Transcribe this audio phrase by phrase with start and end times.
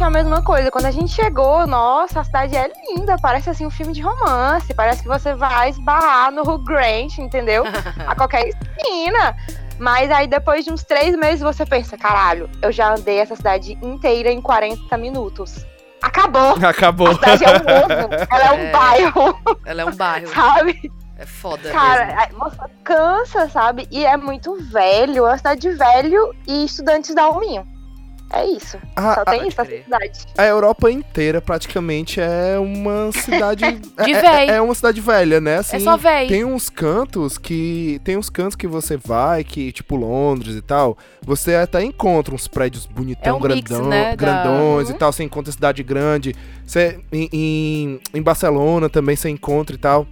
[0.00, 0.70] exatamente a mesma coisa.
[0.70, 4.72] Quando a gente chegou, nossa, a cidade é linda, parece assim um filme de romance,
[4.74, 7.64] parece que você vai esbarrar no Hugh Grant, entendeu?
[8.06, 9.36] a qualquer esquina.
[9.78, 13.78] Mas aí depois de uns três meses você pensa, caralho, eu já andei essa cidade
[13.82, 15.64] inteira em 40 minutos.
[16.02, 16.54] Acabou!
[16.66, 17.08] Acabou.
[17.08, 17.54] A cidade é um
[17.84, 18.70] ovo, ela é um É.
[18.70, 20.28] bairro, Ela é um bairro.
[20.28, 20.92] sabe?
[21.18, 22.46] É foda Cara, mesmo.
[22.46, 22.50] é-
[22.82, 23.86] cansa, sabe?
[23.90, 27.66] E é muito velho, é uma cidade de velho e estudantes da UMinho.
[28.32, 28.78] É isso.
[28.94, 29.82] A, Só a- tem isso pode essa crer.
[29.84, 30.20] cidade.
[30.38, 33.64] a Europa inteira praticamente é uma cidade.
[34.04, 35.56] De é, é, é uma cidade velha, né?
[35.58, 36.28] Assim, é só véi.
[36.28, 38.00] Tem uns cantos que.
[38.04, 42.46] Tem uns cantos que você vai, que, tipo Londres e tal, você até encontra uns
[42.46, 44.98] prédios bonitão, É um mix, grandão, né, da- grandões e Uhum.
[44.98, 45.12] tal.
[45.12, 46.34] Você encontra cidade grande.
[46.64, 50.06] Você, em, em, em Barcelona também você encontra e tal.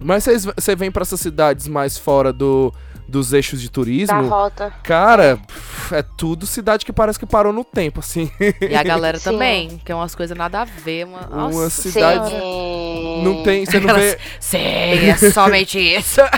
[0.00, 0.24] Mas
[0.56, 2.72] você vem pra essas cidades mais fora do,
[3.12, 4.28] dos eixos de Da turismo.
[4.28, 4.72] rota.
[4.82, 5.38] Cara,
[5.92, 8.30] é tudo cidade que parece que parou no tempo, assim.
[8.60, 9.30] E a galera Sim.
[9.30, 11.04] também, que é umas coisas nada a ver.
[11.06, 12.30] Uma, Uma nossa cidade-.
[12.30, 13.22] Sim.
[13.22, 14.18] Não tem, você não vê.
[14.40, 16.20] Sim, é somente isso.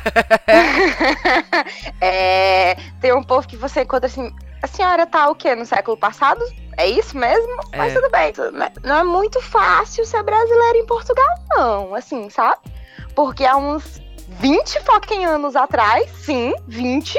[2.01, 4.33] É, tem um povo que você encontra assim.
[4.63, 5.55] A senhora tá o quê?
[5.55, 6.41] No século passado?
[6.77, 7.57] É isso mesmo?
[7.77, 7.95] Mas É.
[8.01, 8.33] tudo bem.
[8.33, 8.69] tudo bem.
[8.83, 11.95] Não é muito fácil ser brasileiro em Portugal, não.
[11.95, 12.59] Assim, sabe?
[13.15, 14.01] Porque há uns
[14.41, 17.19] 20 fucking anos atrás, sim, 20,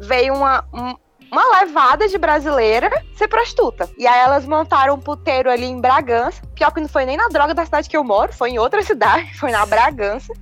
[0.00, 0.94] veio uma, um-
[1.32, 3.88] uma levada de brasileira ser prostituta.
[3.98, 6.40] E aí elas montaram um puteiro ali em Bragança.
[6.54, 8.82] Pior que não foi nem na droga da cidade que eu moro, foi em outra
[8.84, 10.32] cidade, foi na Bragança.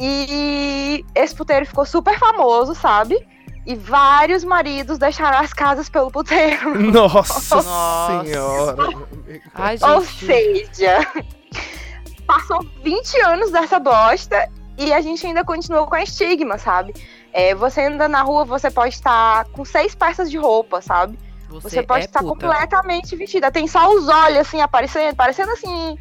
[0.00, 3.26] E esse puteiro ficou super famoso, sabe?
[3.64, 6.74] E vários maridos deixaram as casas pelo puteiro.
[6.92, 8.24] Nossa, Nossa.
[8.24, 8.76] senhora.
[9.54, 11.06] Ai, Ou seja,
[12.26, 14.48] passou 20 anos dessa bosta
[14.84, 16.94] e a gente ainda continuou com a estigma, sabe?
[17.32, 21.18] É, você anda na rua, você pode estar com seis peças de roupa, sabe?
[21.48, 22.30] Você, pode é estar puta.
[22.32, 23.50] completamente vestida.
[23.50, 25.98] Tem só os olhos, assim, aparecendo, parecendo assim.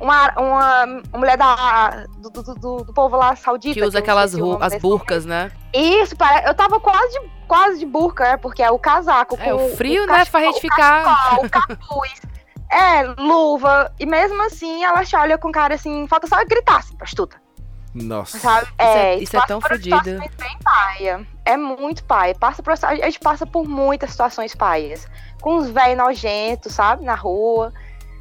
[0.00, 3.74] Uma, uma, uma mulher da, do, do, do- do povo lá saudita.
[3.74, 5.52] Que usa eu aquelas o as desse burcas, né?
[5.72, 9.36] Isso, eu tava quase de, quase de burca, é, porque é o casaco.
[9.40, 10.24] É, com o frio, o né?
[10.24, 11.04] Faz a gente ficar.
[11.04, 12.20] cachecol, o capuz.
[12.70, 13.92] É, luva.
[14.00, 17.40] E mesmo assim, ela te olha com cara assim, falta só gritar, assim, prostituta.
[17.94, 18.38] Nossa.
[18.38, 18.66] Sabe?
[18.76, 19.96] é- isso é tão fodido.
[21.44, 22.34] É muito paia.
[22.34, 25.06] Passa por, a gente passa por muitas situações paias.
[25.40, 27.04] Com uns velhos nojentos, sabe?
[27.04, 27.72] Na rua.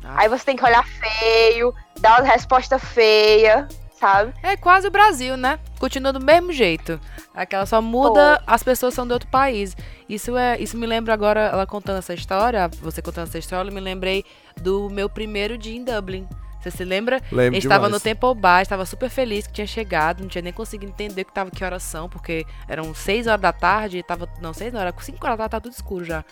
[0.03, 0.15] Ah.
[0.17, 3.67] Aí você tem que olhar feio, dar uma resposta feia,
[3.99, 4.33] sabe?
[4.43, 5.59] É quase o Brasil, né?
[5.79, 6.99] Continua do mesmo jeito.
[7.33, 9.75] Aquela só muda, as pessoas são de outro país.
[10.07, 13.73] Isso é, isso me lembra agora, ela contando essa história, você contando essa história, eu
[13.73, 14.23] me lembrei
[14.61, 16.27] do meu primeiro dia em Dublin.
[16.63, 17.17] Você se lembra?
[17.17, 17.99] A Lembro gente tava no.
[17.99, 21.51] Temple Bar, estava super feliz que tinha chegado, não tinha nem conseguido entender que tava
[21.51, 24.93] que horas são, porque eram 6 horas da tarde, e tava, não, 6 não, era
[24.97, 26.23] 5 horas da tarde, tava tudo escuro já.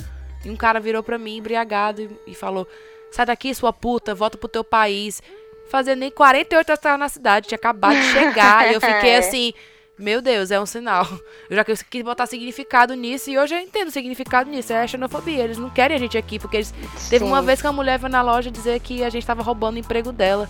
[0.45, 2.65] E um cara virou pra mim, embriagado, e, e falou,
[3.11, 5.21] sai daqui, sua puta, volta pro teu país.
[5.69, 9.15] Fazia nem 48 horas que tava na cidade, tinha acabado de chegar, e eu fiquei
[9.19, 9.53] assim,
[10.01, 11.07] meu Deus, é um sinal.
[11.49, 14.87] Eu já quis botar significado nisso, e hoje eu entendo o significado nisso, é a
[14.87, 16.73] xenofobia, eles não querem a gente aqui, porque eles
[17.09, 17.45] Teve uma Sim.
[17.45, 20.11] vez que uma mulher veio na loja dizer que a gente tava roubando o emprego
[20.11, 20.49] dela.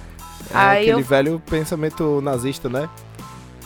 [0.50, 1.06] É Aí aquele eu.
[1.06, 2.90] velho pensamento nazista, né?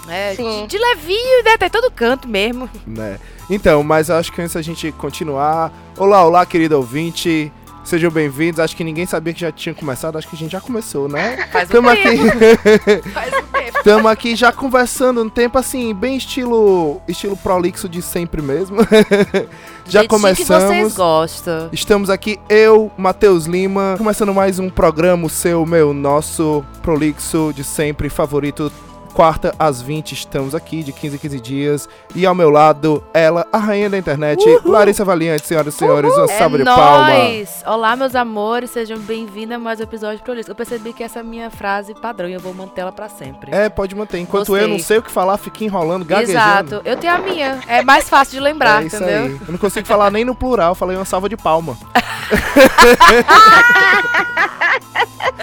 [0.08, 0.62] É, Sim.
[0.62, 1.58] de, de levinho, né?
[1.58, 2.70] Tá em todo canto mesmo.
[2.86, 3.20] né?
[3.50, 5.72] Então, mas eu acho que antes da gente continuar.
[5.98, 7.52] Olá, olá, querido ouvinte.
[7.86, 8.60] Sejam bem-vindos.
[8.60, 10.18] Acho que ninguém sabia que já tinha começado.
[10.18, 11.48] Acho que a gente já começou, né?
[11.52, 12.28] Faz um Tamo tempo.
[12.28, 13.84] aqui, Faz um tempo.
[13.84, 18.78] tamo aqui já conversando um tempo assim, bem estilo estilo prolixo de sempre mesmo.
[19.88, 20.94] já Jeitinho que vocês começamos.
[20.96, 21.70] gostam.
[21.72, 27.64] Estamos aqui, eu, Matheus Lima, começando mais um programa, o seu, meu, nosso prolixo de
[27.64, 28.72] sempre favorito.
[29.16, 31.90] Quarta às 20 estamos aqui, de 15 em 15 dias.
[32.14, 36.26] E ao meu lado, ela, a rainha da internet, Larissa Valiante, senhoras e senhores, uma
[36.26, 37.08] É salva de palma.
[37.14, 37.64] nóis!
[37.66, 40.52] Olá, meus amores, sejam bem-vindos a mais um episódio de Prolixo.
[40.52, 43.56] Eu percebi que essa é a minha frase padrão e eu vou mantê-la pra sempre.
[43.56, 44.18] É, pode manter.
[44.20, 44.66] Enquanto Gostei.
[44.66, 46.76] eu não sei o que falar, fica enrolando, gaguejando.
[46.76, 46.82] Exato.
[46.84, 47.62] Eu tenho a minha.
[47.68, 49.08] É mais fácil de lembrar, é entendeu?
[49.24, 49.40] aí.
[49.48, 51.78] Eu não consigo falar nem no plural, falei uma salva de palma.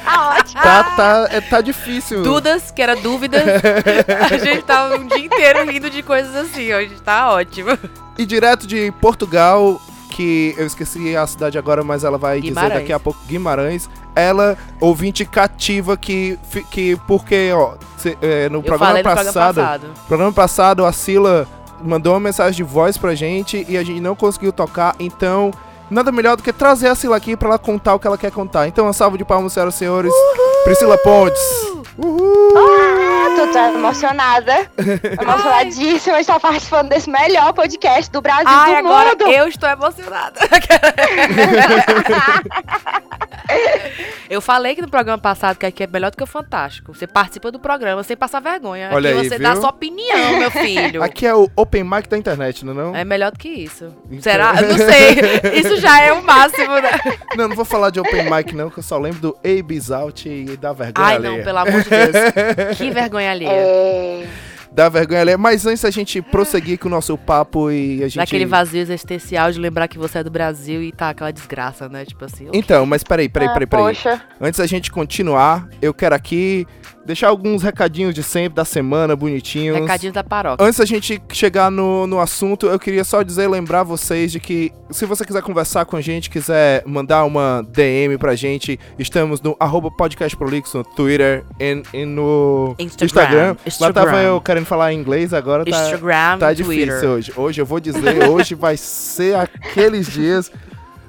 [0.04, 0.62] Tá ótimo.
[0.62, 2.22] Tá, é, tá difícil.
[2.22, 3.42] Dudas, que era dúvidas.
[4.30, 7.70] a gente tava um dia inteiro rindo de coisas assim, hoje tá ótimo.
[8.18, 9.80] E direto de Portugal,
[10.10, 12.74] que eu esqueci a cidade agora, mas ela vai dizer Guimarães.
[12.80, 13.88] daqui a pouco Guimarães.
[14.14, 16.38] Ela, ouvinte cativa, que,
[16.70, 19.86] que porque, ó, cê- é, no Eu programa falei no passado, programa passado.
[20.06, 21.48] programa passado, a Sila
[21.82, 25.50] mandou uma mensagem de voz pra gente e a gente não conseguiu tocar, então.
[25.92, 28.30] Nada melhor do que trazer a Sila aqui pra ela contar o que ela quer
[28.32, 28.66] contar.
[28.66, 30.12] Então, uma salva de palmas, senhoras e senhores.
[30.64, 31.40] Priscila Pontes.
[31.98, 32.52] Uhul!
[33.32, 34.52] Exato, tô emocionada.
[35.20, 39.28] Emocionadíssima de estar participando desse melhor podcast do Brasil Ai, do agora mundo.
[39.28, 40.40] eu estou emocionada.
[44.28, 46.94] eu falei que no programa passado que aqui é melhor do que o Fantástico.
[46.94, 48.90] Você participa do programa sem passar vergonha.
[48.92, 49.60] Olha aqui aí, você dá viu?
[49.60, 51.02] sua opinião, meu filho.
[51.02, 52.96] Aqui é o open mic da internet, não é não?
[52.96, 53.94] É melhor do que isso.
[54.06, 54.54] Então- Será?
[54.60, 55.12] Eu não sei.
[55.60, 56.90] Isso já é o máximo, né?
[57.36, 60.28] Não, não vou falar de open mic não, que eu só lembro do Abe's Out
[60.28, 61.36] e da vergonha Ai, alheia.
[61.38, 62.12] não, pelo amor de Deus.
[62.76, 63.50] Que vergonha alheia.
[63.50, 64.26] É,
[64.70, 65.38] Da vergonha alheia.
[65.38, 68.18] Mas antes da gente prosseguir com o nosso papo e a gente...
[68.18, 72.04] Daquele vazio existencial de lembrar que você é do Brasil e tá aquela desgraça, né?
[72.04, 72.48] Tipo assim.
[72.48, 72.58] ok.
[72.60, 73.84] Então, mas peraí, peraí, ah, peraí, peraí.
[73.84, 74.20] Poxa.
[74.40, 76.66] Antes da gente continuar, eu quero aqui
[77.04, 79.78] deixar alguns recadinhos de sempre, da semana, bonitinhos.
[79.78, 80.64] Recadinho da paróquia.
[80.64, 84.72] Antes da gente chegar no, no assunto, eu queria só dizer, lembrar vocês de que
[84.90, 89.56] se você quiser conversar com a gente, quiser mandar uma DM pra gente, estamos no
[89.58, 93.04] arroba podcast prolixo no Twitter e, e no Instagram.
[93.04, 93.46] Instagram.
[93.46, 93.92] Lá Instagram.
[93.92, 96.86] tava eu querendo falar inglês, agora tá, Instagram, tá Twitter.
[96.86, 97.32] difícil hoje.
[97.36, 100.50] Hoje eu vou dizer, hoje vai ser aqueles dias...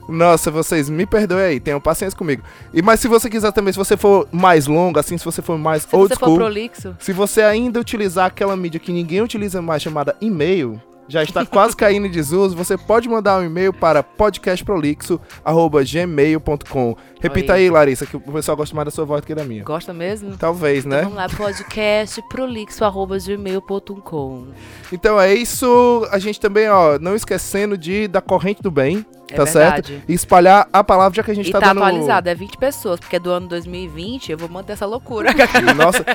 [0.08, 2.44] Nossa, vocês me perdoem aí, tenham paciência comigo.
[2.74, 5.58] E mas se você quiser também, se você for mais longo, assim, se você for
[5.58, 9.62] mais Se old você school, prolixo, se você ainda utilizar aquela mídia que ninguém utiliza
[9.62, 14.02] mais, chamada e-mail, já está quase caindo em desuso, você pode mandar um e-mail para
[14.02, 16.98] podcastprolixo.gmail.com.
[17.24, 19.64] Repita aí, Larissa, que o pessoal gosta mais da sua voz do que da minha.
[19.64, 20.36] gosta mesmo?
[20.38, 21.04] Talvez, Então né?
[21.04, 24.48] vamos lá, podcast prolixo.gmail.com.
[24.92, 26.08] Então é isso.
[26.12, 29.88] A gente também, ó, não esquecendo de da corrente do bem, É tá verdade.
[29.94, 30.04] certo?
[30.08, 31.84] E espalhar a palavra, já que a gente E tá, tá dando...
[31.84, 35.32] atualizado, é 20 pessoas, porque do ano 2020 eu vou manter essa loucura.
[35.76, 36.06] Nossa,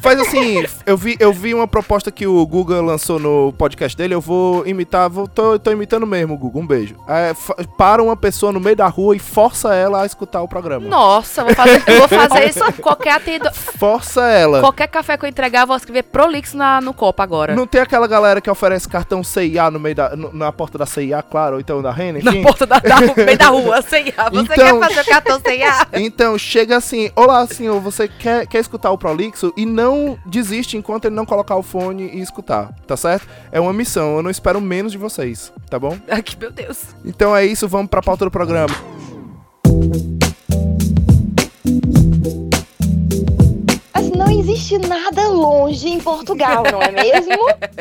[0.00, 4.14] faz assim, eu vi, eu vi uma proposta que o Google lançou no podcast dele,
[4.14, 6.96] eu vou imitar, vou, tô, tô imitando mesmo o Google, um beijo.
[7.08, 7.32] É,
[7.78, 10.86] para uma pessoa no meio da rua e força ela a escutar o programa.
[10.88, 12.72] Nossa, vou fazer, vou fazer isso.
[12.82, 14.60] Qualquer atendedor, Força ela.
[14.60, 17.54] qualquer café que eu entregar, eu vou escrever prolixo na, no copo agora.
[17.54, 20.86] Não tem aquela galera que oferece cartão CIA no meio da, no- na porta da
[20.86, 23.82] CIA, claro, ou então da Renner, Na porta da, da, no meio da rua, ar.
[23.82, 25.88] Você Então- quer fazer o cartão ar?
[25.94, 31.06] Então, chega assim, olá senhor, você quer, quer escutar o Prolixo e não desiste enquanto
[31.06, 33.26] ele não colocar o fone e escutar, tá certo?
[33.50, 35.96] É uma missão, eu não espero menos de vocês, tá bom?
[36.08, 36.78] Ai, que meu Deus.
[37.04, 38.74] Então é isso, vamos pra pauta do programa.
[44.52, 47.36] Existe nada longe em Portugal, não é mesmo?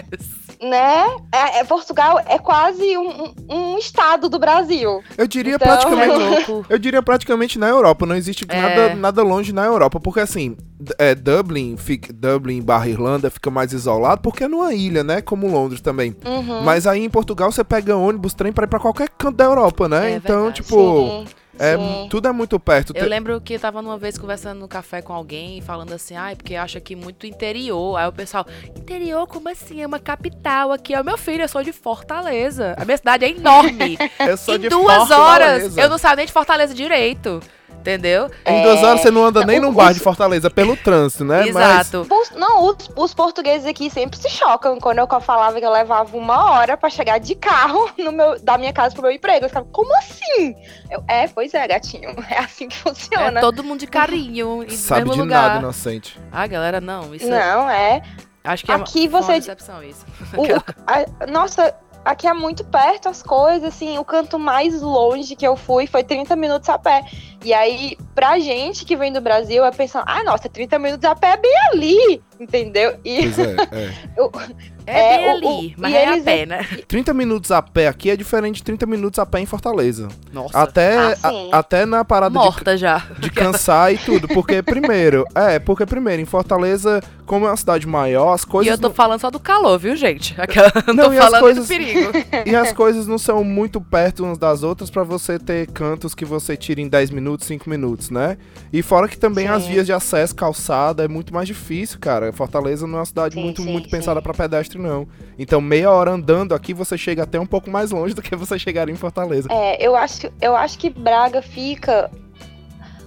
[0.62, 1.06] né?
[1.32, 5.04] É, é- Portugal é quase um, um- estado do Brasil.
[5.18, 6.12] Eu diria Então- praticamente.
[6.50, 6.66] Louco.
[6.70, 8.62] Eu diria praticamente na Europa, não existe É.
[8.62, 10.56] nada, nada longe na Europa, porque assim,
[10.98, 15.48] é, Dublin, fica, Dublin barra Irlanda fica mais isolado, porque é numa ilha, né, como
[15.48, 16.16] Londres também.
[16.26, 16.62] Uhum.
[16.64, 19.88] Mas aí em Portugal você pega ônibus, trem pra ir pra qualquer canto da Europa,
[19.90, 20.14] né?
[20.14, 20.62] É então, verdade.
[20.62, 21.26] tipo, Sim,
[21.60, 22.07] é, sim.
[22.10, 22.92] tudo é muito perto.
[22.96, 26.16] Eu Te- lembro que eu tava uma vez conversando no café com alguém, falando assim,
[26.16, 27.98] ai, porque acha aqui muito interior.
[27.98, 29.81] Aí o pessoal, interior, como assim?
[29.81, 30.94] É uma capital aqui.
[30.94, 32.75] É o meu filho, eu sou de Fortaleza.
[32.78, 33.98] A minha cidade é enorme.
[34.19, 35.16] Eu sou em de duas Fortaleza.
[35.22, 37.40] horas, eu não saio nem de Fortaleza direito.
[37.86, 38.32] Entendeu?
[38.44, 38.86] Em duas É.
[38.86, 41.48] horas você não anda nem O- num os- bar de Fortaleza, pelo trânsito, né?
[41.48, 42.08] Exato.
[42.10, 46.18] Os- Não, os, os portugueses aqui sempre se chocam quando eu falava que eu levava
[46.18, 49.38] uma hora pra chegar de carro no meu, da minha casa pro meu emprego.
[49.42, 50.56] Eles ficavam, como assim?
[50.90, 52.16] Eu, é, pois é, gatinho.
[52.30, 53.39] É assim que funciona.
[53.39, 55.48] É todo mundo de carinho, e Mas sabe mesmo de lugar.
[55.50, 56.20] nada, inocente.
[56.32, 57.13] Ah, galera, não.
[57.13, 58.01] Isso Não, é.
[58.44, 60.06] acho que é uma- Aqui foi uma você- decepção isso.
[60.36, 60.44] O-
[60.88, 61.74] a- nossa,
[62.06, 66.04] aqui é muito perto as coisas, assim, o canto mais longe que eu fui foi
[66.04, 67.04] 30 minutos a pé.
[67.44, 71.16] E aí, pra gente que vem do Brasil, é pensando, ah, nossa, 30 minutos a
[71.16, 73.00] pé é bem ali, entendeu?
[73.04, 74.75] E é, é.
[74.88, 76.65] É, É, bem o- ali, o- mas e é a pé, né?
[76.88, 80.08] 30 minutos a pé aqui é diferente de 30 minutos a pé em Fortaleza.
[80.32, 81.50] Nossa, Até, Ah, a- sim.
[81.51, 83.06] até na parada de, morta já.
[83.20, 84.27] de cansar e tudo.
[84.27, 88.72] Porque, primeiro, é, porque, primeiro, em Fortaleza, como é uma cidade maior, as E coisas.
[88.72, 90.34] eu tô não- falando só do calor, viu, gente?
[90.39, 90.72] Aquela...
[90.94, 92.12] Não, tô e as falando coisas- do perigo.
[92.46, 96.24] E as coisas não são muito perto umas das outras pra você ter cantos que
[96.25, 98.38] você tira em 10 minutos, 5 minutos, né?
[98.72, 99.70] E fora que também as Sim.
[99.72, 102.32] vias de acesso, calçada, é muito mais difícil, cara.
[102.34, 103.92] Fortaleza não é uma cidade Sim, muito, sim, muito sim.
[103.92, 105.08] pensada pra pedestre, não.
[105.38, 108.58] Então, meia hora andando aqui, você chega até um pouco mais longe do que você
[108.60, 109.48] chegaria em Fortaleza.
[109.51, 112.10] É, eu acho, eu acho que Braga fica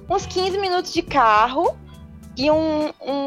[0.08, 1.76] uns 15 minutos de carro
[2.36, 3.26] e um, um-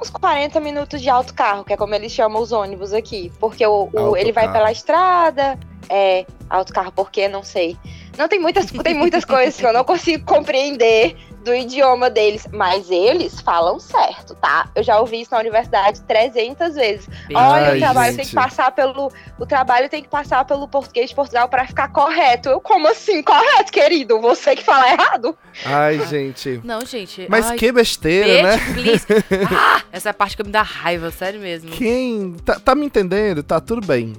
[0.00, 3.32] uns 40 minutos de autocarro, que é como eles chamam os ônibus aqui.
[3.40, 5.58] Porque o, o- ele vai pela estrada,
[5.88, 7.28] é, autocarro, por quê?
[7.28, 7.76] Não sei.
[8.16, 11.16] Não tem muitas, tem muitas coisas que eu não consigo compreender
[11.48, 14.70] do idioma deles, mas eles falam certo, tá?
[14.74, 17.08] Eu já ouvi isso na universidade 300 vezes.
[17.32, 18.16] Olha, Ai, o trabalho gente.
[18.16, 21.88] tem que passar pelo o trabalho tem que passar pelo português de Portugal para ficar
[21.88, 22.50] correto.
[22.50, 24.20] Eu como assim correto, querido?
[24.20, 25.36] Você que fala errado?
[25.64, 26.60] Ai, gente.
[26.62, 27.26] Não, gente.
[27.30, 28.56] Mas ai, que besteira, né?
[28.56, 29.06] bitch, please.
[29.50, 31.70] Ah, essa é a parte que me dá raiva, sério mesmo.
[31.70, 32.36] Quem.
[32.44, 33.42] Tá, tá me entendendo?
[33.42, 34.12] Tá tudo bem.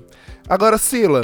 [0.49, 1.21] Agora, Sila,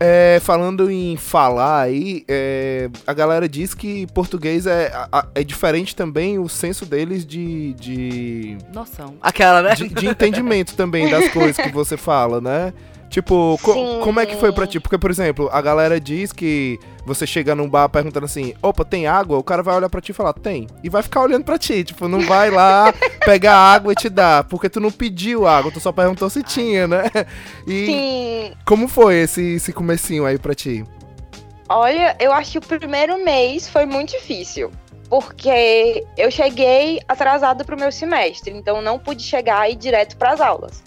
[0.00, 4.90] É, é, falando em falar aí, é, a galera diz que português é,
[5.34, 9.16] é diferente também o senso deles de, de, Noção.
[9.20, 9.74] Aquela, né?
[9.74, 12.72] de, de entendimento também das coisas que você fala, né?
[13.10, 14.80] Tipo, co- como é que foi pra ti?
[14.80, 19.06] Porque, por exemplo, a galera diz que você chega num bar perguntando assim, opa, tem
[19.06, 19.38] água?
[19.38, 20.66] O cara vai olhar pra ti e falar, tem.
[20.82, 22.92] E vai ficar olhando pra ti, tipo, não vai lá
[23.24, 26.88] pegar água e te dar, porque tu não pediu água, tu só perguntou se tinha,
[26.88, 27.04] né?
[27.68, 28.52] E sim.
[28.66, 30.84] como foi esse, esse comecinho aí pra ti?
[31.68, 34.70] Olha, eu acho que o primeiro mês foi muito difícil.
[35.08, 40.40] Porque eu cheguei atrasada pro meu semestre, então não pude chegar e ir direto pras
[40.40, 40.82] aulas.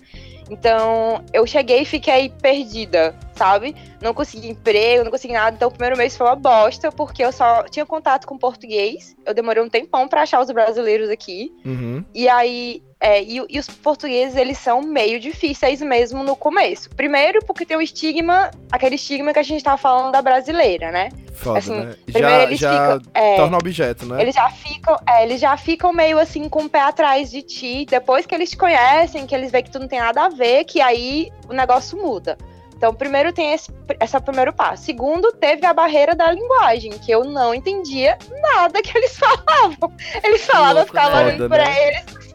[0.49, 3.75] Então, eu cheguei e fiquei perdida, sabe?
[4.01, 5.55] Não consegui emprego, não consegui nada.
[5.55, 9.15] Então, o primeiro mês foi uma bosta, porque eu só tinha contato com português.
[9.25, 11.51] Eu demorei um tempão pra achar os brasileiros aqui.
[11.65, 12.03] Uhum.
[12.13, 16.89] E aí, é, e, e os portugueses, eles são meio difíceis mesmo no começo.
[16.91, 21.09] Primeiro, porque tem o estigma, aquele estigma que a gente tava falando da brasileira, né?
[21.37, 21.95] Foda, Assim, né?
[22.05, 23.11] Primeiro Já, eles já ficam.
[23.13, 24.21] é, torna objeto, né?
[24.21, 27.85] eles já ficam, é, eles já ficam meio assim com o pé atrás de ti.
[27.89, 30.63] Depois que eles te conhecem, que eles veem que tu não tem nada a ver,
[30.65, 32.37] que aí o negócio muda.
[32.75, 34.83] Então, primeiro tem esse, esse primeiro passo.
[34.83, 39.91] Segundo, teve a barreira da linguagem, que eu não entendia nada que eles falavam.
[40.23, 41.23] Eles falavam, eu ficava né?
[41.25, 41.87] olhando Foda, pra né?
[41.87, 42.26] eles.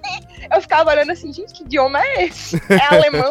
[0.50, 2.56] Eu ficava olhando assim, gente, que idioma é esse?
[2.68, 3.30] É alemão?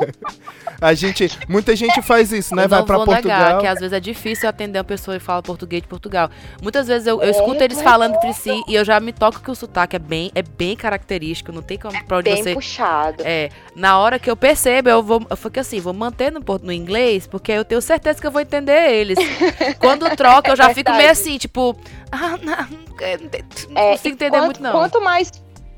[0.79, 2.65] A gente, muita gente faz isso, né?
[2.65, 3.37] Eu Vai não pra vou Portugal.
[3.39, 6.29] negar que às vezes é difícil atender uma pessoa que fala português de Portugal.
[6.61, 9.39] Muitas vezes eu, eu É, escuto eles falando entre si e eu já me toco
[9.41, 12.53] que o sotaque é bem, é bem característico, não tem como pra onde Bem você.
[12.53, 13.23] puxado.
[13.25, 15.25] É, na hora que eu percebo, eu vou.
[15.29, 18.41] Eu fico assim, vou manter no, no inglês, porque eu tenho certeza que eu vou
[18.41, 19.17] entender eles.
[19.79, 21.75] Quando troca, eu já É fico meio assim, tipo.
[22.11, 22.53] Ah, não,
[22.99, 23.29] é, não,
[23.69, 24.71] não É, consigo e entender quanto, muito, não.
[24.71, 25.31] Quanto mais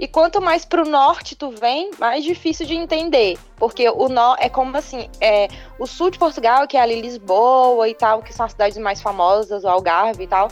[0.04, 4.50] e quanto mais pro norte tu vem, mais difícil de entender, porque o nó é
[4.50, 5.48] como assim, é
[5.80, 9.02] o sul de Portugal, que é ali Lisboa e tal, que são as cidades mais
[9.02, 10.50] famosas, o Algarve e tal,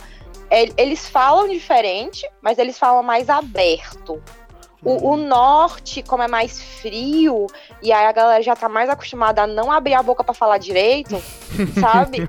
[0.48, 4.22] é- eles falam diferente, mas eles falam mais aberto.
[4.84, 7.46] O, o norte, como é mais frio,
[7.80, 10.58] e aí a galera já tá mais acostumada a não abrir a boca pra falar
[10.58, 11.22] direito,
[11.80, 12.28] sabe?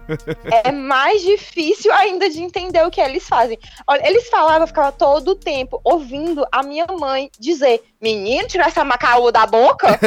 [0.64, 3.58] É mais difícil ainda de entender o que eles fazem.
[3.88, 8.68] Olha, eles falavam, eu ficava todo o tempo ouvindo a minha mãe dizer: Menino, tirar
[8.68, 10.00] essa macaúba da boca.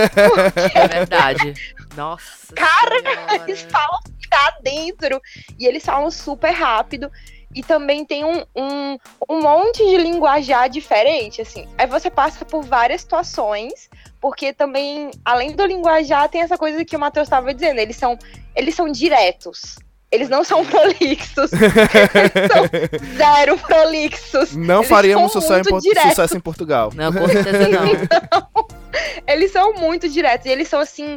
[0.75, 1.55] É verdade.
[1.97, 2.55] Nossa.
[2.55, 3.45] Cara, Senhora.
[3.47, 5.21] Eles falam ficar dentro.
[5.59, 7.11] E eles falam super rápido.
[7.57, 8.99] E também tem um, um,
[9.31, 11.67] um monte de linguajar diferente, assim.
[11.79, 13.89] Aí você passa por várias situações,
[14.21, 17.79] porque também, além do linguajar, tem essa coisa que o Matheus estava dizendo.
[17.79, 18.19] Eles são,
[18.55, 19.77] eles são diretos.
[20.13, 21.51] Eles não são prolixos.
[21.57, 24.55] eles são zero prolixos.
[24.55, 26.11] Não Eles faríamos sucesso em, muito Por- diretos.
[26.11, 26.93] sucesso em Portugal.
[26.95, 28.67] Não, com certeza não.
[29.27, 30.47] Eles são muito diretos.
[30.47, 31.17] E eles são, assim,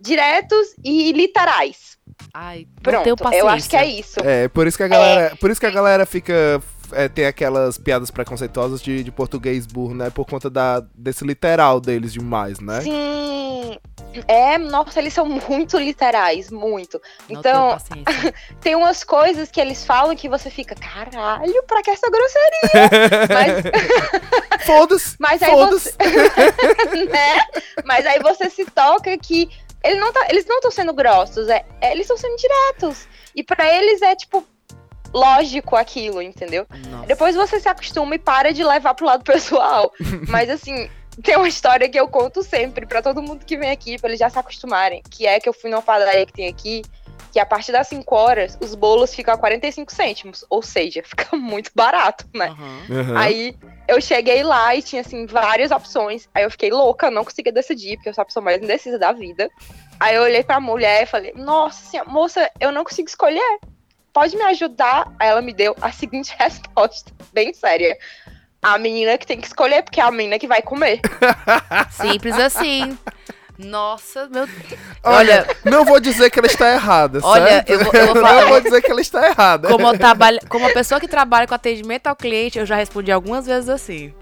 [0.00, 1.96] diretos e literais.
[2.34, 3.44] Ai, Pronto, tenho paciência.
[3.44, 4.20] eu acho que é isso.
[4.20, 6.62] É, por isso que a galera, por isso que a galera fica
[6.92, 10.10] é, tem aquelas piadas preconceituosas de, de português burro, né?
[10.10, 12.80] Por conta da, desse literal deles demais, né?
[12.80, 13.78] Sim.
[14.26, 17.00] É, nossa, eles são muito literais, muito.
[17.28, 17.78] Não Então,
[18.60, 22.90] tem umas coisas que eles falam que você fica, caralho, pra que essa grosseria?
[23.30, 25.16] Mas, Foda-se!
[25.18, 25.92] mas aí Foda-se!
[25.92, 27.04] você.
[27.06, 27.38] né?
[27.84, 29.48] Mas aí você se toca que
[29.84, 33.06] ele não tá- eles não estão sendo grossos, é, é- eles estão sendo diretos.
[33.34, 34.44] E pra eles é, tipo,
[35.12, 36.66] lógico aquilo, entendeu?
[36.88, 37.06] Nossa.
[37.06, 39.92] Depois você se acostuma e para de levar pro lado pessoal.
[40.28, 40.88] Mas assim,
[41.22, 44.20] tem uma história que eu conto sempre pra todo mundo que vem aqui, pra eles
[44.20, 45.02] já se acostumarem.
[45.10, 46.82] Que é que eu fui numa padaria que tem aqui,
[47.32, 50.44] que a partir das 5 horas, os bolos ficam a 45 cêntimos.
[50.50, 52.48] Ou seja, fica muito barato, né?
[52.48, 53.18] Aham.
[53.18, 53.56] Aí
[53.88, 56.28] eu cheguei lá e tinha assim várias opções.
[56.34, 59.12] Aí eu fiquei louca, não conseguia decidir, porque eu sou a pessoa mais indecisa da
[59.12, 59.48] vida.
[59.98, 63.58] Aí eu olhei pra mulher e falei: Nossa senhora, moça, eu não consigo escolher.
[64.12, 65.12] Pode me ajudar?
[65.18, 67.96] Aí ela me deu a seguinte resposta, bem séria.
[68.62, 71.00] A menina que tem que escolher, porque é a menina que vai comer.
[71.90, 72.98] Simples assim.
[73.64, 74.48] Nossa, meu
[75.02, 77.70] Olha, não vou dizer que ela está errada, Olha, certo?
[77.70, 79.68] eu vou- eu vou não falar- vou dizer que ela está errada.
[79.68, 83.46] Como, trabalho, como uma pessoa que trabalha com atendimento ao cliente, eu já respondi algumas
[83.46, 84.12] vezes assim.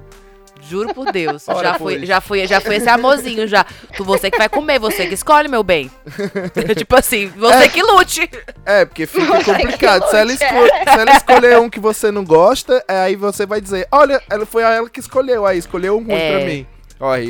[0.60, 1.44] Juro por Deus.
[1.48, 3.64] Ora, já, fui, já, fui, já fui esse amorzinho já.
[3.96, 5.88] Tu, você que vai comer, você que escolhe, meu bem.
[6.76, 8.28] tipo assim, você que lute.
[8.66, 10.10] É, porque fica Você complicado.
[10.10, 13.46] Se ela, lute, esco- se ela escolher um que você não gosta, é, aí você
[13.46, 16.36] vai dizer, olha, ela foi a ela que escolheu, aí escolheu um ruim É.
[16.36, 16.66] pra mim.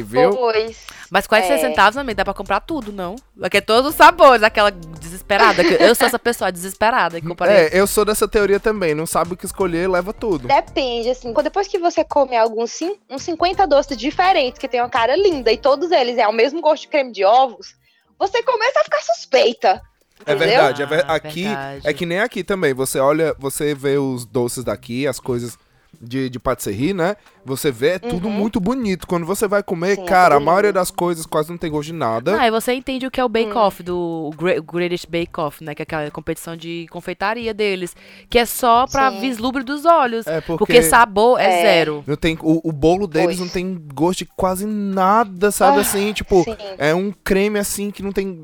[0.05, 0.31] Viu?
[0.31, 0.79] Pois.
[1.11, 1.69] Mas 46 É.
[1.69, 3.17] centavos também dá pra comprar tudo, não?
[3.43, 5.63] Aqui é todos os sabores, aquela desesperada.
[5.65, 8.95] que Eu sou essa pessoa desesperada que compra É, eu sou dessa teoria também.
[8.95, 10.49] Não sabe o que escolher, leva tudo.
[10.49, 12.79] Depende, assim, quando- depois que você come alguns
[13.11, 16.61] uns 50 doces diferentes, que tem uma cara linda, e todos eles é o mesmo
[16.61, 17.75] gosto de creme de ovos,
[18.19, 19.81] você começa a ficar suspeita.
[20.27, 21.89] É verdade, é ver- Ah, aqui verdade.
[21.89, 22.75] é que nem aqui também.
[22.75, 25.57] Você olha, você vê os doces daqui, as coisas
[26.01, 27.17] de, de patisserie, né?
[27.45, 28.35] Você vê, é tudo Uhum.
[28.35, 29.07] muito bonito.
[29.07, 31.87] Quando você vai comer, Sim, é cara, a maioria das coisas quase não tem gosto
[31.87, 32.39] de nada.
[32.39, 33.57] Ah, e você entende o que é o Bake Hum.
[33.57, 35.75] Off, do Gre- Greatest Bake Off, né?
[35.75, 37.97] Que é aquela competição de confeitaria deles.
[38.29, 39.21] Que é só pra Sim.
[39.21, 40.27] vislumbre dos olhos.
[40.27, 41.63] É porque, Porque sabor é, É.
[41.63, 42.05] zero.
[42.07, 43.41] não tem, o, o bolo deles Pois.
[43.41, 45.79] não tem gosto de quase nada, sabe?
[45.79, 46.55] Ah, assim, tipo, Sim.
[46.77, 48.41] é um creme assim que não tem.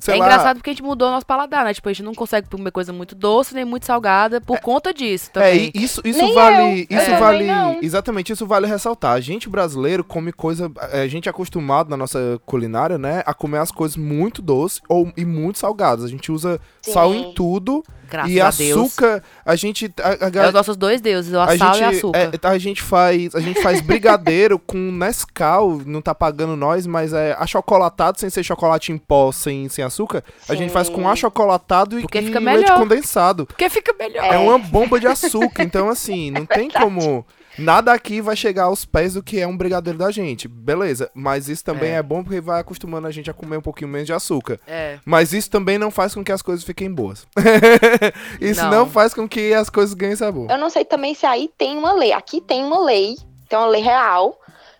[0.00, 0.26] Sei é lá.
[0.26, 1.74] engraçado porque a gente mudou o nosso paladar, né?
[1.74, 5.28] Tipo, a gente não consegue comer coisa muito doce nem muito salgada por conta disso
[5.30, 5.72] É, também.
[5.74, 6.56] e isso, isso Nem vale.
[6.72, 7.46] Eu, eu isso também vale.
[7.46, 7.78] não.
[7.82, 9.12] Exatamente, isso vale ressaltar.
[9.12, 10.70] A gente brasileiro come coisa.
[10.92, 13.22] A gente é acostumado na nossa culinária, né?
[13.26, 16.04] A comer as coisas muito doces ou, e muito salgadas.
[16.04, 16.92] A gente usa Sim.
[16.92, 17.82] sal em tudo.
[18.10, 18.86] Graças e a Deus.
[18.86, 19.92] açúcar, a gente.
[20.00, 22.18] A, a, É os nossos dois deuses, o a sal gente, e açúcar.
[22.18, 27.12] é, a gente faz a gente faz brigadeiro com Nescau, não tá pagando nós, mas
[27.12, 30.24] é achocolatado sem ser chocolate em pó, sem, sem açúcar.
[30.48, 31.06] A gente faz com Sim.
[31.06, 33.44] achocolatado e, Porque e fica leite condensado.
[33.44, 34.24] Porque fica melhor.
[34.24, 37.24] É uma bomba de açúcar, então assim, não tem como.
[37.58, 40.46] Nada aqui vai chegar aos pés do que é um brigadeiro da gente.
[40.46, 41.94] Beleza, mas isso também É.
[41.94, 44.60] é, bom porque vai acostumando a gente a comer um pouquinho menos de açúcar.
[44.64, 44.98] É.
[45.04, 47.26] Mas isso também não faz com que as coisas fiquem boas.
[48.40, 48.70] isso não.
[48.70, 48.86] Não.
[48.88, 50.48] faz com que as coisas ganhem sabor.
[50.50, 52.12] Eu não sei também se aí tem uma lei.
[52.12, 53.16] Aqui tem uma lei,
[53.48, 54.38] tem uma lei real,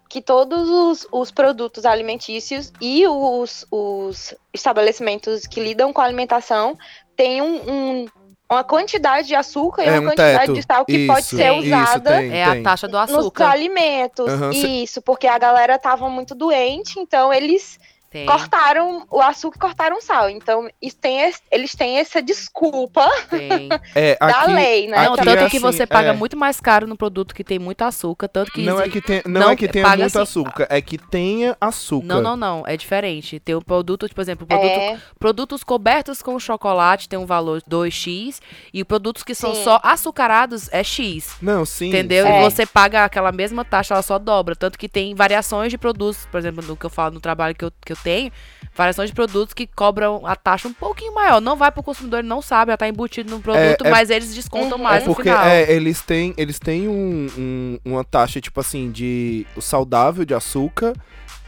[0.09, 6.79] que todos os, os produtos alimentícios e os, os estabelecimentos que lidam com a alimentação
[7.17, 8.07] têm um, um-
[8.51, 10.53] uma quantidade de açúcar e É, uma um quantidade teto.
[10.55, 11.59] de sal que pode Isso, ser Tem.
[11.61, 13.51] isso, usada tem, É a taxa do nos açúcar.
[13.51, 14.27] alimentos.
[14.27, 17.79] Aham, cê- Isso, porque a galera tava muito doente, então eles
[18.11, 18.25] Tem.
[18.27, 20.31] cortaram o açúcar e cortaram o sal.
[20.31, 23.07] Então, isso tem esse- eles têm essa desculpa.
[23.95, 25.05] É, da aqui, lei, né?
[25.05, 26.13] Não, tanto é que assim, você paga é.
[26.13, 29.01] muito mais caro no produto que tem muito açúcar, tanto que não é exi- que,
[29.01, 32.07] tem, não não, é que tenha muito assim- açúcar, é que tenha açúcar.
[32.07, 33.39] Não, não, não, é diferente.
[33.41, 38.41] Tem o produto, por exemplo, produto, É, produtos cobertos com chocolate tem um valor 2x
[38.73, 39.65] e produtos que são Sim.
[39.65, 41.37] só açucarados é X.
[41.43, 41.89] Não, sim.
[41.89, 42.27] Entendeu?
[42.27, 42.33] sim.
[42.33, 42.43] E É.
[42.51, 44.55] você paga aquela mesma taxa, ela só dobra.
[44.57, 47.65] Tanto que tem variações de produtos, por exemplo, no que eu falo no trabalho que
[47.65, 48.31] eu, que eu tenho,
[48.75, 51.41] variações de produtos que cobram a taxa um pouquinho maior.
[51.41, 54.35] Não vai pro consumidor, ele não sabe, ela tá embutido no produto, é- mas eles
[54.35, 54.85] descontam Uhum.
[54.85, 55.45] mais É no porque final.
[55.47, 60.93] é, eles têm, eles têm um, um- uma taxa, tipo assim, de saudável de açúcar.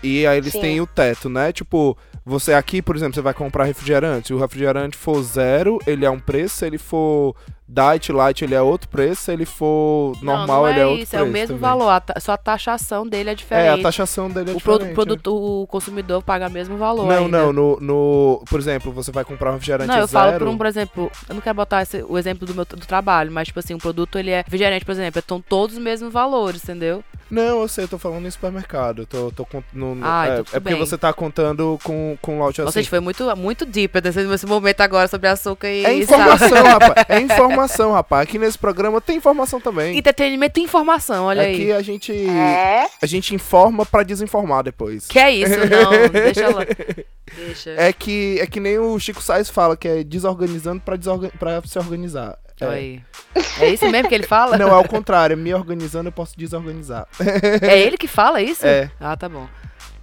[0.02, 0.60] E aí eles Sim.
[0.60, 1.52] têm o teto, né?
[1.52, 4.28] Tipo, você aqui, por exemplo, você vai comprar refrigerante.
[4.28, 6.56] Se o refrigerante for zero, ele é um preço.
[6.56, 7.36] Se ele for
[7.72, 9.22] diet, light, ele é outro preço.
[9.22, 11.24] Se ele for Não, normal, não é ele é outro isso, preço.
[11.24, 11.60] é o mesmo também.
[11.60, 13.80] valor, a só a taxação dele é É, diferente.
[13.80, 14.92] a taxação dele é o, diferente.
[14.94, 17.06] produto, o consumidor paga o mesmo valor.
[17.06, 17.38] Não, ainda.
[17.38, 18.42] não, no, no.
[18.48, 20.24] Por exemplo, você vai comprar um refrigerante Não, eu zero.
[20.26, 22.76] falo por um, por exemplo, eu não quero botar esse- o exemplo do meu do
[22.86, 26.12] trabalho, mas tipo assim, um produto ele é refrigerante, por exemplo, estão todos os mesmos
[26.12, 27.04] valores, entendeu?
[27.30, 29.02] Não, eu sei, eu tô falando em supermercado.
[29.02, 32.38] Eu tô, tô no, no- Ah, é, então é porque você tá contando com, com
[32.40, 32.80] lote Nossa, assim.
[32.80, 37.04] gente, foi muito, muito deep nesse, nesse momento agora sobre açúcar e É informação, rapaz.
[37.08, 37.59] É informação,
[37.92, 38.22] rapaz.
[38.22, 39.96] Aqui nesse programa tem informação também.
[39.96, 41.72] Entretenimento e informação, olha Aqui aí.
[41.72, 42.86] a gente é.
[43.02, 45.06] a gente informa pra desinformar depois.
[45.06, 46.62] Que é isso, não, deixa lá.
[47.36, 47.70] Deixa.
[47.76, 51.62] É que é que nem o Chico Sainz fala que é desorganizando pra, desorga pra
[51.64, 52.36] se organizar.
[52.60, 52.74] Olha É.
[52.74, 53.00] aí.
[53.60, 54.58] É isso mesmo que ele fala?
[54.58, 55.36] Não, é o contrário.
[55.36, 57.06] Me organizando eu posso desorganizar.
[57.62, 58.66] É ele que fala isso?
[58.66, 58.90] É.
[59.00, 59.46] Ah, tá bom.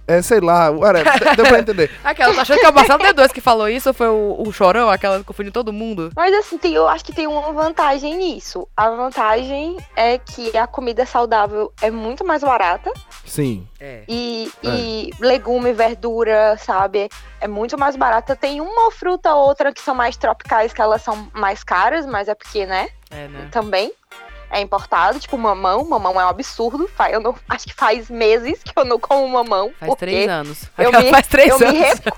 [0.08, 0.70] É, sei lá.
[0.70, 1.04] Ué,
[1.36, 1.90] deu pra entender.
[2.02, 4.50] Aquela, tá achando que é o Marcelo D2 que falou isso ou foi o, o
[4.50, 6.10] Chorão, aquela que confundiu todo mundo?
[6.16, 8.66] Mas assim, tem, eu acho que tem uma vantagem nisso.
[8.74, 12.90] A vantagem é que a comida saudável é muito mais barata.
[13.26, 13.68] Sim.
[13.78, 14.04] É.
[14.08, 17.10] E, e legume, verdura, sabe?
[17.38, 18.34] É muito mais barata.
[18.34, 22.28] Tem uma fruta ou outra que são mais tropicais, que elas são mais caras, mas
[22.28, 22.88] é porque, né?
[23.10, 23.48] É, né?
[23.52, 23.92] Também
[24.50, 25.18] é importado.
[25.18, 25.84] Tipo, mamão.
[25.88, 26.88] Mamão é um absurdo.
[27.10, 29.70] Eu não, acho que faz meses que eu não como mamão.
[29.78, 30.62] Faz três anos.
[30.78, 31.78] eu me- faz três eu me anos.
[31.80, 32.16] recu-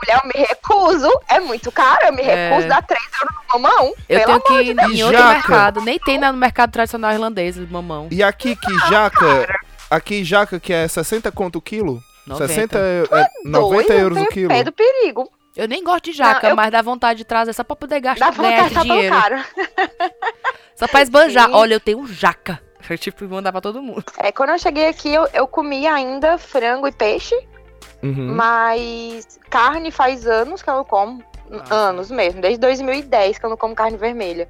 [0.00, 1.20] Mulher, eu me recuso.
[1.28, 2.06] É muito caro.
[2.06, 2.48] Eu me É.
[2.50, 3.94] recuso a dar 3 euros no mamão.
[4.08, 5.32] Eu Pelo tenho que ir de em outro jaca?
[5.34, 5.80] mercado.
[5.80, 8.08] Nem tem no mercado tradicional irlandês, mamão.
[8.10, 9.48] E aqui que jaca,
[9.90, 12.02] aqui jaca que é 60 conto o quilo?
[12.26, 12.48] 90.
[12.48, 14.48] 60 é, 90 Doido, euros tem o quilo.
[14.48, 15.28] Pé do perigo.
[15.56, 18.00] Eu nem gosto de jaca, Não, eu- mas dá vontade de trazer só pra poder
[18.00, 19.14] gastar Dá ganhar de tão dinheiro.
[19.14, 19.36] caro.
[20.74, 21.46] Só pra esbanjar.
[21.48, 21.54] Sim.
[21.54, 22.60] Olha, eu tenho jaca.
[22.98, 24.02] tipo, mandar pra todo mundo.
[24.18, 27.34] É, quando eu cheguei aqui, eu, eu comia ainda frango e peixe,
[28.02, 28.34] Uhum.
[28.34, 31.22] mas carne faz anos que eu não como.
[31.70, 34.48] Ah, anos mesmo, desde 2010 que eu não como carne vermelha.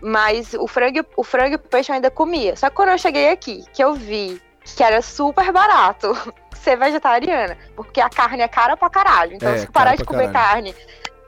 [0.00, 2.54] Mas o frango, e- o frango e o peixe eu ainda comia.
[2.56, 4.40] Só que quando eu cheguei aqui, que eu vi
[4.74, 6.16] que era super barato
[6.62, 9.34] ser vegetariana, porque a carne é cara pra caralho.
[9.34, 10.74] Então, É, se parar de comer carne,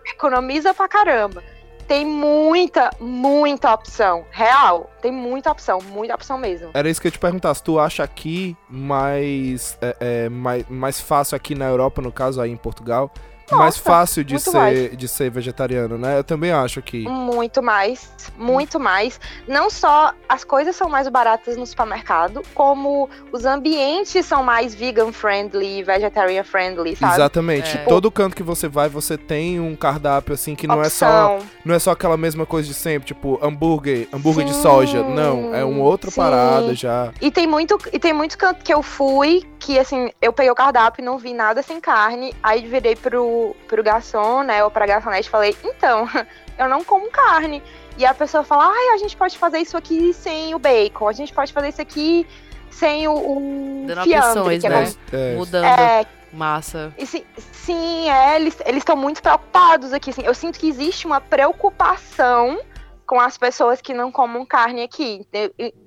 [0.07, 1.43] economiza pra caramba.
[1.87, 4.27] Tem muita, muita opção.
[4.31, 4.91] Real.
[5.01, 6.71] Tem muita opção, muita opção mesmo.
[6.75, 11.01] Era isso que eu te perguntar, se tu acha aqui mais, é, é, mais, mais
[11.01, 13.11] fácil aqui na Europa, no caso aí em Portugal,
[13.57, 14.97] mais Nossa, fácil de ser, mais.
[14.97, 16.19] de ser vegetariano, né?
[16.19, 17.09] Eu também acho que.
[17.09, 19.21] Muito mais, muito mais.
[19.47, 25.13] Não só as coisas são mais baratas no supermercado, como os ambientes são mais vegan
[25.13, 27.15] friendly, vegetarian friendly, sabe?
[27.15, 27.79] Exatamente.
[27.79, 27.85] É.
[27.85, 31.49] Todo canto que você vai, você tem um cardápio assim que não é só Opção.
[31.65, 35.03] não é só aquela mesma coisa de sempre, tipo hambúrguer, hambúrguer de Sim, soja.
[35.03, 36.21] Não, é uma outra sim.
[36.21, 37.13] parada já.
[37.21, 40.55] E tem muito, e tem muito canto que eu fui que assim, eu peguei o
[40.55, 44.87] cardápio e não vi nada sem carne, aí virei pro, pro garçom, né, ou pra
[44.87, 46.09] garçonete falei, então,
[46.59, 47.63] eu não como carne.
[47.97, 51.13] E a pessoa fala, ai, a gente pode fazer isso aqui sem o bacon, a
[51.13, 52.27] gente pode fazer isso aqui
[52.71, 54.85] sem o, o Dando fiambre, opções, que é né?
[54.85, 55.17] bom.
[55.17, 56.93] É, Mudando É, massa.
[56.97, 60.11] E sim, sim, é, eles estão muito preocupados aqui.
[60.11, 62.61] Assim, eu sinto que existe uma preocupação
[63.09, 65.27] com as pessoas que não comem carne aqui.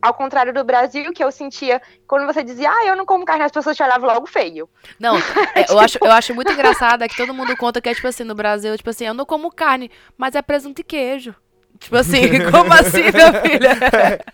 [0.02, 3.44] Ao contrário do Brasil, que eu sentia, quando você dizia, ah, eu não como carne,
[3.44, 4.68] as pessoas te olhavam logo feio.
[5.00, 5.16] Não,
[5.56, 8.08] é, eu, acho, eu acho muito engraçado é que todo mundo conta que é tipo
[8.08, 11.36] assim, no Brasil, tipo assim, eu não como carne, mas é presunto e queijo.
[11.82, 13.72] Tipo assim, como assim, minha filha?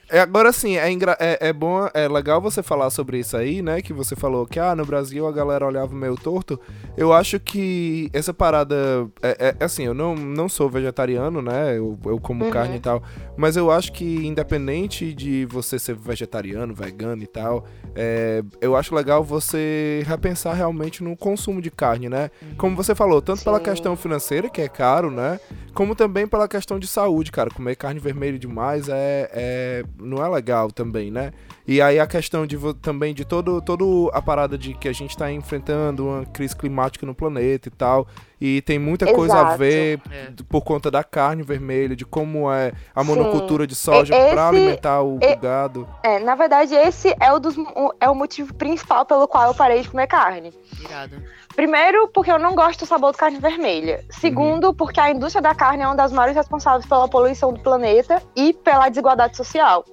[0.10, 3.82] É, agora sim, é, é, é bom, é legal você falar sobre isso aí, né?
[3.82, 6.60] Que você falou que ah, no Brasil a galera olhava meio torto.
[6.98, 8.76] Eu acho que essa parada.
[9.22, 11.78] É, é- assim, eu não, não sou vegetariano, né?
[11.78, 12.52] Eu, eu como Uhum.
[12.52, 13.02] carne e tal.
[13.38, 18.94] Mas eu acho que, independente de você ser vegetariano, vegano e tal, é, eu acho
[18.94, 22.30] legal você repensar realmente no consumo de carne, né?
[22.58, 23.64] Como você falou, tanto pela Sim.
[23.64, 25.40] questão financeira, que é caro, né?
[25.74, 27.52] Como também pela questão de saúde, cara.
[27.52, 31.32] Comer carne vermelha demais é, é não é legal também, né?
[31.68, 35.16] E aí a questão de também de todo, todo a parada de que a gente
[35.16, 38.08] tá enfrentando uma crise climática no planeta e tal.
[38.40, 39.58] E tem muita coisa a Exato.
[39.58, 40.28] ver É.
[40.48, 43.08] por conta da carne vermelha, de como é a Sim.
[43.08, 45.88] monocultura de soja pra esse- alimentar o, e- o gado.
[46.04, 49.56] É, na verdade, esse é o, dos, o- é o motivo principal pelo qual eu
[49.56, 50.54] parei de comer carne.
[50.80, 51.16] Irado.
[51.58, 54.06] Primeiro, porque eu não gosto do sabor de carne vermelha.
[54.12, 58.22] Segundo, porque a indústria da carne é uma das maiores responsáveis pela poluição do planeta
[58.36, 59.84] e pela desigualdade social.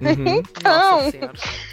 [0.00, 0.40] Uhum.
[0.58, 1.00] Então.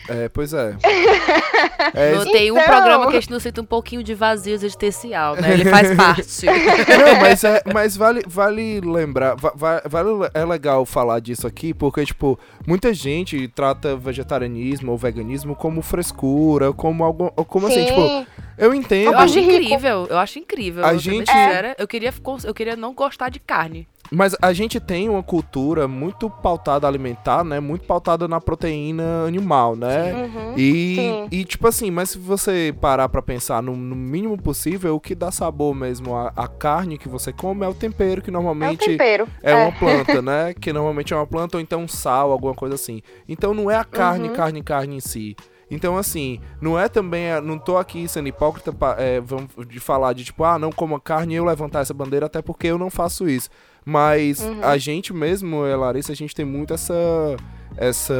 [0.09, 0.75] É, pois é.
[1.93, 2.65] é Não tem um Então.
[2.67, 5.53] programa que a gente não sinta um pouquinho de vazio existencial, né?
[5.53, 6.45] Ele faz parte.
[6.45, 11.71] Não, mas, é, mas vale, vale lembrar, va- va- vale, é legal falar disso aqui,
[11.73, 18.01] porque, tipo, muita gente trata vegetarianismo ou veganismo como frescura, como algo, como assim, tipo,
[18.01, 18.27] sim,
[18.57, 19.63] eu entendo, Eu acho de rico.
[19.65, 20.85] incrível, eu acho incrível.
[20.85, 23.87] A eu, gente- sincera, eu, queria, eu queria não gostar de carne.
[24.11, 29.75] mas a gente tem uma cultura muito pautada alimentar, né, muito pautada na proteína animal,
[29.75, 30.53] né, uhum.
[30.55, 31.27] E, Sim.
[31.31, 35.15] e, tipo assim, mas se você parar pra pensar no, no mínimo possível, o que
[35.15, 38.85] dá sabor mesmo à, à carne que você come é o tempero, que é normalmente
[38.85, 39.27] tempero.
[39.41, 40.53] é uma planta, né?
[40.59, 43.01] Que normalmente é uma planta ou então um sal, alguma coisa assim.
[43.27, 44.35] Então não é a carne, Uhum.
[44.35, 45.35] carne, carne em si.
[45.69, 47.41] Então, assim, não é também.
[47.41, 49.19] Não tô aqui sendo hipócrita é,
[49.67, 52.67] de falar de tipo, ah, não coma carne e eu levantar essa bandeira, até porque
[52.67, 53.49] eu não faço isso.
[53.83, 54.63] Mas Uhum.
[54.63, 56.93] a gente mesmo, Larissa, a gente tem muito essa.
[57.77, 58.13] Essa,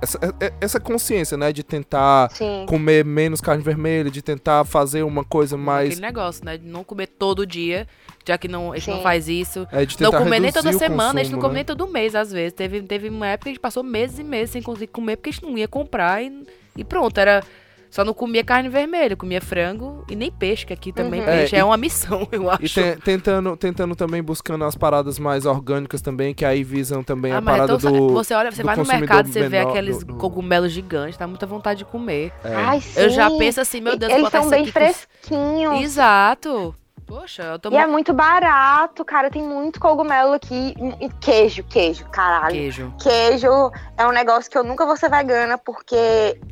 [0.00, 1.52] essa, é- essa consciência, né?
[1.52, 2.64] De tentar Sim.
[2.66, 5.90] comer menos carne vermelha, de tentar fazer uma coisa mais.
[5.90, 6.56] Aquele negócio, né?
[6.56, 7.86] De não comer todo dia,
[8.26, 9.02] já que não, a gente não Sim.
[9.02, 9.68] faz isso.
[9.70, 11.58] É, de Não tentar comer nem toda semana, a gente não consumo, come né?
[11.58, 12.54] nem todo mês, às vezes.
[12.54, 15.28] Teve, teve uma época que a gente passou meses e meses sem conseguir comer, porque
[15.28, 16.44] a gente não ia comprar e,
[16.76, 17.42] e pronto, era.
[17.90, 21.26] Só não comia carne vermelha, comia frango e nem peixe, que aqui também Uhum.
[21.26, 22.64] peixe É, é, uma missão, eu acho.
[22.64, 27.32] E te- tentando, tentando também buscando as paradas mais orgânicas também, que aí visam também
[27.32, 28.14] Ah, a mas parada então, do.
[28.14, 31.26] você olha, você vai no mercado, você vê menor, aqueles do- do- cogumelos gigantes, dá
[31.26, 32.32] muita vontade de comer.
[32.42, 32.54] É.
[32.54, 32.98] Ai, sim.
[32.98, 35.82] Eu já penso assim, meu Deus, Eles são isso bem aqui com- fresquinhos.
[35.82, 36.74] Exato.
[37.12, 39.28] Poxa, eu tô E é muito barato, cara.
[39.28, 40.74] Tem muito cogumelo aqui.
[40.98, 42.54] E queijo, queijo, caralho.
[42.54, 42.94] queijo.
[42.98, 45.94] Queijo é um negócio que eu nunca vou ser vegana, porque.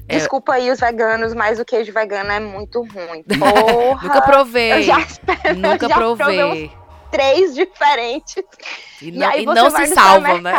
[0.07, 0.17] É.
[0.17, 3.23] Desculpa aí os veganos, mas o queijo vegano é muito ruim.
[3.39, 4.03] Porra!
[4.07, 4.73] Nunca provei.
[4.75, 4.99] Eu já
[5.57, 6.73] Nunca já provei provei.
[7.11, 8.45] três diferentes.
[9.01, 10.53] E E, não, aí e você não vai se no salvam, né?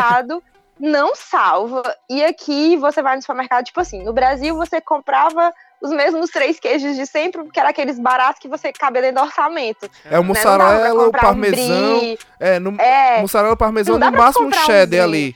[0.79, 1.83] não salva.
[2.09, 6.59] E aqui você vai no supermercado, tipo assim, no Brasil você comprava os mesmos três
[6.59, 9.89] queijos de sempre, porque era aqueles baratos que você cabia dentro do orçamento.
[10.05, 10.27] É o né?
[10.27, 11.97] Mussarela, o comprar um parmesão.
[11.99, 12.19] brie.
[12.39, 15.35] É, no, É, mussarela, parmesão, no máximo um um cheddar brie.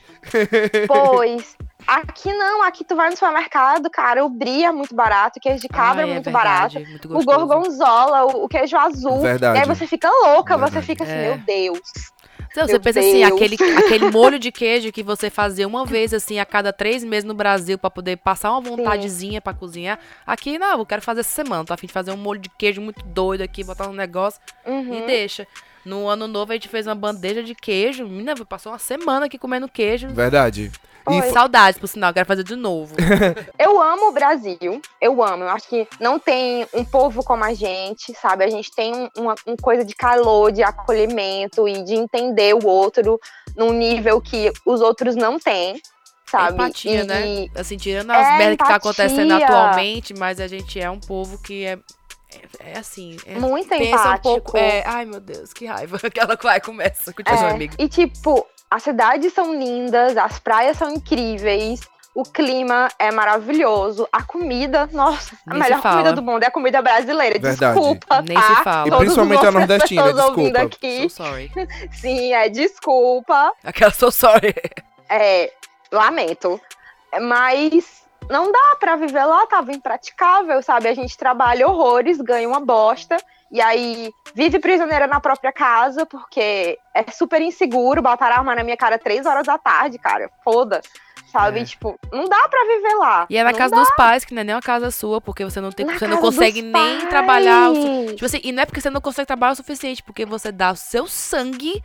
[0.86, 1.56] pois.
[1.86, 5.60] Aqui não, aqui tu vai no supermercado, cara, o brie é muito barato, o queijo
[5.60, 6.90] de cabra Ai, é muito verdade, barato.
[6.90, 9.20] muito O gorgonzola, o, o queijo azul.
[9.20, 9.56] Verdade.
[9.56, 10.86] E aí você fica louca, você Verdade.
[10.86, 11.28] fica assim, É.
[11.28, 11.80] meu Deus.
[12.64, 16.38] Então, você pensa assim, aquele, aquele molho de queijo que você fazia uma vez, assim,
[16.38, 19.98] a cada três meses no Brasil pra poder passar uma vontadezinha pra cozinhar.
[20.26, 21.64] Aqui, não, eu quero fazer essa semana.
[21.64, 24.40] Tô a fim de fazer um molho de queijo muito doido aqui, botar um negócio
[24.64, 25.02] Uhum.
[25.02, 25.46] e deixa.
[25.84, 28.04] No ano novo a gente fez uma bandeja de queijo.
[28.04, 30.08] Menina, passou uma semana aqui comendo queijo.
[30.08, 30.72] Verdade.
[31.08, 32.94] E Saudades, por sinal, quero fazer de novo.
[33.58, 35.44] Eu amo o Brasil, eu amo.
[35.44, 38.44] Eu acho que não tem um povo como a gente, sabe?
[38.44, 42.66] A gente tem um- uma, uma coisa de calor, de acolhimento e de entender o
[42.66, 43.20] outro
[43.56, 45.80] num nível que os outros não têm,
[46.30, 46.54] sabe?
[46.54, 47.26] Empatia, e, né?
[47.26, 51.00] e- Assim, tirando as É, merdas que tá acontecendo atualmente, mas a gente é um
[51.00, 51.78] povo que é.
[52.60, 53.16] É, é assim.
[53.24, 54.28] É, muito pensa empático.
[54.28, 54.58] um pouco.
[54.58, 55.98] É, ai, meu Deus, que raiva.
[56.02, 57.12] Aquela que vai, começa.
[57.12, 57.74] Continua, É, amigo.
[57.78, 61.80] E tipo, as cidades são lindas, as praias são incríveis.
[62.14, 64.08] O clima é maravilhoso.
[64.10, 65.96] A comida, nossa, a Nem se melhor fala.
[65.96, 67.38] comida do mundo é a comida brasileira.
[67.38, 67.74] Verdade.
[67.78, 68.42] Desculpa, Nem tá?
[68.56, 68.86] se fala.
[68.86, 70.62] E Todos principalmente os a nordestina, desculpa.
[70.62, 71.10] aqui.
[71.10, 71.52] So sorry.
[71.92, 73.52] Sim, é desculpa.
[73.62, 74.54] Aquela so sorry.
[75.10, 75.52] É,
[75.92, 76.58] lamento.
[77.20, 80.88] Mas não dá pra viver lá, tava impraticável, sabe?
[80.88, 83.18] A gente trabalha horrores, ganha uma bosta.
[83.50, 88.76] E aí vive prisioneira na própria casa, porque é super inseguro, botaram arma na minha
[88.76, 90.30] cara três horas da tarde, cara.
[90.42, 90.80] Foda.
[91.26, 91.60] Sabe?
[91.60, 91.64] É.
[91.64, 93.26] Tipo, não dá pra viver lá.
[93.28, 93.80] E é na Não casa dá.
[93.82, 96.06] dos pais, que não é nem uma casa sua, porque você não tem, Na você
[96.06, 97.08] não consegue nem pais.
[97.08, 100.24] trabalhar o Tipo assim, e não é porque você não consegue trabalhar o suficiente, porque
[100.24, 101.82] você dá o seu sangue.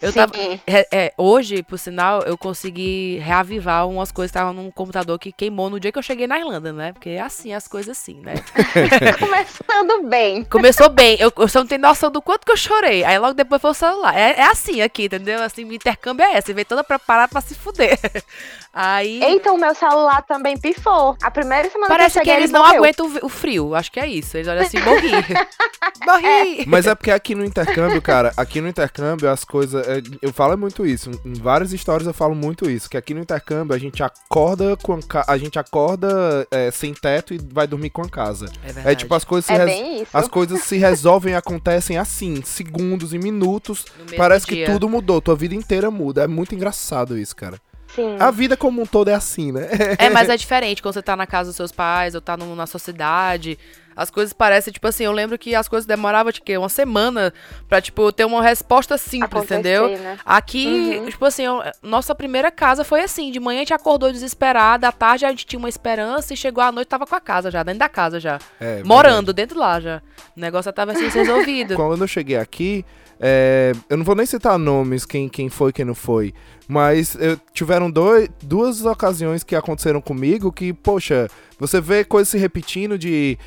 [0.00, 0.18] Eu Sim.
[0.18, 0.32] tava.
[0.36, 5.32] é, é, hoje, por sinal, eu consegui reavivar umas coisas que estavam num computador que
[5.32, 6.92] queimou no dia que eu cheguei na Irlanda, né?
[6.92, 8.34] Porque é assim, as coisas assim, né?
[9.18, 10.44] Começando bem.
[10.44, 13.04] Começou bem, eu, eu só não tenho noção do quanto que eu chorei.
[13.04, 14.16] Aí logo depois foi o celular.
[14.16, 15.42] É, é assim aqui, entendeu?
[15.42, 16.48] Assim, o intercâmbio é esse.
[16.48, 17.98] Você vem toda preparada pra se fuder.
[18.84, 19.22] Aí.
[19.22, 21.16] Eita, o meu celular também pifou.
[21.22, 22.78] A primeira semana Parece que eu que cheguei, eles ele não morreu.
[22.82, 23.74] aguentam o frio.
[23.76, 24.36] Acho que é isso.
[24.36, 25.10] Eles olham assim, morri.
[26.04, 26.64] morri.
[26.66, 29.86] Mas é porque aqui no intercâmbio, cara, aqui no intercâmbio as coisas.
[29.86, 31.10] é, Eu falo muito isso.
[31.24, 32.88] Em várias histórias eu falo muito isso.
[32.90, 34.98] Que aqui no intercâmbio a gente acorda com a,
[35.32, 38.46] a gente acorda é, sem teto e vai dormir com a casa.
[38.64, 38.96] É É verdade.
[38.98, 40.10] tipo, as coisas se É res- bem isso.
[40.16, 43.84] As coisas se resolvem e acontecem assim, segundos e minutos.
[43.98, 44.66] No mesmo Parece dia.
[44.66, 46.24] que tudo mudou, tua vida inteira muda.
[46.24, 47.58] É muito engraçado isso, cara.
[47.94, 48.16] Sim.
[48.18, 49.68] A vida como um todo é assim, né?
[49.98, 52.56] É, mas é diferente quando você tá na casa dos seus pais ou tá no-
[52.56, 53.58] na sua cidade.
[53.94, 56.56] As coisas parecem, tipo assim, eu lembro que as coisas demoravam, tipo, quê?
[56.56, 57.30] uma semana
[57.68, 59.88] pra, tipo, ter uma resposta simples, Acontecer, entendeu?
[59.98, 60.18] né?
[60.24, 61.10] Aqui, Uhum.
[61.10, 64.92] tipo assim, eu- nossa primeira casa foi assim, de manhã a gente acordou desesperada, à
[64.92, 67.62] tarde a gente tinha uma esperança e chegou à noite tava com a casa já,
[67.62, 68.38] dentro da casa já.
[68.58, 70.00] É, morando dentro lá já.
[70.34, 71.74] O negócio já tava assim resolvido.
[71.76, 72.86] Quando eu cheguei aqui,
[73.24, 76.34] é, eu não vou nem citar nomes, quem, quem foi quem não foi,
[76.66, 82.36] mas eu- tiveram dois, duas ocasiões que aconteceram comigo que, poxa, você vê coisas se
[82.38, 83.38] repetindo de.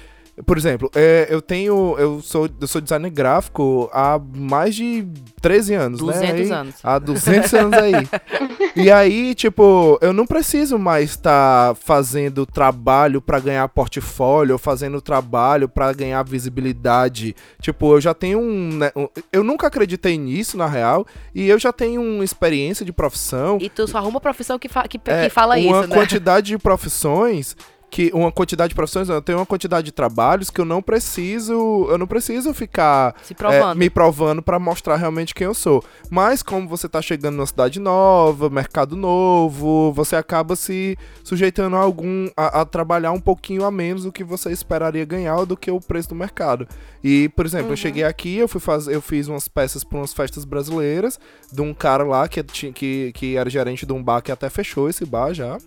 [0.46, 1.96] Por exemplo, é, eu tenho.
[1.98, 5.06] Eu sou, eu sou designer gráfico há mais de
[5.42, 6.12] 13 anos, né?
[6.14, 6.76] 200 Aí- anos.
[6.84, 7.94] Há 200 anos aí.
[8.76, 15.00] E aí, tipo, eu não preciso mais estar fazendo trabalho pra ganhar portfólio, ou fazendo
[15.02, 17.36] trabalho pra ganhar visibilidade.
[17.62, 21.58] Tipo, eu já tenho um, né, um- Eu nunca acreditei nisso, na real, e eu
[21.58, 23.58] já tenho uma experiência de profissão.
[23.62, 25.96] E tu só arruma profissão que, fa- que, É, que fala uma isso, né?
[25.96, 27.56] quantidade de profissões
[27.90, 30.82] que uma quantidade de profissões, não, eu tenho uma quantidade de trabalhos que eu não
[30.82, 31.54] preciso,
[31.90, 33.72] eu não preciso ficar Se provando.
[33.72, 35.84] é, me provando pra mostrar realmente quem eu sou.
[36.10, 41.80] Mas como você tá chegando numa cidade nova, mercado novo, você acaba se sujeitando a
[41.80, 45.72] algum a, a trabalhar um pouquinho a menos do que você esperaria ganhar do que
[45.72, 46.68] o preço do mercado.
[47.04, 50.14] E, por exemplo, eu cheguei aqui, eu fui fazer, eu fiz umas peças para umas
[50.14, 51.20] festas brasileiras
[51.52, 54.90] de um cara lá que, que, que era gerente de um bar que até fechou
[54.90, 55.58] esse bar já.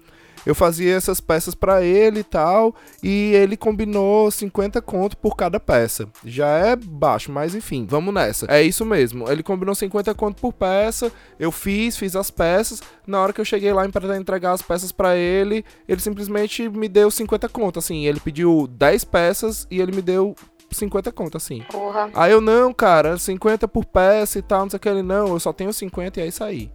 [0.46, 5.60] Eu fazia essas peças pra ele e tal, e ele combinou 50 conto por cada
[5.60, 6.08] peça.
[6.24, 8.46] Já é baixo, mas enfim, vamos nessa.
[8.48, 9.30] É isso mesmo.
[9.30, 12.82] Ele combinou 50 conto por peça, eu fiz, fiz as peças.
[13.06, 16.88] Na hora que eu cheguei lá para entregar as peças pra ele, ele simplesmente me
[16.88, 18.06] deu 50 conto, assim.
[18.06, 20.34] Ele pediu 10 peças e ele me deu
[20.70, 21.62] 50 conto, assim.
[21.70, 22.10] Porra.
[22.14, 24.88] Aí eu, não, cara, 50 por peça e tal, não sei o que.
[24.88, 26.70] Ele, não, eu só tenho 50 e é isso aí.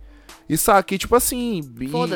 [0.48, 1.62] E saque, tipo assim,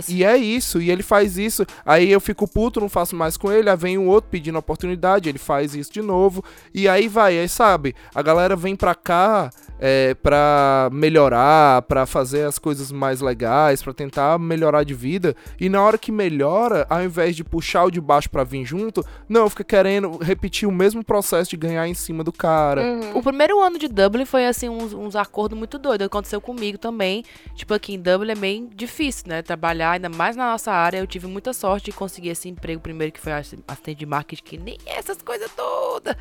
[0.09, 3.37] e, e é isso, e ele faz isso, aí eu fico puto, não faço mais
[3.37, 7.07] com ele, aí vem um outro pedindo oportunidade, ele faz isso de novo, e aí
[7.07, 12.91] vai, aí sabe, a galera vem pra cá é, para melhorar, para fazer as coisas
[12.91, 15.35] mais legais, para tentar melhorar de vida.
[15.59, 19.03] E na hora que melhora, ao invés de puxar o de baixo para vir junto,
[19.27, 22.81] não, fica querendo repetir o mesmo processo de ganhar em cima do cara.
[23.13, 26.05] O primeiro ano de Dublin foi assim uns, uns acordos muito doidos.
[26.07, 27.23] Aconteceu comigo também.
[27.55, 29.41] Tipo, aqui em Dublin é bem difícil, né?
[29.41, 30.97] Trabalhar, ainda mais na nossa área.
[30.97, 34.43] Eu tive muita sorte de conseguir esse emprego primeiro, que foi assi- assistente de marketing,
[34.43, 36.15] que nem essas coisas todas.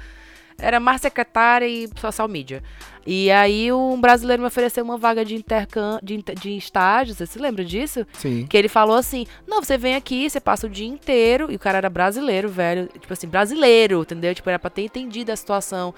[0.59, 2.63] Era mais secretária e social media.
[3.07, 7.39] E aí um brasileiro me ofereceu uma vaga de intercâmbio, de, de estágio, você se
[7.39, 8.05] lembra disso?
[8.15, 8.47] Sim.
[8.49, 11.51] Que ele falou assim: não, você vem aqui, você passa o dia inteiro.
[11.51, 12.89] E o cara era brasileiro, velho.
[12.99, 14.35] Tipo assim, brasileiro, entendeu?
[14.35, 15.95] Tipo, era pra ter entendido a situação.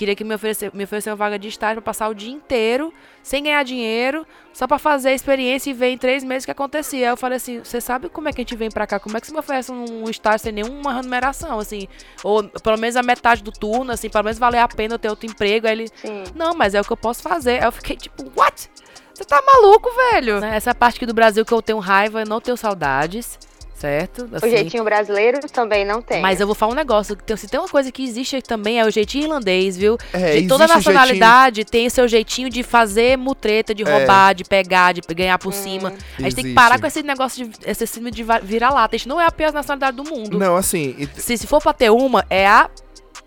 [0.00, 2.90] Queria que me oferecesse, me oferecesse uma vaga de estágio pra passar o dia inteiro,
[3.22, 6.52] sem ganhar dinheiro, só pra fazer a experiência e ver em três meses o que
[6.52, 7.08] acontecia.
[7.08, 8.98] Aí eu falei assim: você sabe como é que a gente vem pra cá?
[8.98, 11.86] Como é que você me oferece um estágio sem nenhuma remuneração, assim?
[12.24, 15.10] Ou pelo menos a metade do turno, assim, pelo menos valer a pena eu ter
[15.10, 15.66] outro emprego.
[15.66, 16.24] Aí ele, Sim.
[16.34, 17.58] não, mas é o que eu posso fazer.
[17.58, 18.70] Aí eu fiquei tipo, what?
[19.12, 20.42] Você tá maluco, velho?
[20.42, 23.38] Essa parte aqui do Brasil que eu tenho raiva, eu não tenho saudades,
[23.80, 24.28] certo?
[24.30, 26.20] O Assim, jeitinho brasileiro também não tem.
[26.20, 27.16] mas eu vou falar um negócio.
[27.16, 29.96] tem- Se tem uma coisa que existe também é o jeitinho irlandês, viu?
[30.12, 33.90] É, de toda existe o nacionalidade tem o seu jeitinho de fazer mutreta, de É.
[33.90, 35.88] roubar, de pegar, de ganhar por cima.
[35.88, 36.54] A gente tem que Existe.
[36.54, 38.94] parar com esse negócio de esse síndrome de va- vira-lata.
[38.94, 40.38] A gente não é a pior nacionalidade do mundo.
[40.38, 42.68] Não, assim, e- Se, se for pra ter uma, é a.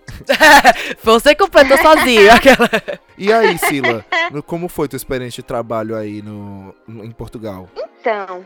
[1.04, 2.30] Você completou sozinho.
[2.34, 2.70] Aquela...
[3.18, 4.06] e aí, Sila,
[4.46, 7.68] como foi tua experiência de trabalho aí no, no- em Portugal?
[8.00, 8.46] Então.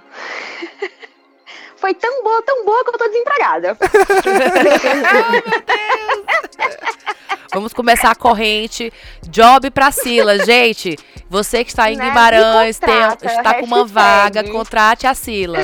[1.78, 3.78] Foi tão boa, tão boa que eu tô desempregada.
[7.54, 8.92] Vamos começar a corrente.
[9.30, 10.98] Job pra Sila, gente.
[11.30, 12.06] Você que está em Né?
[12.06, 15.60] Guimarães, tem- contrata, está com uma vaga, contrate a Sila.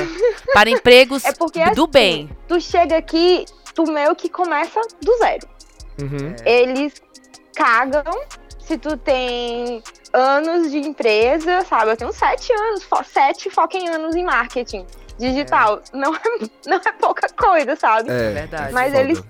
[0.52, 2.30] Para empregos É porque do assim, bem.
[2.48, 5.46] Tu chega aqui, tu meio que começa do zero.
[6.00, 6.34] Uhum.
[6.44, 6.94] Eles
[7.54, 8.04] cagam
[8.58, 11.92] se tu tem anos de empresa, sabe?
[11.92, 14.86] Eu tenho sete anos, sete foquem anos em marketing
[15.18, 15.80] digital.
[15.92, 16.20] Não, é,
[16.66, 18.10] não é pouca coisa, sabe?
[18.10, 18.72] É, verdade.
[18.72, 19.00] Mas foda.
[19.02, 19.22] eles-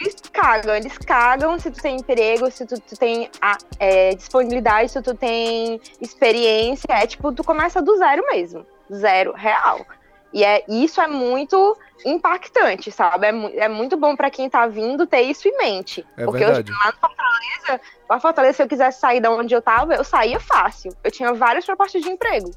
[0.00, 4.90] Eles cagam, eles cagam se tu tem emprego, se tu, tu tem a, é, disponibilidade,
[4.90, 6.86] se tu tem experiência.
[6.90, 8.66] É tipo, tu começa do zero mesmo.
[8.92, 9.86] Zero, real.
[10.32, 13.26] E é, isso é muito impactante, sabe?
[13.26, 16.04] É, é muito bom pra quem tá vindo ter isso em mente.
[16.16, 16.70] É Porque verdade.
[16.72, 20.02] eu lá no Fortaleza, lá Fortaleza, se eu quisesse sair da onde eu tava, eu
[20.04, 20.90] saía fácil.
[21.04, 22.50] Eu tinha várias propostas de emprego.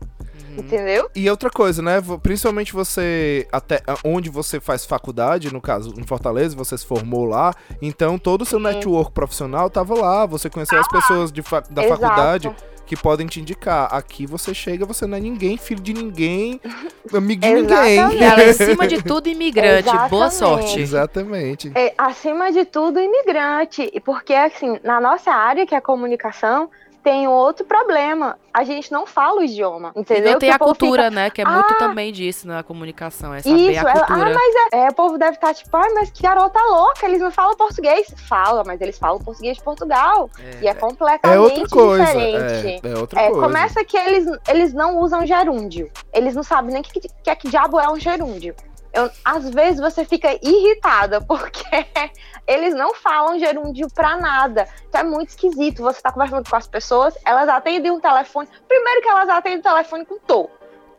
[0.57, 1.09] Entendeu?
[1.15, 2.01] E outra coisa, né?
[2.21, 7.53] Principalmente você, até onde você faz faculdade, no caso, em Fortaleza, você se formou lá,
[7.81, 8.65] então todo o seu Sim.
[8.65, 12.01] network profissional tava lá, você conheceu as pessoas de fa- da Exato.
[12.01, 12.51] faculdade
[12.85, 13.87] que podem te indicar.
[13.93, 16.59] Aqui você chega, você não é ninguém, filho de ninguém,
[17.13, 17.97] amigo de ninguém.
[17.99, 19.91] Ela é, acima de tudo, imigrante.
[20.09, 20.79] Boa sorte.
[20.79, 21.71] Exatamente.
[21.75, 23.87] É, acima de tudo, imigrante.
[23.93, 26.67] E porque, assim, na nossa área, que é a comunicação,
[27.03, 28.37] tem outro problema.
[28.53, 30.31] A gente não fala o idioma, E entendeu?
[30.33, 31.29] não tem Que a povo fica, cultura, né?
[31.29, 33.33] Que é muito "Ah, também disso na comunicação.
[33.33, 34.31] É saber Isso, a cultura.
[34.31, 37.21] ah, mas é, é, o povo deve estar tipo, ai, mas que garota louca, eles
[37.21, 38.13] não falam português.
[38.27, 40.29] Fala, mas eles falam português de Portugal.
[40.61, 42.05] E é completamente É outra coisa.
[42.05, 42.81] diferente.
[42.87, 43.41] É, é outra É, coisa.
[43.47, 45.89] começa que eles, eles não usam gerúndio.
[46.13, 48.55] Eles não sabem nem o que, que, que diabo é um gerúndio.
[48.99, 51.63] Eu, às vezes você fica irritada porque
[52.45, 54.67] eles não falam gerúndio pra nada.
[54.87, 55.81] Então é muito esquisito.
[55.83, 58.47] Você tá conversando com as pessoas, elas atendem um telefone.
[58.67, 60.49] Primeiro que elas atendem o telefone com tô.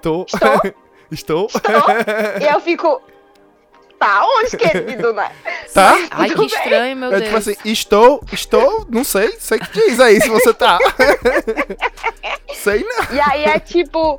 [0.01, 0.25] Tô.
[0.25, 0.61] Estou,
[1.11, 1.47] Estou.
[1.47, 1.73] estou.
[2.41, 3.03] e eu fico.
[3.99, 5.31] Tá onde, querido, né?
[5.75, 5.95] Tá?
[6.13, 6.47] Ai, que bem.
[6.47, 7.25] estranho, meu É Deus.
[7.25, 10.79] tipo assim, estou, estou, não sei, sei que diz aí se você tá.
[12.55, 13.15] sei não.
[13.15, 14.19] E aí é tipo,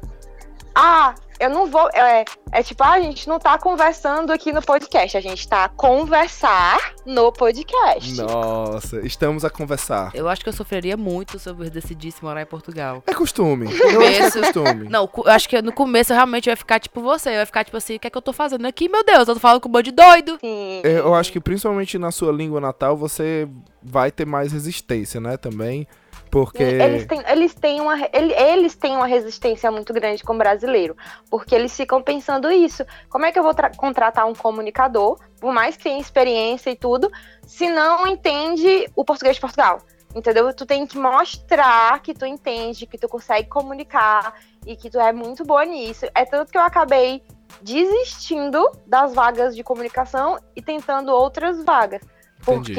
[0.75, 1.89] ah, eu não vou.
[1.93, 5.65] É, é tipo, ah, a gente não tá conversando aqui no podcast, a gente tá
[5.65, 8.15] a conversar no podcast.
[8.21, 10.11] Nossa, estamos a conversar.
[10.13, 13.03] Eu acho que eu sofreria muito se eu decidisse morar em Portugal.
[13.07, 13.65] É costume.
[13.65, 14.39] Eu acho que é Começo.
[14.39, 14.89] costume.
[14.89, 17.29] Não, eu acho que no começo eu realmente ia ficar tipo você.
[17.29, 18.87] Eu ia ficar tipo assim, o que é que eu tô fazendo aqui?
[18.87, 20.37] Meu Deus, eu tô falando com um de doido.
[20.39, 20.81] Sim.
[20.83, 23.47] É, Eu acho que principalmente na sua língua natal você
[23.81, 25.87] vai ter mais resistência, né, também.
[26.31, 26.63] Porque.
[26.63, 30.95] Eles têm, eles, têm uma, ele- eles têm uma resistência muito grande com o brasileiro,
[31.29, 32.85] porque eles ficam pensando isso.
[33.09, 36.75] Como é que eu vou tra- contratar um comunicador, por mais que tenha experiência e
[36.75, 37.11] tudo,
[37.45, 39.79] se não entende o português de Portugal?
[40.15, 40.53] Entendeu?
[40.53, 44.33] Tu tem que mostrar que tu entende, que tu consegue comunicar
[44.65, 46.05] e que tu é muito boa nisso.
[46.15, 47.21] É tanto que eu acabei
[47.61, 52.01] desistindo das vagas de comunicação e tentando outras vagas.
[52.41, 52.73] Entendi.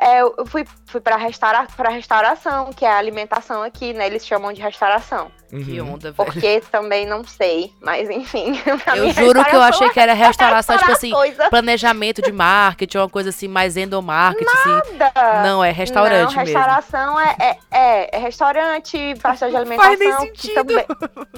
[0.00, 4.06] É, eu fui, fui pra, restaura, pra restauração, que é a alimentação aqui, né?
[4.06, 5.30] Eles chamam de restauração.
[5.50, 5.94] Que Uhum.
[5.94, 6.14] onda, velho.
[6.14, 8.52] Porque também não sei, mas enfim.
[8.94, 12.30] Eu mim, juro que eu achei que era é restauração, tipo assim, coisa planejamento de
[12.30, 14.96] marketing, uma coisa assim, mais endomarketing, assim.
[14.98, 15.42] nada.
[15.42, 16.58] Não, é restaurante não, mesmo.
[16.58, 19.96] restauração é, é, é, é restaurante, praça de alimentação.
[19.96, 20.54] Faz nem que sentido.
[20.54, 20.86] também-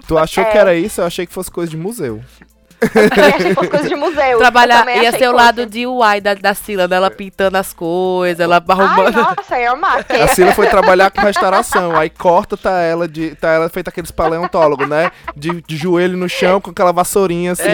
[0.06, 0.50] Tu achou É.
[0.50, 1.00] que era isso?
[1.00, 2.20] Eu achei que fosse coisa de museu.
[2.94, 4.22] Eu também achei que fosse coisa de museu.
[4.22, 8.40] Eu Trabalhar, ia ser o lado de UI da, da Sila, dela pintando as coisas,
[8.40, 9.16] ela Ai, arrumando.
[9.16, 10.04] nossa, eu amar.
[10.08, 13.34] A Cila foi trabalhar com restauração, aí corta tá ela de.
[13.34, 15.10] Tá ela feita aqueles paleontólogos, né?
[15.36, 17.68] De, de joelho no chão com aquela vassourinha assim.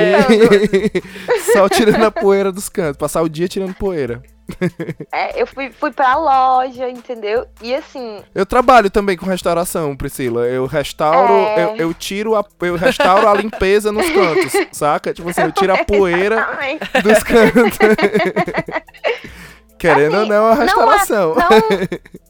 [1.53, 2.97] Só tirando a poeira dos cantos.
[2.97, 4.23] Passar o dia tirando poeira.
[5.13, 7.47] É, eu fui, fui pra loja, entendeu?
[7.63, 10.47] E assim, Eu trabalho também com restauração, Priscila.
[10.47, 11.65] Eu restauro, É.
[11.65, 12.45] eu, eu tiro a.
[12.61, 15.13] Eu restauro a limpeza nos cantos, saca?
[15.13, 17.03] Tipo assim, eu tiro a poeira exatamente.
[17.03, 17.79] dos cantos.
[19.79, 21.35] Querendo ou Assim, não, é não é- restauração.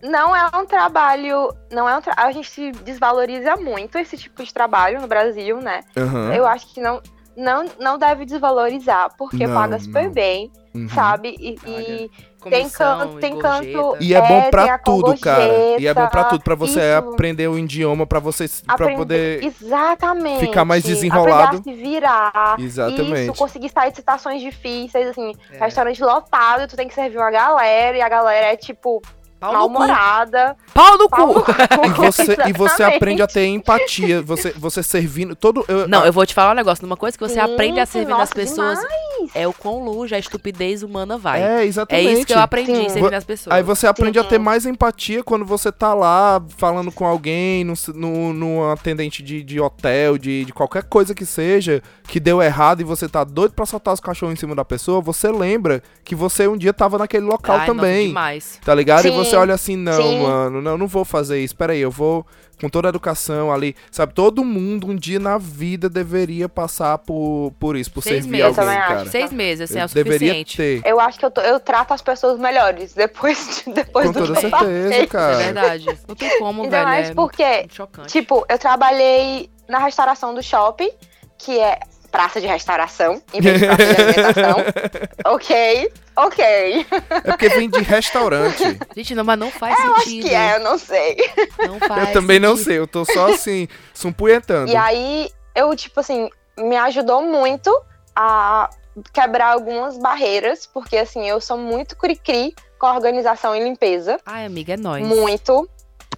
[0.02, 1.54] Não, não é um trabalho.
[1.70, 2.12] Não é um tra...
[2.16, 5.82] A gente desvaloriza muito esse tipo de trabalho no Brasil, né?
[5.96, 6.34] Aham.
[6.34, 7.00] Eu acho que não,
[7.36, 10.10] não, não deve desvalorizar, porque Não, paga super não.
[10.12, 10.88] bem, Uhum.
[10.88, 11.34] sabe?
[11.38, 12.10] E, e
[12.48, 13.96] tem canto, e tem canto.
[14.00, 15.44] E é bom É, tem pra tudo, cara.
[15.78, 16.98] E é bom pra tudo, pra você isso.
[17.10, 18.46] aprender o idioma, pra você
[18.76, 19.42] pra poder.
[19.44, 20.40] Exatamente.
[20.40, 21.56] ficar mais desenrolado.
[21.58, 22.56] Aprender a se virar.
[22.58, 23.30] Exatamente.
[23.30, 25.58] Isso, conseguir sair de situações difíceis, assim, É.
[25.58, 29.02] restaurante lotado, tu tem que servir uma galera, e a galera é, tipo,
[29.38, 29.68] Pau no cu.
[29.68, 30.56] mal-humorada.
[30.72, 31.52] Pau no pau no cu.
[31.84, 34.22] E você, e você aprende a ter empatia.
[34.22, 35.36] Você, você servindo.
[35.36, 36.86] Todo, eu- Não, a- eu vou te falar um negócio.
[36.86, 39.05] Uma coisa que você Sim, aprende a servir nas nossa, pessoas demais.
[39.34, 41.42] É o quão longe a estupidez humana vai.
[41.42, 42.12] É, É, exatamente.
[42.12, 42.88] isso que eu aprendi Sim.
[42.88, 43.54] servindo as pessoas.
[43.54, 44.28] Aí você aprende a Sim.
[44.28, 49.42] ter mais empatia quando você tá lá falando com alguém, no, no, no atendente de,
[49.42, 53.52] de hotel, de, de qualquer coisa que seja, que deu errado e você tá doido
[53.52, 56.98] pra soltar os cachorros em cima da pessoa, você lembra que você um dia tava
[56.98, 58.08] naquele local Ai, nossa, também.
[58.08, 58.60] demais.
[58.64, 59.06] Tá ligado?
[59.06, 60.22] E Sim, você olha assim, não, sim.
[60.22, 61.56] mano, não, não vou fazer isso.
[61.56, 62.26] Peraí, eu vou
[62.60, 63.76] com toda a educação ali.
[63.90, 68.42] Sabe, todo mundo um dia na vida deveria passar por, por isso, por Seis servir
[68.42, 68.46] meses.
[68.58, 69.02] alguém, Eu também cara.
[69.02, 69.10] acho.
[69.10, 70.56] Seis meses, assim, é Eu o deveria suficiente.
[70.56, 70.82] ter.
[70.88, 74.20] Eu acho que eu, tô- eu trato as pessoas melhores depois, de- depois Com do
[74.26, 75.06] toda que eu certeza, passei.
[75.06, 75.32] cara.
[75.34, 75.98] É verdade.
[76.08, 76.88] Não tem como, Ainda velho.
[76.88, 80.90] mais é porque, muito tipo, eu trabalhei na restauração do shopping,
[81.38, 81.78] que é
[82.16, 84.56] praça de restauração, em vez de praça de alimentação.
[85.34, 86.86] ok, ok.
[87.10, 88.62] É porque vem de restaurante.
[88.96, 90.28] Gente, não, mas não faz Eu acho sentido.
[90.28, 91.16] que é, eu não sei.
[91.58, 92.64] Não faz eu também não sentido.
[92.64, 94.72] sei, eu tô só assim, sumpunhetando.
[94.72, 97.70] E aí, eu, tipo assim, me ajudou muito
[98.14, 98.70] a
[99.12, 104.18] quebrar algumas barreiras, porque, assim, eu sou muito cri-cri com a organização e limpeza.
[104.24, 105.06] Ai, amiga, é nóis.
[105.06, 105.68] Muito,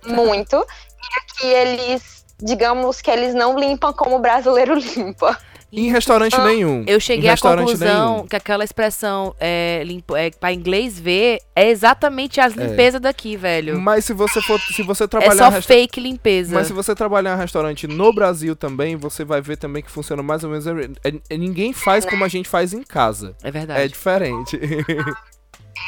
[0.06, 0.54] muito.
[0.54, 5.36] E aqui eles, digamos que eles não limpam como o brasileiro limpa.
[5.70, 6.82] Em restaurante Ah, nenhum.
[6.86, 8.26] Eu cheguei à conclusão nenhum.
[8.26, 13.78] que aquela expressão é, limpo, é, pra inglês ver é exatamente as limpezas daqui, velho.
[13.78, 16.54] Mas se você for, se você É trabalhar só em resta- fake limpeza.
[16.54, 20.22] Mas se você trabalhar em restaurante no Brasil também, você vai ver também que funciona
[20.22, 20.66] mais ou menos.
[20.66, 23.34] é- é- ninguém faz como a gente faz em casa.
[23.42, 23.80] É verdade.
[23.82, 24.58] É diferente.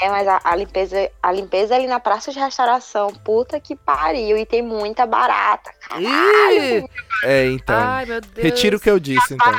[0.03, 4.39] É, mas a, a limpeza, a limpeza ali na praça de restauração, puta que pariu.
[4.39, 5.71] E tem muita barata.
[5.99, 6.85] Ih!
[7.25, 7.77] é, então.
[7.79, 8.45] Ai, meu Deus.
[8.45, 9.53] Retiro o que eu disse, então.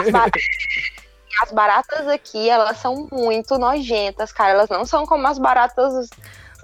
[0.00, 0.42] As baratas,
[1.42, 4.50] as baratas aqui, elas são muito nojentas, cara.
[4.52, 6.08] Elas não são como as baratas.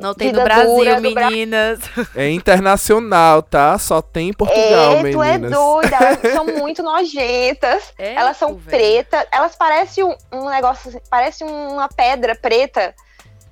[0.00, 1.80] Não tem no Vida Brasil, dura do Bra- meninas.
[2.14, 3.76] É internacional, tá?
[3.78, 5.50] Só tem em Portugal, é, tu é meninas.
[5.50, 5.96] doida.
[5.98, 7.92] Elas são muito nojentas.
[7.98, 9.26] É, Elas são pretas.
[9.32, 10.88] Elas parecem um, um negócio.
[10.90, 12.94] assim, Parece uma pedra preta.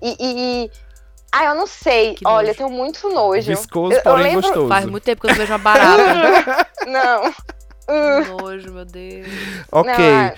[0.00, 0.11] E.
[0.20, 0.86] e, e-
[1.39, 2.14] Ah, eu não sei.
[2.14, 2.51] Que Olha, nojo.
[2.51, 3.47] eu tenho muito nojo.
[3.49, 4.68] Viscoso, Eu- eu porém lembro- gostoso.
[4.68, 6.66] Faz muito tempo que eu não vejo uma barata.
[6.87, 7.34] Não.
[7.89, 9.26] Hum, que nojo, meu Deus.
[9.70, 9.93] Ok,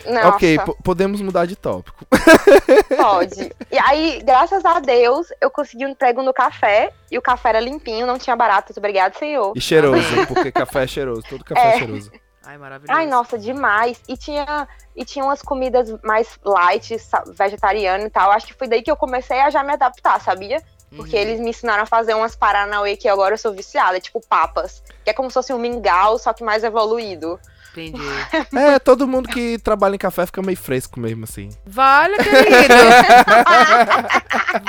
[0.07, 0.67] Não, ok, nossa.
[0.67, 2.05] po- podemos mudar de tópico.
[2.97, 3.53] Pode.
[3.71, 6.93] E aí, graças a Deus, eu consegui um emprego no café.
[7.11, 8.77] E o café era limpinho, não tinha baratas.
[8.77, 9.53] Obrigado, senhor.
[9.57, 11.23] E cheiroso, porque café é cheiroso.
[11.29, 11.79] Todo café é, É.
[11.79, 12.11] cheiroso.
[12.45, 12.99] Ai, maravilhoso.
[12.99, 14.01] Ai, nossa, demais.
[14.09, 16.97] E tinha, e tinha umas comidas mais light,
[17.35, 18.31] vegetariano e tal.
[18.31, 20.63] Acho que foi daí que eu comecei a já me adaptar, sabia?
[20.97, 21.23] Porque Uhum.
[21.23, 24.83] eles me ensinaram a fazer umas Paranauê que agora eu sou viciada, tipo papas.
[25.05, 27.39] Que é como se fosse um mingau, só que mais evoluído.
[27.73, 28.01] Entendi.
[28.57, 31.51] É, todo mundo que trabalha em café fica meio fresco mesmo, assim.
[31.67, 32.75] Vale, querido.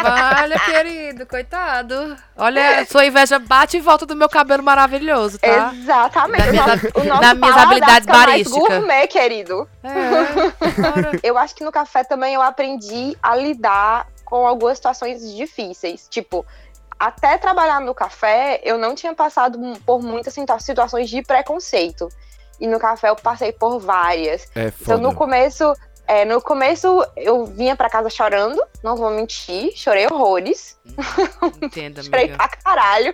[0.03, 1.25] vale, querido.
[1.25, 2.15] Coitado.
[2.37, 5.71] Olha, sua inveja bate e volta do meu cabelo maravilhoso, tá?
[5.73, 6.51] Exatamente.
[6.51, 8.67] Nosso, hab- o nosso das minhas habilidades barísticas.
[8.77, 9.67] gourmet, querido.
[9.83, 11.19] É.
[11.27, 16.07] Eu acho que no café também eu aprendi a lidar com algumas situações difíceis.
[16.09, 16.45] Tipo,
[16.97, 22.09] até trabalhar no café, eu não tinha passado por muitas situa- situações de preconceito.
[22.59, 24.47] E no café eu passei por várias.
[24.55, 25.73] É Então, no começo,
[26.07, 30.77] é, no começo eu vinha pra casa chorando, não vou mentir, chorei horrores.
[31.61, 32.37] Entenda, Chorei amiga.
[32.37, 33.13] pra caralho.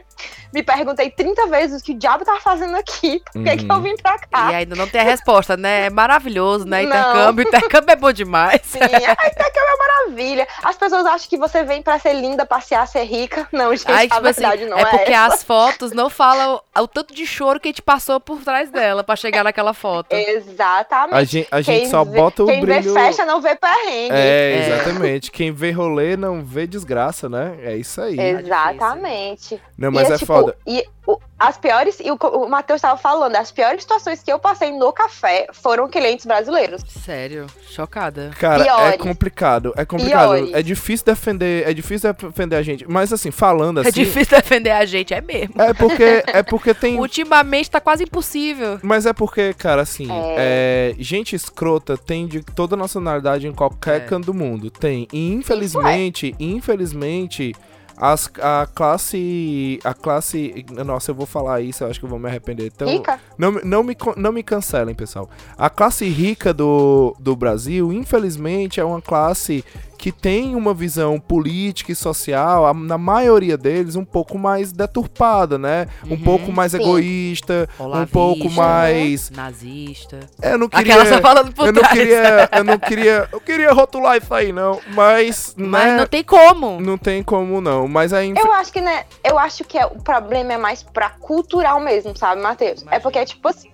[0.53, 3.21] Me perguntei 30 vezes o que o diabo tava fazendo aqui.
[3.33, 3.81] Por que, que eu Uhum.
[3.81, 4.51] vim pra cá?
[4.51, 5.87] E ainda não tem a resposta, né?
[5.87, 6.83] É maravilhoso, né?
[6.83, 6.87] Não.
[6.87, 8.61] Intercâmbio, intercâmbio é bom demais.
[8.63, 8.87] Sim, ai,
[9.27, 10.47] intercâmbio é maravilha.
[10.63, 13.47] As pessoas acham que você vem pra ser linda, passear, ser rica.
[13.51, 15.35] Não, gente, Aí, a tipo assim, verdade não é é, porque essa.
[15.35, 19.03] as fotos não falam o tanto de choro que a gente passou por trás dela
[19.03, 20.13] pra chegar naquela foto.
[20.13, 21.15] Exatamente.
[21.15, 22.93] A gente, a gente Quem só vê- bota o Quem brilho.
[22.93, 24.13] vê festa não vê perrengue.
[24.15, 24.67] É, É.
[24.77, 25.31] exatamente.
[25.31, 27.57] Quem vê rolê não vê desgraça, né?
[27.65, 28.19] É isso aí.
[28.19, 29.59] Exatamente.
[29.75, 30.55] Não, mas E é tipo, foda.
[30.67, 34.39] E o- as piores, e o, o Matheus estava falando, as piores situações que eu
[34.39, 36.81] passei no café foram clientes brasileiros.
[36.87, 38.31] Sério, chocada.
[38.39, 39.01] Cara, é Piores.
[39.01, 39.73] complicado.
[39.75, 40.29] É complicado.
[40.35, 40.53] Piores.
[40.53, 41.67] É difícil defender.
[41.67, 42.85] É difícil defender a gente.
[42.89, 43.89] Mas assim, falando assim.
[43.89, 45.61] É difícil defender a gente, é mesmo.
[45.61, 46.97] É porque, é porque tem.
[46.97, 48.79] Ultimamente tá quase impossível.
[48.81, 50.93] Mas é porque, cara, assim, É.
[50.93, 53.99] é, gente escrota tem de toda nacionalidade em qualquer É.
[53.99, 54.71] canto do mundo.
[54.71, 55.05] Tem.
[55.11, 57.53] E infelizmente, infelizmente,
[57.97, 59.79] as, a classe.
[59.83, 60.65] A classe.
[60.85, 62.67] Nossa, eu vou falar isso, eu acho que eu vou me arrepender.
[62.67, 63.19] Então, Rica?
[63.37, 65.29] não, me- não, me, não me cancelem, pessoal.
[65.57, 69.63] A classe rica do, do Brasil, infelizmente, é uma classe
[69.97, 75.57] que tem uma visão política e social, a- na maioria deles, um pouco mais deturpada,
[75.57, 75.87] né?
[76.05, 76.79] Um Uhum, pouco mais sim.
[76.79, 79.29] egoísta, um Olavista, pouco mais.
[79.31, 80.19] Nazista.
[80.41, 80.95] Eu não queria.
[80.95, 81.97] Aquela só falando por Eu não trás.
[81.97, 82.49] queria.
[82.51, 83.29] Eu não queria.
[83.31, 84.79] Eu queria rotular isso aí, não.
[84.87, 85.53] Mas.
[85.57, 86.79] Mas né, não tem como.
[86.81, 87.87] não tem como, não.
[87.87, 88.33] Mas aí.
[88.37, 92.15] Eu acho que, né, eu acho que é- o problema é mais pra cultural mesmo,
[92.17, 92.83] sabe, Matheus?
[92.91, 93.69] É porque, tipo assim,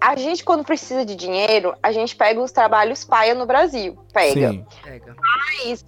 [0.00, 3.98] a gente, quando precisa de dinheiro, a gente pega os trabalhos paia no Brasil.
[4.12, 4.50] Pega.
[4.50, 4.66] Sim.
[4.82, 5.16] Pega.
[5.18, 5.84] Mas,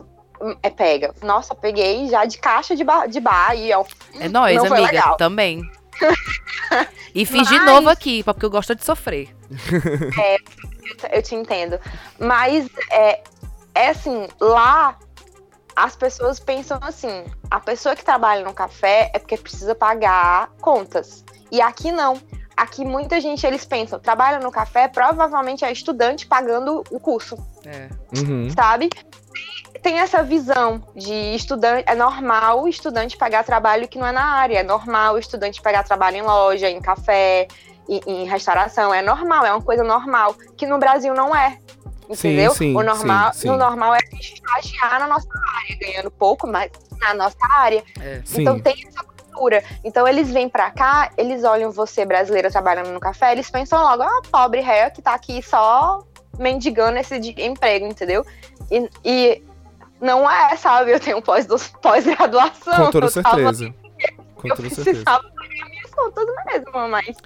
[0.62, 1.14] é, pega.
[1.22, 3.84] Nossa, peguei já de caixa de, bar, de bar e, ó.
[4.18, 4.80] É nóis, Não amiga.
[4.82, 5.16] legal.
[5.16, 5.62] Também.
[7.12, 9.34] E fiz de Mas- novo aqui, porque eu gosto de sofrer.
[11.10, 11.78] Eu te entendo.
[12.18, 13.20] Mas é,
[13.74, 14.96] é assim, lá
[15.74, 21.24] as pessoas pensam assim: a pessoa que trabalha no café é porque precisa pagar contas.
[21.50, 22.20] E aqui não.
[22.60, 27.34] Aqui muita gente eles pensam, trabalha no café, provavelmente é estudante pagando o curso,
[27.64, 27.88] É.
[28.14, 28.50] Uhum.
[28.50, 28.90] sabe?
[29.82, 34.24] Tem essa visão de estudante, é normal o estudante pagar trabalho que não é na
[34.24, 37.48] área, é normal o estudante pegar trabalho em loja, em café,
[37.88, 41.56] em, em restauração, é normal, é uma coisa normal, que no Brasil não é.
[42.12, 42.52] Sim, Entendeu?
[42.52, 43.48] sim, o normal, sim, sim.
[43.48, 47.82] no normal é a gente estagiar na nossa área, ganhando pouco, mas na nossa área.
[47.98, 48.20] É.
[48.22, 48.42] Sim.
[48.42, 49.02] Então tem essa
[49.84, 54.02] Então eles vêm pra cá, eles olham você brasileira trabalhando no café, eles pensam logo,
[54.02, 56.04] ah, pobre réu que tá aqui só
[56.38, 58.24] mendigando esse de- emprego, entendeu?
[58.70, 59.42] E, e
[60.00, 60.92] não é, sabe?
[60.92, 61.46] Eu tenho pós-
[61.82, 62.86] pós-graduação.
[62.86, 63.74] Com toda certeza.
[64.36, 64.84] Com eu toda certeza.
[65.04, 67.16] precisava pagar minhas contas mesmo, mas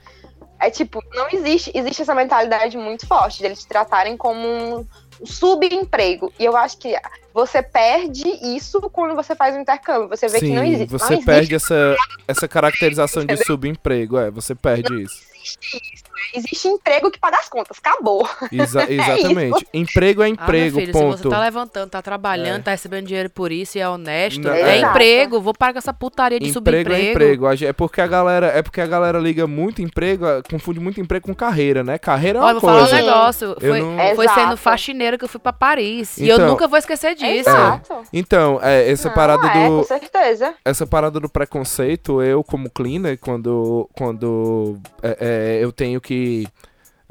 [0.61, 4.87] é tipo, não existe, existe essa mentalidade muito forte deles te tratarem como um
[5.25, 6.33] subemprego.
[6.39, 6.95] E eu acho que
[7.33, 8.25] você perde
[8.57, 10.09] isso quando você faz um intercâmbio.
[10.09, 10.93] Você vê que não Sim, existe.
[10.93, 11.97] não você existe perde essa,
[12.29, 14.17] essa caracterização de subemprego.
[14.19, 15.21] É, você perde isso.
[15.43, 16.04] isso.
[16.35, 17.79] Existe emprego que paga as contas.
[17.85, 18.29] Acabou.
[18.53, 19.67] Exa- exatamente.
[19.75, 21.19] Emprego é Ah, emprego, meu filho, se ponto.
[21.23, 22.63] você tá levantando, tá trabalhando, É.
[22.63, 24.81] tá recebendo dinheiro por isso e é honesto, Não, é, é.
[24.81, 25.41] emprego.
[25.41, 27.11] Vou pagar essa putaria de Emprego é subemprego.
[27.11, 27.47] emprego.
[27.47, 30.81] A gen- É porque a galera, é porque a galera liga muito emprego, ah, confunde
[30.81, 31.99] muito emprego com carreira, né?
[31.99, 32.97] Carreira é uma Olha, vou falar um coisa.
[33.03, 33.49] negócio.
[33.61, 36.17] Eu Foi, não- foi sendo faxineira que eu fui pra Paris.
[36.19, 37.49] e eu Então- nunca vou esquecer disso.
[37.49, 38.03] Exato.
[38.13, 40.55] Então, é, essa Não, parada é, com do certeza.
[40.65, 45.17] essa parada do preconceito, eu como cleaner, quando quando é,
[45.59, 46.14] é, eu tenho que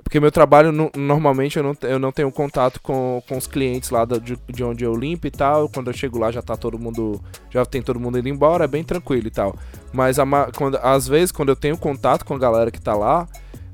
[0.04, 3.90] porque meu trabalho no- normalmente eu não, eu não tenho contato com, com os clientes
[3.90, 5.70] lá de, de onde eu limpo e tal.
[5.70, 7.22] Quando eu chego lá já tá todo mundo.
[7.50, 9.56] Já tem todo mundo indo embora, é bem tranquilo e tal.
[9.94, 10.26] Mas a
[10.56, 13.28] quando, às vezes, quando eu tenho contato com a galera que tá lá,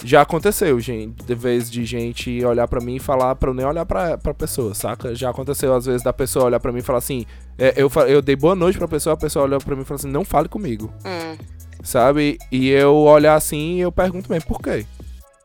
[0.03, 1.23] já aconteceu, gente.
[1.25, 4.34] De vez de gente olhar pra mim e falar pra eu nem olhar pra, pra
[4.34, 5.15] pessoa, saca?
[5.15, 7.25] Já aconteceu, às vezes, da pessoa olhar pra mim e falar assim.
[7.57, 9.99] é, eu, eu dei boa noite pra pessoa, a pessoa olhou pra mim e falou
[9.99, 11.38] assim: não fale comigo Hum.
[11.82, 12.38] sabe?
[12.51, 14.86] E eu olhar assim e eu pergunto mesmo, por quê?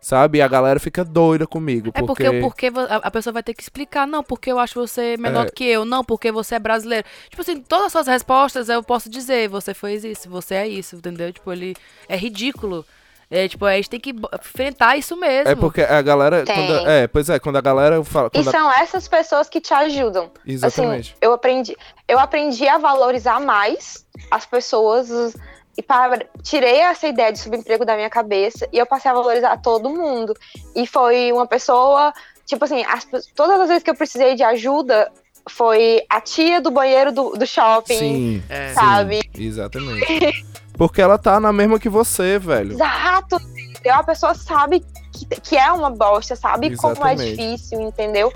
[0.05, 0.37] Sabe?
[0.37, 1.91] E a galera fica doida comigo.
[1.95, 5.17] É porque, porque vo- a, pessoa vai ter que explicar, não, porque eu acho você
[5.17, 5.47] menor É.
[5.47, 7.07] do que eu, não, porque você é brasileiro.
[7.31, 10.97] Tipo assim, todas as suas respostas eu posso dizer, você foi isso, você é isso,
[10.97, 11.33] entendeu?
[11.33, 11.75] Tipo, ele
[12.07, 12.85] é ridículo.
[13.31, 15.49] É, tipo, a gente tem que enfrentar isso mesmo.
[15.51, 16.45] É porque a galera.
[16.45, 18.29] Quando, é, pois é, quando a galera fala.
[18.29, 20.31] E Quando a- são essas pessoas que te ajudam.
[20.47, 21.13] exatamente.
[21.13, 21.75] Assim, eu aprendi,
[22.07, 25.35] eu aprendi a valorizar mais as pessoas os-
[25.77, 29.57] e para, tirei essa ideia de subemprego da minha cabeça e eu passei a valorizar
[29.59, 30.35] todo mundo.
[30.75, 32.13] E foi uma pessoa,
[32.47, 35.11] tipo assim, as todas as vezes que eu precisei de ajuda
[35.49, 38.69] foi a tia do banheiro do, do shopping, Sim, É.
[38.69, 39.21] sim, sabe?
[39.37, 40.47] Exatamente.
[40.77, 42.73] Porque ela tá na mesma que você, velho.
[42.73, 43.95] Exato, entendeu?
[43.95, 47.37] A pessoa sabe que, que é uma bosta, sabe como é Exatamente.
[47.37, 48.33] difícil, entendeu?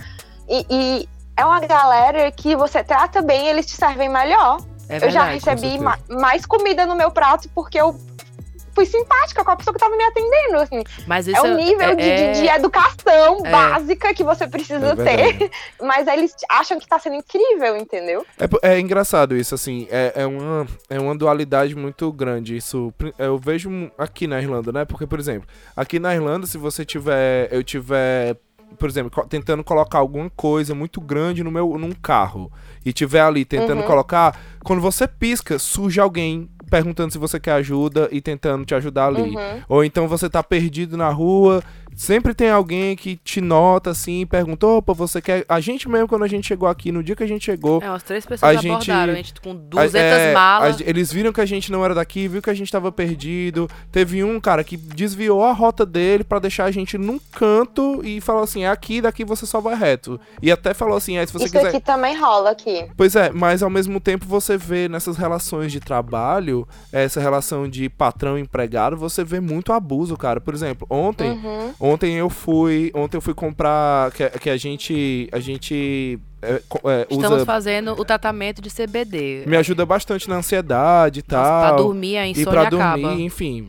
[0.49, 4.59] E, e é uma galera que você trata bem, eles te servem melhor.
[4.89, 5.32] É eu já verdade.
[5.34, 7.95] recebi ma- mais comida no meu prato porque eu
[8.74, 10.84] fui simpática com a pessoa que tava me atendendo, assim.
[11.05, 13.51] Mas isso É o nível de, é- de, de educação É.
[13.51, 15.05] básica que você precisa É ter.
[15.05, 15.51] verdade.
[15.82, 18.24] Mas eles acham que tá sendo incrível, entendeu?
[18.62, 22.57] É, é engraçado isso, assim, é, é, uma, é uma dualidade muito grande.
[22.57, 23.68] Isso eu vejo
[23.99, 24.84] aqui na Irlanda, né?
[24.84, 27.49] Porque, por exemplo, aqui na Irlanda, se você tiver.
[27.51, 28.36] Eu tiver.
[28.79, 32.51] Por exemplo, tentando colocar alguma coisa muito grande no meu num carro
[32.85, 33.87] e tiver ali tentando Uhum.
[33.87, 39.07] colocar, quando você pisca, surge alguém perguntando se você quer ajuda e tentando te ajudar
[39.07, 39.35] ali.
[39.35, 39.62] Uhum.
[39.69, 41.62] Ou então você tá perdido na rua,
[41.99, 45.44] sempre tem alguém que te nota assim e pergunta: opa, você quer.
[45.49, 47.90] A gente mesmo, quando a gente chegou aqui, no dia que a gente chegou, É,
[47.90, 50.76] umas três pessoas A gente- abordaram, a gente com a- 200 é, malas.
[50.80, 53.68] a- eles viram que a gente não era daqui, viu que a gente tava perdido.
[53.90, 58.20] Teve um cara que desviou a rota dele pra deixar a gente num canto e
[58.20, 60.20] falou assim: "É aqui, daqui você só vai reto.
[60.40, 61.68] E até falou assim: é, se você Isso quiser.
[61.68, 62.86] aqui também rola aqui.
[62.96, 67.88] Pois é, mas ao mesmo tempo você vê nessas relações de trabalho, essa relação de
[67.88, 70.40] patrão e empregado, você vê muito abuso, cara.
[70.40, 71.72] Por exemplo, ontem, Uhum.
[71.89, 77.07] Ontem eu fui, ontem eu fui comprar que, que a gente a gente é, é,
[77.11, 79.45] Estamos usa fazendo o tratamento de CBD.
[79.47, 81.61] me ajuda bastante na ansiedade e tal.
[81.68, 83.14] pra dormir, a e insônia pra dormir, acaba.
[83.14, 83.68] enfim.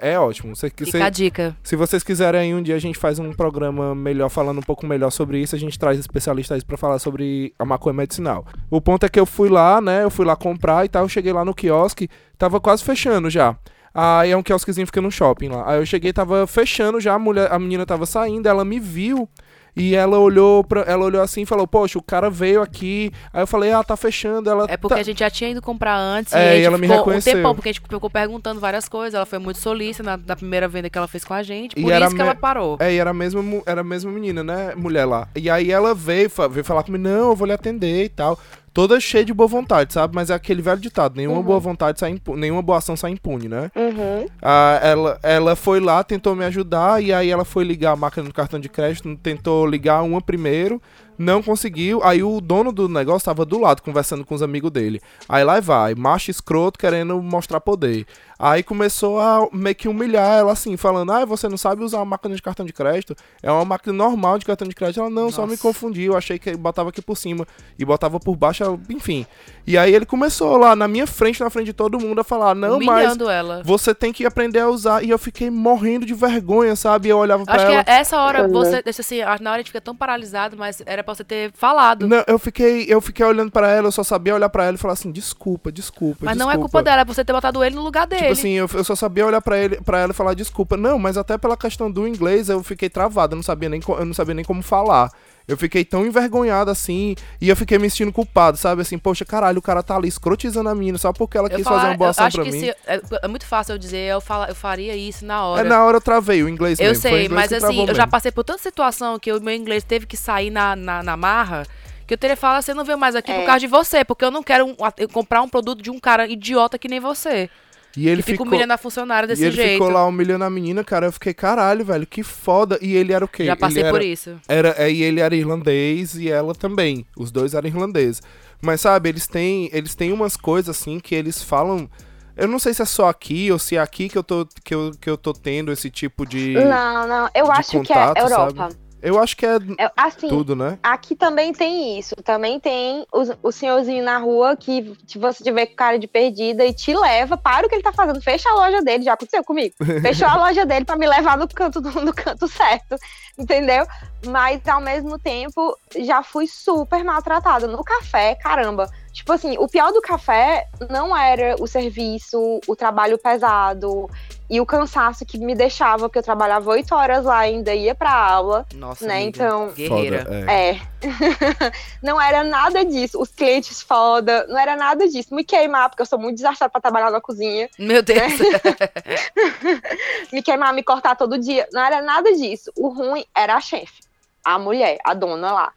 [0.00, 0.54] É, é ótimo.
[0.54, 1.56] Você, Fica você- a dica.
[1.62, 5.10] se vocês quiserem um dia a gente faz um programa melhor falando um pouco melhor
[5.10, 8.44] sobre isso, a gente traz especialistas pra falar sobre a maconha medicinal.
[8.70, 10.04] O ponto é que eu fui lá, né?
[10.04, 12.08] Eu fui lá comprar e tal, eu cheguei lá no quiosque,
[12.38, 13.56] tava quase fechando já.
[13.94, 15.70] Aí é um quiosquezinho que fica no shopping lá.
[15.70, 19.28] Aí eu cheguei, tava fechando já, a mulher, a menina tava saindo, ela me viu
[19.74, 23.10] e ela olhou para ela olhou assim e falou: "Poxa, o cara veio aqui".
[23.32, 24.48] Aí eu falei: "Ah, tá fechando".
[24.50, 25.00] Ela É porque tá...
[25.00, 27.32] a gente já tinha ido comprar antes É, e, e ela me reconheceu.
[27.32, 29.14] um tempão, porque a gente ficou perguntando várias coisas.
[29.14, 31.72] Ela foi muito solícita na, na primeira venda que ela fez com a gente.
[31.78, 32.76] E Por era isso que me- ela parou.
[32.80, 34.74] É, e era a mesma, era a mesma menina, né?
[34.76, 35.26] Mulher lá.
[35.34, 38.38] E aí ela veio, veio falar comigo, não, eu vou lhe atender e tal.
[38.74, 40.14] Toda cheia de boa vontade, sabe?
[40.14, 41.42] Mas é aquele velho ditado, nenhuma Uhum.
[41.42, 43.70] boa vontade sai impu- nenhuma boa ação sai impune, né?
[43.76, 44.26] Uhum.
[44.40, 48.24] Ah, ela, ela foi lá, tentou me ajudar, e aí ela foi ligar a máquina
[48.26, 50.80] do cartão de crédito, tentou ligar uma primeiro,
[51.18, 52.00] não conseguiu.
[52.02, 55.00] Aí o dono do negócio tava do lado, conversando com os amigos dele.
[55.28, 58.06] Aí lá vai, macho escroto querendo mostrar poder.
[58.44, 62.04] Aí começou a meio que humilhar ela assim, falando: Ah, você não sabe usar a
[62.04, 63.14] máquina de cartão de crédito?
[63.40, 64.98] É uma máquina normal de cartão de crédito.
[64.98, 65.62] Ela, não, só me Nossa.
[65.62, 66.02] confundi.
[66.06, 67.46] Eu achei que botava aqui por cima
[67.78, 69.24] e botava por baixo, enfim.
[69.64, 72.52] E aí ele começou lá na minha frente, na frente de todo mundo, a falar:
[72.52, 73.62] Não, mas humilhando ela.
[73.64, 75.04] você tem que aprender a usar.
[75.04, 77.10] E eu fiquei morrendo de vergonha, sabe?
[77.10, 77.84] Eu olhava pra Acho ela.
[77.84, 78.82] que é essa hora você.
[78.82, 82.08] Deixa assim, na hora a gente fica tão paralisado, mas era pra você ter falado.
[82.08, 84.78] Não, eu fiquei, eu fiquei olhando pra ela, eu só sabia olhar pra ela e
[84.78, 86.24] falar assim, desculpa, desculpa.
[86.24, 88.22] mas não é desculpa." culpa dela, é você ter botado ele no lugar dele.
[88.22, 90.76] Tipo assim, eu, eu só sabia olhar pra ele, para ela e falar desculpa.
[90.76, 94.04] Não, mas até pela questão do inglês eu fiquei travado, eu não sabia nem, eu
[94.04, 95.10] não sabia nem como falar.
[95.48, 98.82] Eu fiquei tão envergonhado assim, e eu fiquei me sentindo culpado, sabe?
[98.82, 101.64] Assim, poxa, caralho, o cara tá ali escrotizando a mina só porque ela eu quis
[101.64, 102.60] falar- fazer uma boa ação pra que mim.
[102.60, 105.64] se, é, é muito fácil eu dizer, eu, fala, eu faria isso na É, hora.
[105.68, 107.02] na hora eu travei o inglês Eu mesmo.
[107.02, 108.10] sei, inglês mas assim, eu já mesmo.
[108.10, 111.66] passei por tanta situação que o meu inglês teve que sair na, na, na marra,
[112.06, 113.40] que eu teria falado, você não veio mais aqui É.
[113.40, 114.76] por causa de você, porque eu não quero um-
[115.12, 117.50] comprar um produto de um cara idiota que nem você.
[117.96, 118.46] E ele que fica ficou...
[118.46, 119.72] humilhando a funcionária desse e ele jeito.
[119.72, 121.06] ficou lá humilhando a menina, cara.
[121.06, 122.78] Eu fiquei, caralho, velho, que foda.
[122.80, 123.44] E ele era o quê?
[123.44, 124.40] Já passei ele por era, isso.
[124.48, 127.06] Era, é, e ele era irlandês e ela também.
[127.16, 128.22] Os dois eram irlandeses.
[128.60, 131.90] Mas sabe, eles têm, eles têm umas coisas assim que eles falam.
[132.36, 134.74] Eu não sei se é só aqui ou se é aqui que eu tô, que
[134.74, 136.54] eu, que eu tô tendo esse tipo de.
[136.54, 137.28] Não, não.
[137.34, 138.68] Eu acho que contato, é Europa.
[139.02, 140.78] Eu acho que é É, assim, tudo, né?
[140.82, 142.14] aqui também tem isso.
[142.22, 146.64] Também tem os- o, senhorzinho na rua que se você tiver com cara de perdida
[146.64, 148.22] e te leva para o que ele tá fazendo.
[148.22, 149.74] Fecha a loja dele, já aconteceu comigo.
[150.02, 152.96] Fechou a loja dele pra me levar no canto, do- no canto certo.
[153.38, 153.84] Entendeu?
[154.26, 157.66] Mas ao mesmo tempo, já fui super maltratada.
[157.66, 158.88] No café, caramba.
[159.12, 164.08] Tipo assim, o pior do café não era o serviço, o trabalho pesado
[164.54, 167.94] e o cansaço que me deixava, porque eu trabalhava oito horas lá e ainda ia
[167.94, 168.66] pra aula.
[168.74, 170.24] Nossa, Né, amiga, então- Guerreira.
[170.26, 170.68] Foda, é.
[170.70, 170.80] É.
[172.02, 173.18] não era nada disso.
[173.18, 175.34] Os clientes foda, não era nada disso.
[175.34, 177.70] Me queimar, porque eu sou muito desastrada pra trabalhar na cozinha.
[177.78, 178.30] Meu Deus.
[180.32, 181.66] Me queimar, me cortar todo dia.
[181.72, 182.70] Não era nada disso.
[182.76, 184.02] O ruim era a chefe,
[184.44, 185.72] a mulher, a dona lá.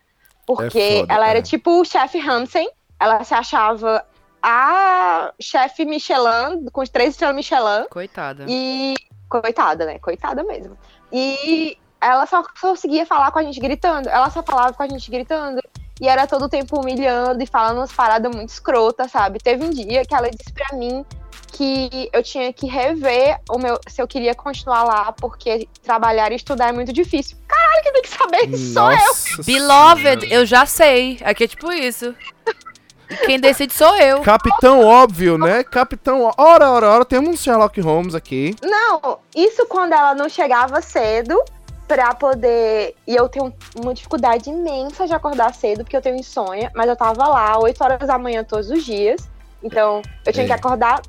[0.46, 1.42] Porque É foda, ela era é.
[1.42, 2.70] tipo o chefe Hansen.
[3.00, 4.06] Ela se achava
[4.48, 7.88] a chefe Michelin, com os três estrelas Michelin.
[7.90, 8.46] Coitada.
[8.48, 8.94] E.
[9.28, 9.98] Coitada, né?
[9.98, 10.78] Coitada mesmo.
[11.12, 14.08] E ela só conseguia falar com a gente gritando.
[14.08, 15.60] Ela só falava com a gente gritando.
[16.00, 19.40] E era todo o tempo humilhando e falando umas paradas muito escrotas, sabe?
[19.40, 21.04] Teve um dia que ela disse pra mim
[21.52, 26.36] que eu tinha que rever o meu se eu queria continuar lá, porque trabalhar e
[26.36, 27.38] estudar é muito difícil.
[27.48, 29.44] Caralho, quem tem que saber sou eu.
[29.44, 31.18] Beloved, eu já sei.
[31.24, 32.14] Aqui é tipo isso.
[33.26, 34.22] Quem decide sou eu.
[34.22, 35.64] Capitão óbvio, né?
[35.64, 36.32] Capitão.
[36.38, 38.56] Ora, ora, ora, temos um Sherlock Holmes aqui.
[38.62, 41.42] Não, isso quando ela não chegava cedo
[41.88, 42.96] pra poder.
[43.08, 46.96] E eu tenho uma dificuldade imensa de acordar cedo, porque eu tenho insônia, mas eu
[46.96, 49.30] tava lá 8 horas da manhã todos os dias.
[49.64, 50.48] Então, eu tinha Ei.
[50.48, 51.02] que acordar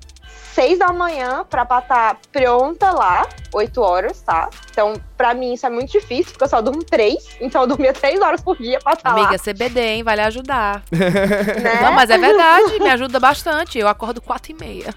[0.56, 4.48] 6 da manhã pra estar pronta lá, 8 horas, tá?
[4.70, 7.36] Então, pra mim isso é muito difícil, porque eu só durmo 3.
[7.42, 9.38] Então, eu dormia 3 horas por dia pra estar Amiga, lá.
[9.38, 10.02] CBD, hein?
[10.02, 10.82] Vai lhe ajudar.
[10.90, 11.82] Né?
[11.82, 13.78] Não, mas é verdade, me ajuda bastante.
[13.78, 14.94] Eu acordo quatro e meia.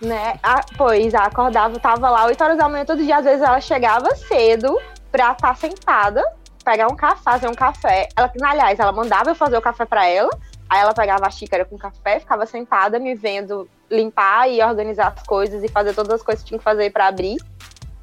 [0.00, 0.38] né?
[0.42, 4.14] Ah, pois, acordava, tava lá 8 horas da manhã todo dia, às vezes ela chegava
[4.16, 4.76] cedo
[5.12, 6.24] pra estar sentada,
[6.64, 8.08] pegar um café, fazer um café.
[8.16, 10.30] Ela, aliás, ela mandava eu fazer o café pra ela,
[10.68, 15.22] aí ela pegava a xícara com café, ficava sentada me vendo limpar e organizar as
[15.26, 17.36] coisas e fazer todas as coisas que tinha que fazer pra abrir.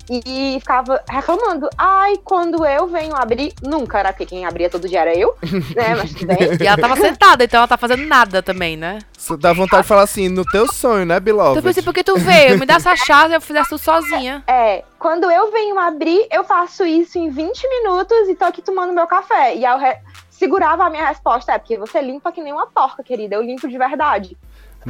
[0.09, 1.69] E ficava reclamando.
[1.77, 5.35] Ai, quando eu venho abrir, nunca era porque quem abria todo dia era eu,
[5.75, 5.95] né?
[5.99, 6.38] Mas tudo bem.
[6.61, 8.99] E ela tava sentada, então ela tá fazendo nada também, né?
[9.17, 11.61] Você dá vontade de falar assim, no teu sonho, né, Então eu Beloved?
[11.61, 12.57] pensei, por que tu veio?
[12.57, 14.41] Me dá essa chave, eu fizesse tudo sozinha.
[14.47, 18.93] É, quando eu venho abrir, eu faço isso em 20 minutos e tô aqui tomando
[18.93, 19.55] meu café.
[19.55, 19.97] E aí eu re-
[20.29, 23.35] segurava a minha resposta, é porque você limpa que nem uma porca, querida.
[23.35, 24.38] Eu limpo de verdade.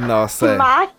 [0.06, 0.56] Nossa, é.
[0.56, 0.90] Mas,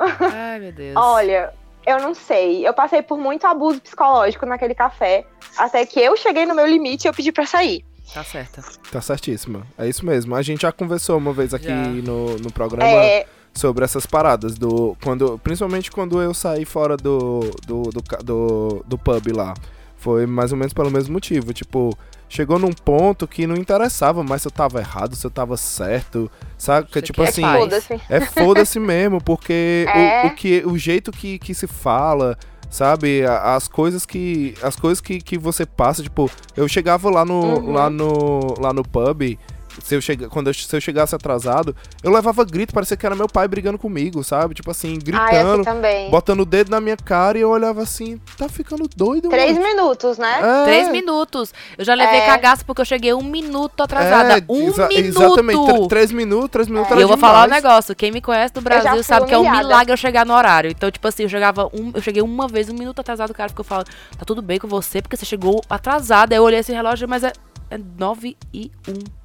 [0.00, 0.94] Ai, meu Deus.
[0.96, 1.52] olha,
[1.86, 2.66] eu não sei.
[2.66, 5.26] Eu passei por muito abuso psicológico naquele café.
[5.58, 7.84] Até que eu cheguei no meu limite e eu pedi pra sair.
[8.12, 8.62] Tá certa.
[8.90, 9.66] Tá certíssima.
[9.78, 10.34] É isso mesmo.
[10.34, 11.74] A gente já conversou uma vez aqui Já.
[11.74, 14.58] no, no programa É, sobre essas paradas.
[14.58, 19.54] do quando Principalmente quando eu saí fora do, do, do, do, do pub lá.
[19.96, 21.52] Foi mais ou menos pelo mesmo motivo.
[21.54, 21.96] Tipo,
[22.34, 26.28] chegou num ponto que não interessava mais se eu tava errado, se eu tava certo.
[26.58, 26.88] Sabe?
[26.90, 27.58] Isso tipo aqui é assim.
[27.58, 28.00] foda-se.
[28.10, 30.24] É foda-se mesmo, porque É.
[30.24, 32.36] o, o, que, o jeito que, que se fala,
[32.68, 33.24] sabe?
[33.24, 34.54] As coisas que.
[34.62, 37.40] As coisas que, que você passa, tipo, eu chegava lá no.
[37.40, 37.72] Uhum.
[37.72, 38.54] lá no.
[38.58, 39.38] lá no pub.
[39.82, 43.14] Se eu, chega, quando eu, se eu chegasse atrasado, eu levava grito, parecia que era
[43.14, 44.54] meu pai brigando comigo, sabe?
[44.54, 46.10] Tipo assim, assim gritando, também.
[46.10, 49.66] botando o dedo na minha cara e eu olhava assim, tá ficando doido, Três mano.
[49.66, 50.40] minutos, né?
[50.42, 51.52] É, Três minutos.
[51.76, 52.26] Eu já levei É.
[52.26, 54.38] cagaço porque eu cheguei um minuto atrasada.
[54.38, 55.06] é, um exa- minuto.
[55.22, 57.62] Exatamente, tr- três minutos, três minutos E era eu vou falar um demais.
[57.62, 59.62] negócio, quem me conhece do Brasil sabe que é um humilhada.
[59.66, 60.70] milagre eu chegar no horário.
[60.70, 63.48] Então, tipo assim, eu chegava um, eu cheguei uma vez, um minuto atrasado, o cara
[63.48, 66.34] ficou falando, tá tudo bem com você, porque você chegou atrasada.
[66.34, 67.32] Aí eu olhei esse relógio, mas é,
[67.70, 69.23] é 9 e 1.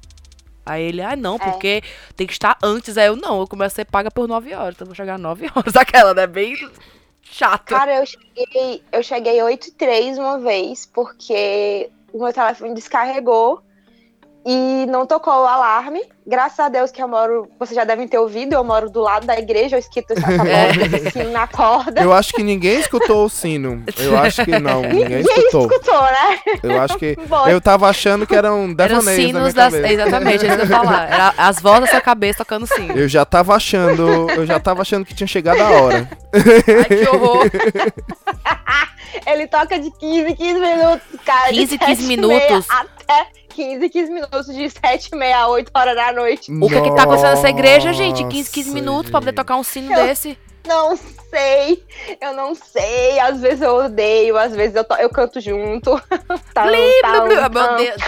[0.64, 1.82] Aí ele, ah, não, porque
[2.14, 2.96] tem que estar antes.
[2.98, 5.18] Aí eu, não, eu começo a ser paga por 9 horas, então eu vou chegar
[5.18, 5.74] 9 horas.
[5.76, 6.26] Aquela, né?
[6.26, 6.54] Bem
[7.22, 7.66] chato.
[7.66, 13.62] Cara, eu cheguei, eu cheguei 8 e 3 uma vez, porque o meu telefone descarregou
[14.44, 16.00] e não tocou o alarme.
[16.26, 19.26] Graças a Deus que eu moro, vocês já devem ter ouvido, eu moro do lado
[19.26, 20.26] da igreja, eu esquito essa
[20.96, 22.00] esse sino na corda.
[22.00, 23.82] Eu acho que ninguém escutou o sino.
[23.98, 25.62] Eu acho que não, ninguém Ninguém escutou.
[25.68, 26.38] escutou, né?
[26.62, 27.16] Eu acho que.
[27.28, 27.52] Foi.
[27.52, 29.74] Eu tava achando que eram Eram devaneios minha sinos das.
[29.74, 29.92] cabeça.
[29.92, 31.12] Exatamente, é isso que eu ia falar.
[31.12, 32.92] Era as vozes da sua cabeça tocando sino.
[32.96, 34.30] Eu já tava achando.
[34.30, 36.08] Eu já tava achando que tinha chegado a hora.
[36.32, 37.50] Ai, que horror.
[39.26, 41.48] Ele toca de 15 em 15 minutos, cara.
[41.48, 42.38] 15, de 15 7 e minutos?
[42.38, 43.26] meia Até
[43.60, 46.50] 15, 15 minutos, de 7 e meia a 8 horas da noite.
[46.50, 48.24] O que que tá acontecendo nessa igreja, gente?
[48.24, 49.36] 15, 15 Nossa, minutos pra poder gente.
[49.36, 50.38] tocar um sino Eu- desse.
[50.66, 51.82] Não sei,
[52.20, 53.18] eu não sei.
[53.20, 56.00] Às vezes eu odeio, às vezes eu, to- eu canto junto.
[56.54, 56.64] tá,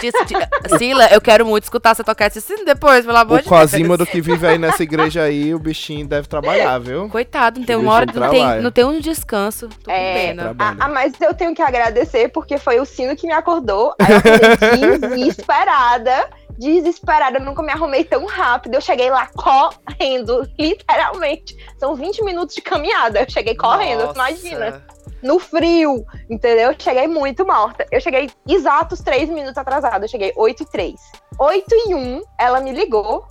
[0.00, 3.48] di- Sila, eu quero muito escutar você tocar esse sino depois, pelo amor O de
[3.48, 4.08] Deus.
[4.10, 7.08] que vive aí nessa igreja aí, o bichinho deve trabalhar, viu?
[7.08, 8.62] Coitado, não tem O uma hora, não tem, trabalha.
[8.62, 9.68] não tem um descanso.
[9.68, 10.34] Tô com É.
[10.58, 13.94] Ah, ah, mas eu tenho que agradecer porque foi o sino que me acordou.
[13.98, 14.18] Aí eu
[14.52, 16.28] acordei desesperada.
[16.62, 18.76] Desesperada, eu nunca me arrumei tão rápido.
[18.76, 21.56] Eu cheguei lá correndo, literalmente.
[21.76, 23.22] São 20 minutos de caminhada.
[23.22, 24.12] Eu cheguei correndo, Nossa.
[24.14, 24.86] imagina.
[25.20, 26.70] No frio, entendeu?
[26.70, 27.84] Eu cheguei muito morta.
[27.90, 30.04] Eu cheguei exatos 3 minutos atrasada.
[30.04, 30.94] Eu cheguei 8 e 3.
[31.36, 33.26] 8 e 1, ela me ligou,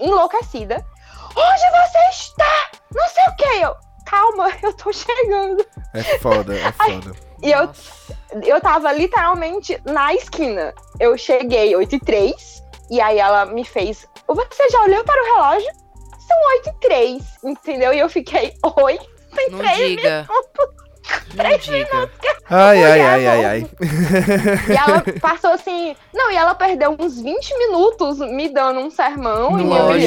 [0.00, 0.84] enlouquecida.
[1.36, 2.70] Onde você está?
[2.92, 3.64] Não sei o que.
[3.64, 3.76] Eu,
[4.10, 5.64] calma, eu tô chegando.
[5.94, 7.12] É foda, é foda.
[7.42, 7.70] E eu,
[8.44, 10.74] eu tava literalmente na esquina.
[10.98, 14.06] Eu cheguei 8 e 3 e aí ela me fez.
[14.28, 15.70] Você já olhou para o relógio?
[16.26, 17.92] São 8 e 3, entendeu?
[17.94, 18.98] E eu fiquei, oi?
[19.34, 20.26] Tem Não três diga.
[20.28, 20.42] Não
[21.64, 22.10] diga.
[22.50, 23.48] Ai, ai, ai, ai, não.
[23.50, 23.70] ai.
[24.68, 25.96] E ela passou assim.
[26.12, 29.98] Não, e ela perdeu uns 20 minutos me dando um sermão e me Não é.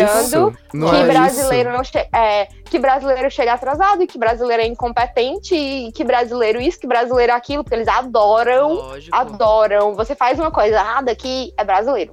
[0.73, 1.77] Não que é brasileiro isso.
[1.77, 6.59] não che- é, que brasileiro chega atrasado, e que brasileiro é incompetente, e que brasileiro
[6.59, 9.15] isso, que brasileiro aquilo, porque eles adoram Lógico.
[9.15, 9.93] adoram.
[9.93, 12.11] Você faz uma coisa errada aqui, é brasileiro.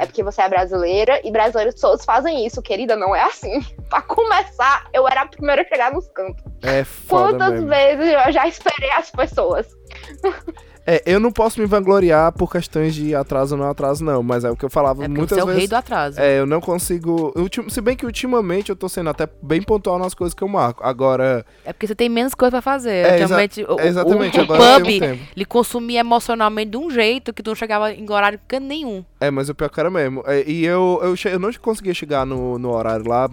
[0.00, 0.06] É.
[0.06, 2.96] porque você é brasileira e brasileiros todos fazem isso, querida.
[2.96, 3.60] Não é assim.
[3.88, 6.44] pra começar, eu era a primeira a chegar nos cantos.
[6.62, 7.68] É foda Quantas mesmo.
[7.68, 9.66] vezes eu já esperei as pessoas?
[10.92, 14.22] É, eu não posso me vangloriar por questões de atraso ou não atraso, não.
[14.22, 15.70] Mas é o que eu falava É muitas você é o rei vezes.
[15.70, 16.20] do atraso.
[16.20, 17.32] É, eu não consigo.
[17.36, 20.48] ultim- Se bem que ultimamente eu tô sendo até bem pontual nas coisas que eu
[20.48, 20.82] marco.
[20.84, 21.44] Agora.
[21.64, 22.90] É porque você tem menos coisa pra fazer.
[22.90, 26.76] É, exa- Ultimamente, o, é exatamente, o, o agora pub, um ele consumia emocionalmente de
[26.76, 29.04] um jeito que tu não chegava em horário canto nenhum.
[29.20, 30.22] É, mas o pior que era mesmo.
[30.26, 33.28] É, e eu, eu, eu não conseguia chegar no, no horário lá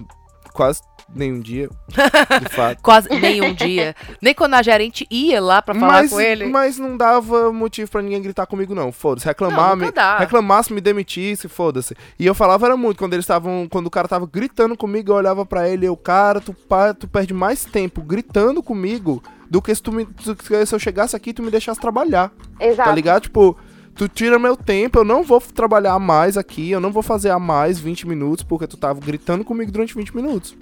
[0.54, 0.82] quase
[1.14, 1.70] nenhum dia.
[2.42, 2.82] De fato.
[2.82, 3.96] Quase nenhum dia.
[4.22, 6.46] Nem quando a gerente ia lá pra falar mas, com ele.
[6.46, 8.92] mas não dava motivo pra ninguém gritar comigo, não.
[8.92, 9.26] Foda-se.
[9.26, 11.96] Reclamar, Não, me, me demitisse, foda-se.
[12.20, 13.68] E eu falava era muito, quando eles estavam.
[13.70, 16.56] Quando o cara tava gritando comigo, eu olhava pra ele e eu, cara, tu,
[17.00, 20.80] tu perde mais tempo gritando comigo do que se, tu me, do que se eu
[20.80, 22.32] chegasse aqui e tu me deixasse trabalhar.
[22.60, 22.90] Exato.
[22.90, 23.24] Tá ligado?
[23.24, 23.58] Tipo,
[23.96, 27.40] tu tira meu tempo, eu não vou trabalhar mais aqui, eu não vou fazer a
[27.40, 30.56] mais 20 minutos, porque tu tava gritando comigo durante 20 minutos.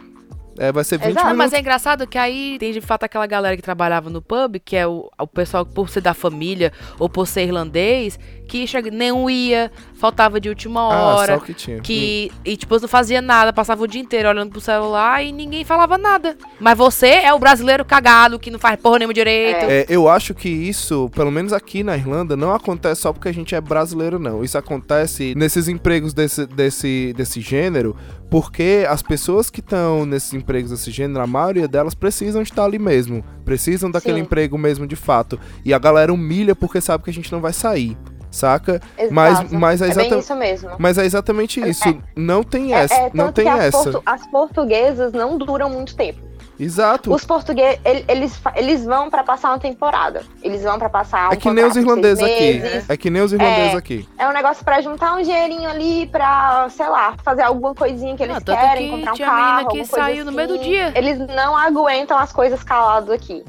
[0.57, 1.37] É, vai ser 20 Exato, minutos.
[1.37, 4.75] mas é engraçado que aí tem de fato aquela galera que trabalhava no pub, que
[4.75, 8.17] é o, o pessoal por ser da família ou por ser irlandês,
[8.47, 11.33] que chega, nenhum ia, faltava de última Ah, hora.
[11.33, 11.79] só o que tinha.
[11.79, 15.63] Que, e tipo, não fazia nada, passava o dia inteiro olhando pro celular e ninguém
[15.63, 16.37] falava nada.
[16.59, 19.65] Mas você é o brasileiro cagado que não faz porra nenhuma direito.
[19.65, 23.33] É, eu acho que isso, pelo menos aqui na Irlanda, não acontece só porque a
[23.33, 24.43] gente é brasileiro, não.
[24.43, 27.95] Isso acontece nesses empregos desse, desse, desse gênero,
[28.29, 32.79] porque as pessoas que estão nesses empregos desse gênero, a maioria delas precisam estar ali
[32.79, 33.23] mesmo.
[33.43, 34.21] Precisam daquele Sim.
[34.21, 35.39] emprego mesmo de fato.
[35.63, 37.97] E a galera humilha porque sabe que a gente não vai sair.
[38.35, 38.81] Saca?
[38.97, 39.13] Exato.
[39.13, 40.69] Mas, mas, é é exata- bem isso mesmo.
[40.77, 41.97] mas é exatamente isso.
[42.15, 42.93] Não tem É, essa.
[42.95, 43.77] é, não tem as, essa.
[43.91, 46.19] portu- as portuguesas não duram muito tempo.
[46.57, 47.13] Exato.
[47.13, 50.23] Os portugueses, ele- eles, eles vão pra passar uma temporada.
[50.41, 52.61] Eles vão pra passar um É que nem os irlandeses aqui.
[52.87, 53.77] É que nem os irlandeses É.
[53.77, 54.07] aqui.
[54.17, 58.23] É um negócio pra juntar um dinheirinho ali pra, sei lá, fazer alguma coisinha que
[58.23, 60.63] eles Ah, querem, que comprar um tinha carro, menina que saiu no meio do assim.
[60.63, 60.93] dia.
[60.95, 63.43] Eles não aguentam as coisas caladas aqui.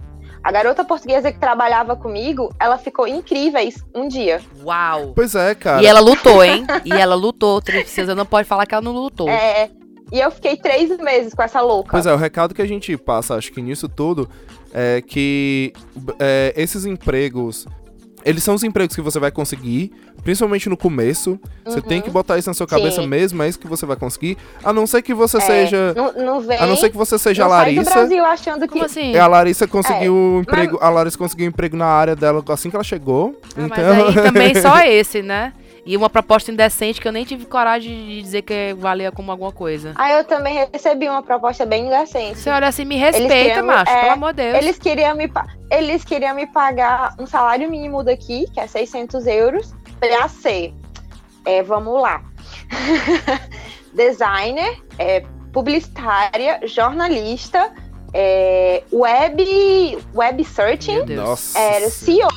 [0.47, 4.41] A garota portuguesa que trabalhava comigo, ela ficou incríveis um dia.
[4.63, 5.11] Uau!
[5.13, 5.83] Pois é, cara.
[5.83, 6.65] E ela lutou, hein?
[6.85, 9.29] E ela lutou, Tripseza não pode falar que ela não lutou.
[9.29, 9.69] É,
[10.13, 11.91] e eu fiquei três meses com essa louca.
[11.91, 14.31] Pois é, o recado que a gente passa, acho que nisso tudo,
[14.73, 15.73] é que
[16.21, 17.67] é, esses empregos,
[18.27, 19.93] eles são os empregos que você vai conseguir,
[20.25, 21.39] principalmente no começo.
[21.65, 23.07] Você tem que botar isso na sua cabeça Sim.
[23.09, 24.37] mesmo, é isso que você vai conseguir.
[24.65, 25.95] A não ser que você É, seja.
[25.97, 26.59] Não, não vem.
[26.59, 27.95] A não ser que você seja a não sai do Larissa.
[27.95, 28.69] Brasil achando que.
[28.69, 29.15] Como assim?
[29.15, 30.79] É, a Larissa conseguiu É, um emprego.
[30.81, 33.41] A Larissa conseguiu um emprego na área dela assim que ela chegou.
[33.57, 33.69] Ah, então.
[33.69, 35.53] Mas aí também só esse, né?
[35.87, 39.53] E uma proposta indecente que eu nem tive coragem de dizer que valia como alguma
[39.53, 39.93] coisa.
[39.95, 42.41] Aí eu também recebi uma proposta bem indecente.
[42.41, 44.57] Você olha assim, me respeita, queriam- macho, é, pelo amor de Deus.
[44.65, 45.31] Eles queriam, me,
[45.71, 50.75] eles queriam me pagar um salário mínimo daqui, que é 600 euros, pra ser,
[51.45, 52.21] é, vamos lá,
[53.95, 55.23] designer, é,
[55.53, 57.73] publicitária, jornalista,
[58.13, 61.05] é, web, web searching,
[61.55, 62.29] era CEO,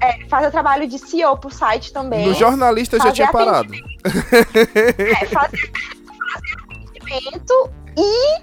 [0.00, 2.26] é, fazer trabalho de CEO pro site também.
[2.26, 3.72] No jornalista eu já tinha parado.
[3.74, 5.70] É, fazer,
[6.32, 6.56] fazer
[7.10, 8.40] atendimento e,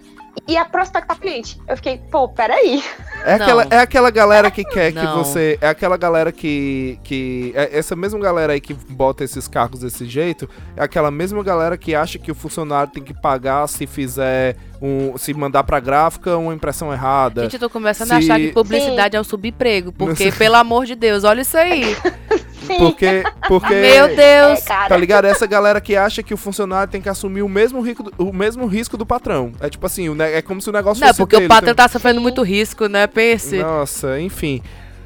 [0.47, 1.59] e a prospectar cliente.
[1.67, 2.83] Eu fiquei, pô, peraí.
[3.25, 3.45] É Não.
[3.45, 5.23] aquela, é aquela galera que quer que Não.
[5.23, 5.57] você.
[5.59, 6.97] É aquela galera que.
[7.03, 10.49] que é essa mesma galera aí que bota esses cargos desse jeito.
[10.75, 15.17] É aquela mesma galera que acha que o funcionário tem que pagar se fizer um.
[15.17, 17.43] Se mandar pra gráfica uma impressão errada.
[17.43, 19.91] Gente, eu tô começando Se- a achar que publicidade é um subemprego.
[19.91, 21.95] Porque, pelo amor de Deus, olha isso aí.
[22.68, 22.78] Sim.
[22.78, 23.24] Porque.
[23.47, 23.74] Porque.
[23.76, 24.59] Meu Deus.
[24.59, 24.89] É, cara.
[24.89, 25.26] Tá ligado?
[25.26, 28.34] Essa galera que acha que o funcionário tem que assumir o mesmo, rico do- o
[28.34, 29.51] mesmo risco do patrão.
[29.59, 31.74] É tipo assim, o é como se o negócio Não, fosse porque o dele, patrão
[31.74, 33.07] tá- tá sofrendo muito risco, né?
[33.07, 33.57] Pense.
[33.57, 34.61] Nossa, enfim.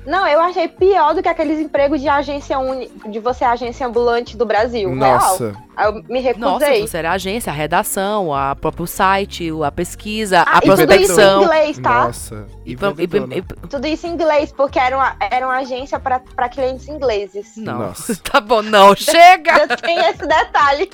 [0.06, 2.92] Não, eu achei pior do que aqueles empregos de agência uni...
[3.08, 4.90] de você agência ambulante do Brasil.
[4.90, 4.98] Real.
[5.20, 5.56] Nossa.
[5.78, 6.88] Aí eu me Nossa, recusei.
[6.88, 10.74] você era a agência, a redação, a próprio site, a pesquisa, Ah, a e tudo
[10.74, 11.44] isso em prospecção.
[11.44, 12.04] inglês, tá?
[12.06, 12.48] Nossa.
[12.66, 16.20] E, E e- e- Tudo isso em inglês, porque era uma, era uma agência pra
[16.20, 17.54] pra clientes ingleses.
[17.58, 18.16] não, Nossa.
[18.24, 19.52] tá bom, não, chega!
[19.60, 20.90] Eu tenho esse detalhe.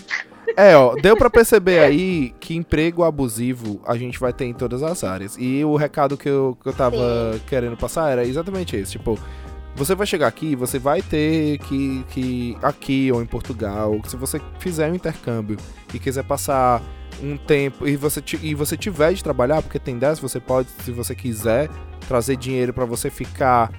[0.55, 4.81] É, ó, deu pra perceber aí que emprego abusivo a gente vai ter em todas
[4.81, 5.35] as áreas.
[5.39, 7.41] E o recado que eu, que eu tava Sim.
[7.47, 8.93] querendo passar era exatamente esse.
[8.93, 9.19] Tipo,
[9.75, 14.41] você vai chegar aqui, você vai ter que, que aqui ou em Portugal, se você
[14.59, 15.57] fizer um intercâmbio
[15.93, 16.81] e quiser passar
[17.21, 20.91] um tempo e você, e você tiver de trabalhar, porque tem dessa, você pode, se
[20.91, 21.69] você quiser,
[22.07, 23.71] trazer dinheiro pra você ficar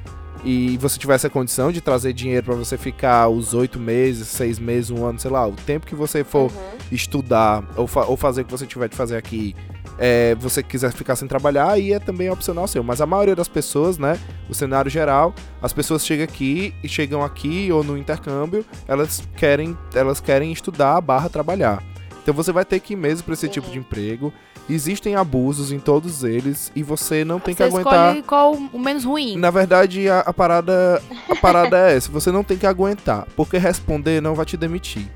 [0.44, 4.58] e você tiver essa condição de trazer dinheiro pra você ficar os oito meses, seis
[4.58, 6.78] meses, um ano, sei lá, o tempo que você for Uhum.
[6.92, 9.54] estudar ou, fa- ou fazer o que você tiver de fazer aqui
[10.00, 12.84] é, você quiser ficar sem trabalhar, aí é também opcional seu.
[12.84, 14.16] Mas a maioria das pessoas, né,
[14.48, 19.76] o cenário geral, as pessoas chegam aqui e chegam aqui ou no intercâmbio, elas querem,
[19.92, 21.82] elas querem estudar barra trabalhar.
[22.22, 24.32] Então você vai ter que ir mesmo para esse tipo de emprego.
[24.68, 28.08] Existem abusos em todos eles e você não tem Você que aguentar.
[28.08, 29.36] escolhe qual o menos ruim.
[29.36, 32.10] Na verdade, a, a parada, a parada é essa.
[32.12, 35.08] Você não tem que aguentar, porque responder não vai te demitir.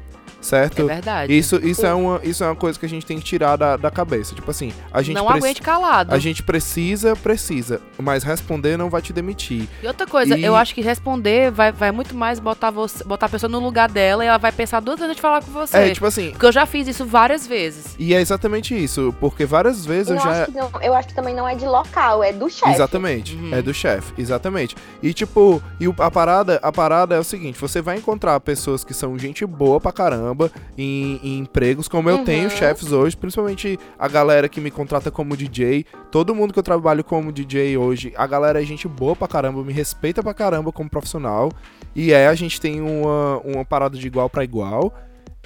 [0.43, 0.83] Certo?
[0.83, 1.33] É verdade.
[1.39, 3.77] Isso, isso, é uma, isso é uma coisa que a gente tem que tirar da,
[3.77, 4.35] da cabeça.
[4.35, 6.13] Tipo assim, a gente, não preci- aguente calado.
[6.13, 9.69] a gente precisa, precisa, mas responder não vai te demitir.
[9.83, 13.27] E outra coisa, E- eu acho que responder vai, vai muito mais botar, você, botar
[13.27, 15.53] a pessoa no lugar dela e ela vai pensar duas vezes antes de falar com
[15.53, 15.77] você.
[15.77, 17.95] É, tipo assim, Porque eu já fiz isso várias vezes.
[17.99, 20.31] e é exatamente isso, porque várias vezes Eu eu já.
[20.43, 22.73] acho, que não, eu acho que também não é de local, é do chefe.
[22.73, 23.55] Exatamente, Uhum.
[23.55, 24.75] é do chefe, exatamente.
[25.03, 28.93] E tipo, e a parada, a parada é o seguinte, você vai encontrar pessoas que
[28.93, 30.32] são gente boa pra caramba
[30.77, 32.25] em, em empregos, como eu Uhum.
[32.25, 36.63] tenho chefes hoje, principalmente a galera que me contrata como DJ, todo mundo que eu
[36.63, 40.73] trabalho como DJ hoje, a galera é gente boa pra caramba, me respeita pra caramba
[40.73, 41.51] como profissional.
[41.95, 44.93] E é, a gente tem uma, uma parada de igual pra igual.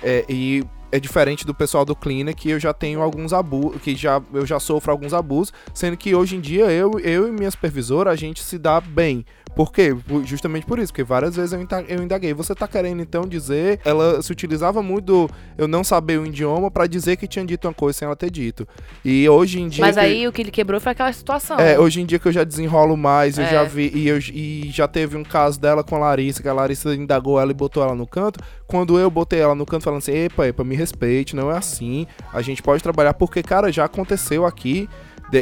[0.02, 0.62] É, e
[0.92, 4.46] é diferente do pessoal do Cleaner, que eu já tenho alguns abusos, que já, eu
[4.46, 8.16] já sofro alguns abusos, sendo que hoje em dia eu, eu e minha supervisora, a
[8.16, 9.24] gente se dá bem.
[9.56, 9.96] Por quê?
[10.26, 12.34] Justamente por isso, porque várias vezes eu eu indaguei.
[12.34, 13.80] Você tá querendo então dizer.
[13.86, 17.66] Ela se utilizava muito do eu não saber o idioma pra dizer que tinha dito
[17.66, 18.68] uma coisa sem ela ter dito.
[19.02, 19.82] E hoje em dia.
[19.82, 21.58] Mas que- aí o que ele quebrou foi aquela situação.
[21.58, 23.48] é, hoje em dia que eu já desenrolo mais, eu É.
[23.50, 26.52] já vi, e, eu, e já teve um caso dela com a Larissa, que a
[26.52, 28.38] Larissa indagou ela e botou ela no canto.
[28.66, 32.06] Quando eu botei ela no canto falando assim, epa, epa, me respeite, não é assim,
[32.30, 34.86] a gente pode trabalhar, porque, cara, já aconteceu aqui,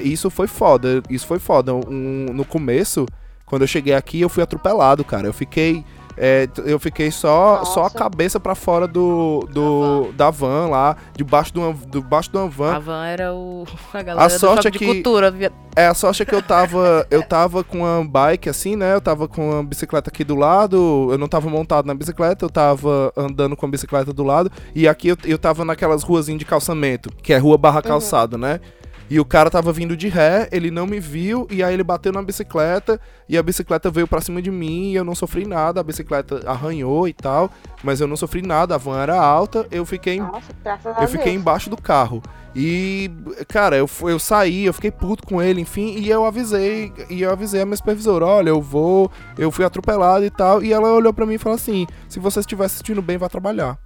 [0.05, 1.75] isso foi foda, isso foi foda.
[1.75, 3.07] Um- no começo,
[3.55, 5.85] quando eu cheguei aqui, eu fui atropelado, cara, eu fiquei...
[6.17, 7.99] é, eu fiquei só, só a Nossa.
[7.99, 12.75] cabeça pra fora do, do da van lá, debaixo de uma, debaixo de uma van.
[12.75, 13.65] A van era o.
[13.93, 15.35] A galera A do sorte é de que- cultura.
[15.77, 18.95] É, a sorte é que eu tava, eu tava com uma bike assim, né?
[18.95, 22.51] Eu tava com a bicicleta aqui do lado, eu não tava montado na bicicleta, eu
[22.51, 26.45] tava andando com a bicicleta do lado, e aqui eu, eu tava naquelas ruazinhas de
[26.45, 28.61] calçamento, que é rua barra calçado, né?
[29.15, 32.13] E o cara tava vindo de ré, ele não me viu, e aí ele bateu
[32.13, 35.81] na bicicleta, e a bicicleta veio pra cima de mim, e eu não sofri nada,
[35.81, 37.49] a bicicleta arranhou e tal,
[37.85, 40.51] mas eu não sofri nada, a van era alta, eu fiquei Nossa,
[41.01, 41.37] eu fiquei Deus.
[41.37, 42.21] embaixo do carro.
[42.57, 43.09] E,
[43.47, 47.31] cara, eu, eu saí, eu fiquei puto com ele, enfim, e eu avisei, e eu
[47.31, 49.09] avisei a minha supervisora, olha, eu vou,
[49.39, 52.41] eu fui atropelado e tal, e ela olhou pra mim e falou assim, se você
[52.41, 53.79] estiver assistindo bem, vai trabalhar.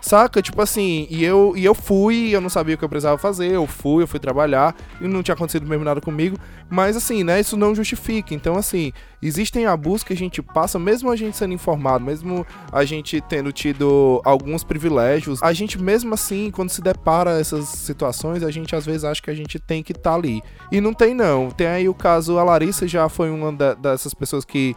[0.00, 0.40] Saca?
[0.40, 3.50] Tipo assim, e eu, e eu fui, eu não sabia o que eu precisava fazer,
[3.52, 6.36] eu fui, eu fui trabalhar, e não tinha acontecido mesmo nada comigo,
[6.70, 8.34] mas assim, né, isso não justifica.
[8.34, 12.84] Então, assim, existem abusos que a gente passa, mesmo a gente sendo informado, mesmo a
[12.84, 18.50] gente tendo tido alguns privilégios, a gente mesmo assim, quando se depara essas situações, a
[18.50, 20.42] gente às vezes acha que a gente tem que estar ali.
[20.70, 21.50] E não tem não.
[21.50, 24.76] Tem aí o caso, a Larissa já foi uma da- dessas pessoas que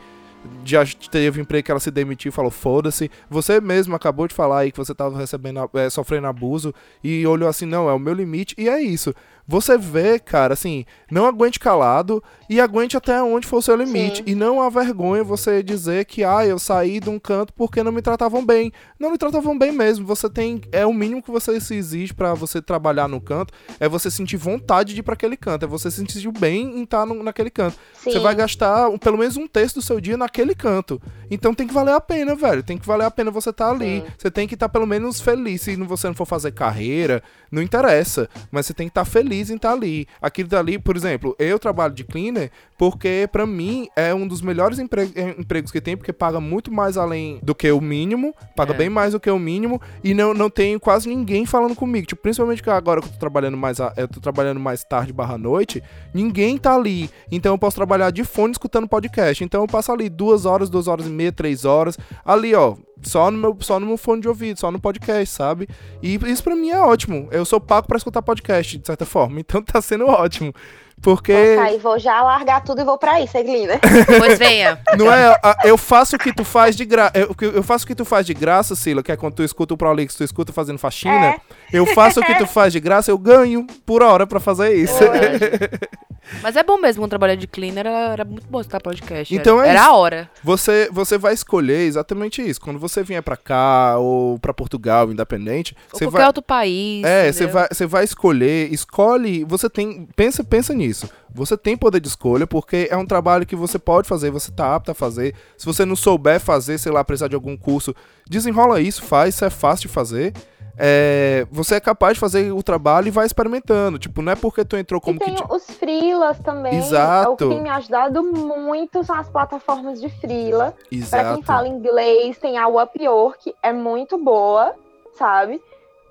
[0.64, 3.10] já teve um emprego que ela se demitiu falou, foda-se.
[3.30, 6.74] Você mesmo acabou de falar aí que você tava recebendo, é, sofrendo abuso
[7.04, 8.56] e olhou assim, não, é o meu limite.
[8.58, 9.14] E é isso.
[9.48, 14.18] Você vê, cara, assim, não aguente calado e aguente até onde for o seu limite.
[14.18, 14.24] Sim.
[14.28, 17.92] E não há vergonha você dizer que, ah, eu saí de um canto porque não
[17.92, 18.72] me tratavam bem.
[19.00, 20.06] Não me tratavam bem mesmo.
[20.06, 20.62] Você tem.
[20.72, 23.54] É o mínimo que você se exige pra você trabalhar no canto.
[23.80, 25.66] É você sentir vontade de ir pra aquele canto.
[25.66, 27.78] É você se sentir bem em estar no- naquele canto.
[27.96, 28.12] Sim.
[28.12, 31.02] Você vai gastar pelo menos um terço do seu dia naquele canto.
[31.30, 32.62] Então tem que valer a pena, velho.
[32.64, 34.02] Tem que valer a pena você estar ali.
[34.02, 34.06] Sim.
[34.18, 35.62] Você tem que estar pelo menos feliz.
[35.62, 38.30] Se você não for fazer carreira, não interessa.
[38.52, 40.06] Mas você tem que estar feliz em estar ali.
[40.22, 44.80] Aquilo dali, por exemplo, eu trabalho de cleaner porque pra mim é um dos melhores
[44.80, 48.34] empre- eh, empregos que tem, porque paga muito mais além do que o mínimo.
[48.56, 48.78] Paga É.
[48.78, 49.80] bem mais do que o mínimo.
[50.04, 52.08] E não, não tenho quase ninguém falando comigo.
[52.08, 55.38] Tipo, principalmente agora que eu tô trabalhando mais, a- eu tô trabalhando mais tarde barra
[55.38, 55.82] noite,
[56.14, 57.10] ninguém tá ali.
[57.32, 59.44] Então eu posso trabalhar de fone escutando podcast.
[59.44, 61.98] Então eu passo ali duas horas, duas horas e meia, três horas.
[62.26, 62.76] Ali, ó.
[63.04, 65.68] Só no, meu, só no meu fone de ouvido, só no podcast, sabe?
[66.02, 67.28] E isso pra mim é ótimo.
[67.32, 69.39] Eu sou pago pra escutar podcast, de certa forma.
[69.52, 70.54] Então tá sendo ótimo.
[71.02, 71.34] Porque.
[71.34, 73.80] Vou sair, vou já largar tudo e vou pra isso, Eglina.
[74.18, 74.80] Pois venha.
[74.97, 75.36] Não é.
[75.64, 77.14] Eu faço o que tu faz de graça.
[77.16, 79.78] Eu, faço o que tu faz de graça, Sila, que é quando tu escuta o
[79.78, 81.14] Prolix, tu escuta fazendo faxina.
[81.14, 81.41] É.
[81.74, 84.99] Eu faço o que tu faz de graça, eu ganho por hora pra fazer isso.
[86.41, 89.34] Mas é bom mesmo trabalhar de cleaner, era, era muito bom escutar podcast.
[89.34, 90.30] Então era, é era a hora.
[90.43, 92.62] Você, você vai escolher exatamente isso.
[92.62, 96.28] Quando você vier pra cá ou pra Portugal, independente, Ou você qualquer vai.
[96.28, 97.04] outro país.
[97.04, 100.91] É, você vai, você vai escolher, escolhe, você tem, pensa, pensa nisso.
[101.34, 104.76] Você tem poder de escolha porque é um trabalho que você pode fazer, você tá
[104.76, 105.34] apto a fazer.
[105.58, 107.96] Se você não souber fazer, sei lá, precisar de algum curso,
[108.28, 110.34] desenrola isso, faz, isso é fácil de fazer.
[110.78, 114.00] é, você é capaz de fazer o trabalho e vai experimentando.
[114.00, 115.44] Tipo, não é porque tu entrou como e tem que.
[115.54, 116.76] os freelas também.
[116.76, 117.32] Exato.
[117.32, 120.74] O que tem me ajudado muito são as plataformas de freela.
[120.89, 121.34] Pra Exato.
[121.36, 124.74] quem fala inglês, tem a Upwork, é muito boa,
[125.18, 125.62] sabe?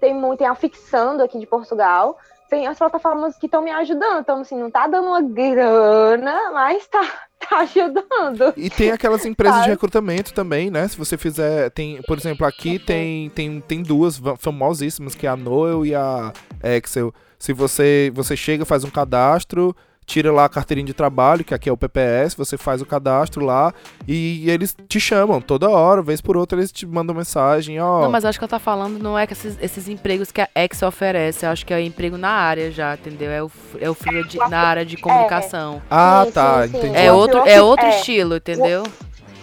[0.00, 2.16] Tem muito, tem a Fixando aqui de Portugal.
[2.50, 4.20] Tem as plataformas que estão me ajudando.
[4.20, 7.00] Então, assim, não tá dando uma grana, mas tá,
[7.48, 8.52] tá ajudando.
[8.56, 9.72] E tem aquelas empresas de Sabe?
[9.72, 10.88] recrutamento também, né?
[10.88, 15.36] Se você fizer, tem, por exemplo, aqui tem, tem, tem duas famosíssimas, que é a
[15.36, 16.32] Noel e a
[16.62, 17.14] Excel.
[17.38, 19.74] Se você, você chega, faz um cadastro,
[20.10, 23.44] tira lá a carteirinha de trabalho, que aqui é o PPS, você faz o cadastro
[23.44, 23.72] lá
[24.08, 28.00] e eles te chamam toda hora, vez por outra eles te mandam mensagem, ó.
[28.02, 30.48] Não, mas acho que eu tá falando não é que esses, esses empregos que a
[30.56, 33.30] Ex oferece, eu acho que é emprego na área já, entendeu?
[33.30, 33.50] É o,
[33.80, 35.80] é o freela de- na área de comunicação.
[35.88, 36.78] Ah, Sim, tá, sim, sim.
[36.78, 36.98] entendi.
[36.98, 38.82] É outro, é outro é- estilo, entendeu?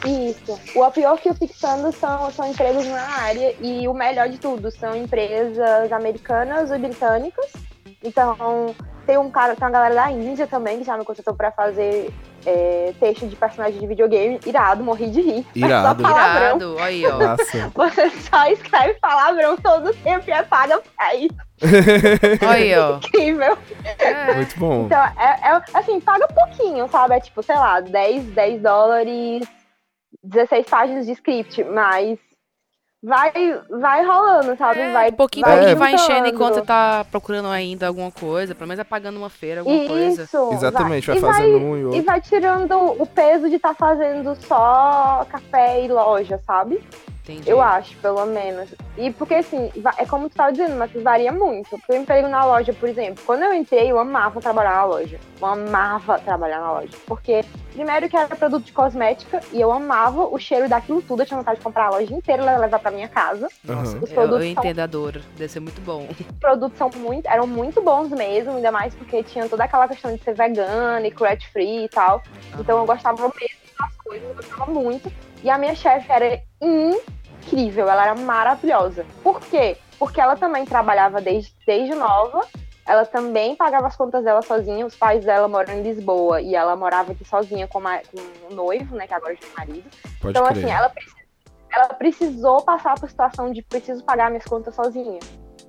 [0.05, 0.59] Isso.
[0.75, 4.69] O Upwork e o Fixando são, são empregos na área e o melhor de tudo,
[4.69, 7.51] são empresas americanas e britânicas.
[8.03, 8.75] Então,
[9.07, 12.13] tem um cara, tem uma galera da Índia também que já me contratou pra fazer
[12.45, 14.37] é, texto de personagem de videogame.
[14.45, 15.47] Irado, morri de rir.
[15.55, 16.03] Irado.
[16.03, 16.57] Só palavrão.
[16.57, 17.35] Irado, aí, ó.
[17.73, 21.47] Você só escreve palavrão todo o tempo e é paga pra isso.
[22.47, 22.97] Aí, ó.
[22.97, 23.57] Incrível.
[23.97, 24.35] É.
[24.35, 24.85] Muito bom.
[24.85, 27.15] Então, é, é, assim, paga pouquinho, sabe?
[27.15, 29.47] É tipo, sei lá, 10, 10 dólares,
[30.23, 32.19] 16 páginas de script, mas
[33.03, 33.31] vai,
[33.69, 34.79] vai rolando, sabe?
[34.79, 38.55] É, vai pouquinho, vai pouquinho vai enchendo enquanto você tá procurando ainda alguma coisa.
[38.55, 40.23] Pelo menos é pagando uma feira, alguma coisa.
[40.23, 40.49] Isso.
[40.53, 42.03] Exatamente, vai e fazendo um e E outro.
[42.03, 46.83] vai tirando o peso de estar fazendo só café e loja, sabe?
[47.27, 47.49] Entendi.
[47.49, 48.69] Eu acho, pelo menos.
[48.97, 51.69] E porque, assim, é como tu tava dizendo, mas varia muito.
[51.71, 53.21] Porque eu emprego na loja, por exemplo.
[53.25, 55.19] Quando eu entrei, eu amava trabalhar na loja.
[55.41, 56.93] Eu amava trabalhar na loja.
[57.05, 61.21] Porque, primeiro, que era produto de cosmética e eu amava o cheiro daquilo tudo.
[61.21, 63.49] Eu tinha vontade de comprar a loja inteira e levar pra minha casa.
[63.63, 63.97] Nossa.
[63.97, 65.21] Os eu, produtos eu são- entendo a dor.
[65.35, 66.07] Deve ser muito bom.
[66.17, 70.15] Os produtos são muito, eram muito bons mesmo, ainda mais porque tinha toda aquela questão
[70.15, 72.23] de ser vegana e cruelty free e tal.
[72.57, 75.11] Então eu gostava mesmo das coisas, eu gostava muito.
[75.43, 77.01] E a minha chefe era incrível,
[77.79, 79.05] ela era maravilhosa.
[79.23, 79.77] Por quê?
[79.99, 82.45] Porque ela também trabalhava desde, desde nova,
[82.85, 86.75] ela também pagava as contas dela sozinha, os pais dela moram em Lisboa e ela
[86.75, 89.89] morava aqui sozinha com, ma- com o noivo, né, que agora já é marido.
[90.21, 90.57] Pode Então, crer.
[90.65, 90.91] assim, ela,
[91.73, 95.19] ela precisou passar por situação de preciso pagar minhas contas sozinha.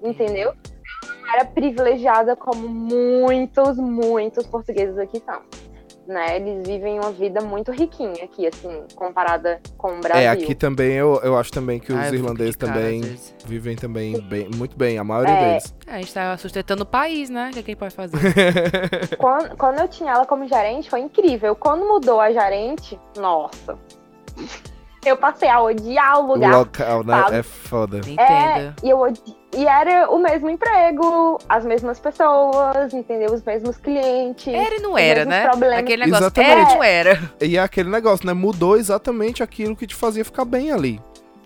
[0.02, 0.50] Entendeu?
[0.52, 5.42] Ela não era privilegiada como muitos, muitos portugueses aqui são.
[6.08, 6.36] Né?
[6.36, 10.22] Eles vivem uma vida muito riquinha aqui, assim, comparada com o Brasil.
[10.22, 13.02] É, aqui também eu, eu acho também que os Ah, irlandeses cara, também
[13.44, 15.48] vivem também bem, muito bem, a maioria É.
[15.50, 15.74] deles.
[15.86, 17.50] É, a gente tá sustentando o país, né?
[17.50, 18.18] O que, que a gente pode fazer?
[19.18, 21.54] Quando, quando eu tinha ela como gerente, foi incrível.
[21.54, 23.76] Quando mudou a gerente, nossa.
[25.04, 26.52] Eu passei a odiar o O lugar.
[26.58, 27.22] local, né?
[27.22, 27.36] sabe?
[27.36, 27.96] É foda.
[27.98, 28.76] É, Entenda.
[28.82, 33.32] e, eu odi- e era o mesmo emprego, as mesmas pessoas, entendeu?
[33.32, 34.52] Os mesmos clientes.
[34.52, 35.48] Era e não era, né?
[35.48, 35.78] problemas.
[35.78, 36.52] Aquele negócio Exatamente.
[36.52, 37.32] era e não era.
[37.40, 38.32] E é aquele negócio, né?
[38.32, 41.00] Mudou exatamente aquilo que te fazia ficar bem ali.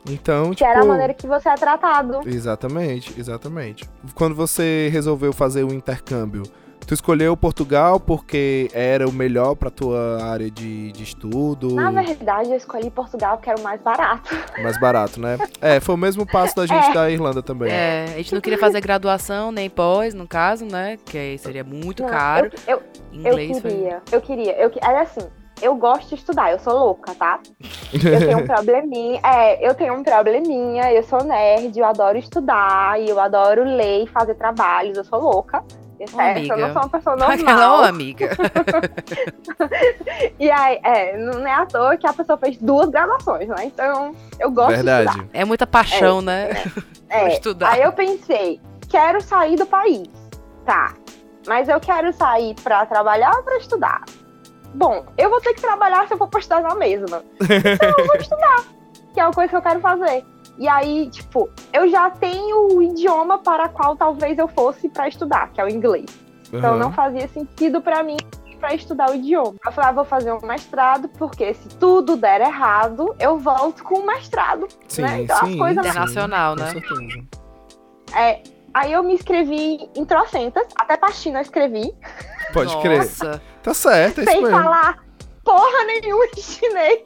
[0.09, 0.71] Então, Que tipo.
[0.71, 2.21] era a maneira que você é tratado.
[2.27, 3.89] Exatamente, exatamente.
[4.17, 6.43] Quando você resolveu fazer o intercâmbio,
[6.87, 12.51] tu escolheu Portugal porque era o melhor pra tua área de, de estudo, Na verdade,
[12.51, 14.35] eu escolhi Portugal porque era o mais barato.
[14.63, 15.39] mais barato, né?
[15.61, 16.95] É, foi o mesmo passo da gente É.
[16.95, 17.71] da Irlanda também.
[17.73, 20.99] É, a gente não queria fazer graduação nem pós, no caso, né?
[21.05, 22.51] Que aí seria muito Não, caro.
[22.67, 23.71] Eu, eu, eu Inglês foi.
[23.71, 24.53] queria, eu queria.
[24.61, 25.21] Eu, era assim,
[25.61, 27.39] eu gosto de estudar, eu sou louca, tá?
[27.93, 29.21] Eu tenho um probleminha.
[29.25, 34.05] É, eu tenho um probleminha, eu sou nerd, eu adoro estudar, e eu adoro ler
[34.05, 35.63] e fazer trabalhos, eu sou louca.
[36.09, 36.39] Certo?
[36.41, 36.73] Eu não amiga.
[36.73, 37.81] sou uma pessoa Aquela normal.
[37.81, 38.31] ô, amiga.
[40.39, 43.65] E aí, é, não é à toa que a pessoa fez duas graduações, né?
[43.65, 44.97] Então, eu gosto de estudar.
[45.05, 45.29] Verdade.
[45.33, 46.51] É muita paixão, né?
[47.09, 47.73] É, Pra estudar.
[47.73, 50.09] Aí eu pensei, quero sair do país.
[50.65, 50.95] Tá.
[51.47, 54.03] Mas eu quero sair pra trabalhar ou pra estudar?
[54.75, 57.23] Bom, eu vou ter que trabalhar se eu for pra estudar na mesma.
[57.41, 58.65] Então eu vou estudar.
[59.13, 60.25] Que é uma coisa que eu quero fazer.
[60.59, 65.51] E aí, tipo, eu já tenho o idioma para qual talvez eu fosse pra estudar,
[65.53, 66.07] que é o inglês.
[66.53, 66.79] Então Aham.
[66.79, 69.55] não fazia sentido pra mim ir pra estudar o idioma.
[69.65, 74.01] Eu falei, ah, vou fazer um mestrado, porque se tudo der errado, eu volto com
[74.01, 74.69] o mestrado.
[74.87, 75.23] Sim, né?
[75.23, 76.71] Então as sim, coisas- sim, Internacional, com né?
[76.71, 77.25] certeza.
[78.15, 78.43] É,
[78.75, 81.93] aí eu me inscrevi em trocentas, até pra China eu escrevi,
[82.53, 82.99] Pode crer.
[82.99, 83.41] Nossa.
[83.63, 85.03] Tá certo, é isso sem falar
[85.43, 87.03] porra nenhuma de chinês.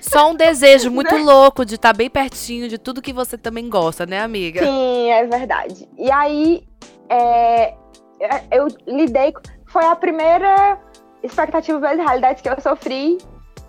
[0.00, 4.06] Só um desejo muito louco de estar bem pertinho de tudo que você também gosta,
[4.06, 4.62] né, amiga?
[4.64, 5.88] Sim, é verdade.
[5.98, 6.62] E aí,
[7.10, 7.74] é,
[8.50, 9.32] eu lidei.
[9.66, 10.78] Foi a primeira
[11.22, 13.18] expectativa versus realidade que eu sofri.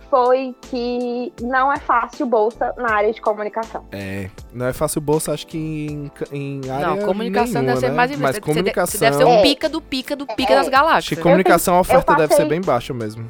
[0.09, 3.83] foi que não é fácil bolsa na área de comunicação.
[3.91, 7.89] É, não é fácil bolsa, acho que em, em área Não, comunicação nenhuma, deve ser
[7.89, 7.93] né?
[7.93, 8.91] mais Mas Você- você comunicação...
[8.99, 9.41] Você deve ser um É.
[9.41, 10.55] pica do pica do pica É.
[10.55, 11.17] das Acho galáxias.
[11.17, 13.29] que comunicação a oferta deve passei- ser bem baixa mesmo.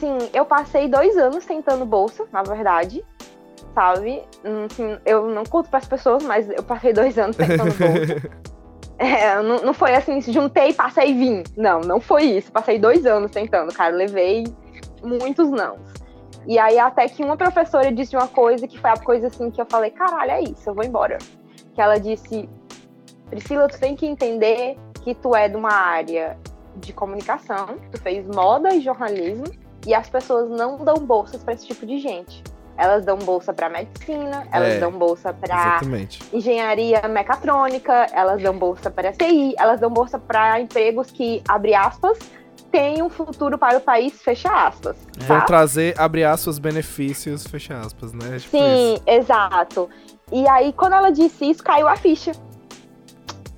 [0.00, 3.04] Sim, eu passei dois anos tentando bolsa, na verdade.
[3.74, 4.22] Sabe?
[4.66, 8.44] Assim, eu não conto para as pessoas, mas eu passei dois anos tentando bolsa.
[8.98, 11.42] É, não, não foi assim, juntei, passei e vim.
[11.56, 12.52] Não, não foi isso.
[12.52, 13.94] Passei dois anos tentando, cara.
[13.94, 14.44] Levei
[15.02, 15.78] muitos não.
[16.46, 19.60] E aí, até que uma professora disse uma coisa que foi a coisa assim que
[19.60, 21.18] eu falei: caralho, é isso, eu vou embora.
[21.74, 22.48] Que ela disse:
[23.30, 26.38] Priscila, tu tem que entender que tu é de uma área
[26.76, 29.44] de comunicação, tu fez moda e jornalismo,
[29.86, 32.42] e as pessoas não dão bolsas para esse tipo de gente.
[32.76, 35.80] Elas dão bolsa para medicina, elas É, dão bolsa para
[36.32, 42.18] engenharia mecatrônica, elas dão bolsa para TI, elas dão bolsa para empregos que, abre aspas,
[42.72, 44.96] têm um futuro para o país, fecha aspas.
[45.18, 45.44] Vão tá?
[45.44, 48.38] trazer, abre aspas, benefícios, fecha aspas, né?
[48.40, 49.02] Tipo Sim, isso.
[49.06, 49.88] exato.
[50.32, 52.32] E aí, quando ela disse isso, caiu a ficha.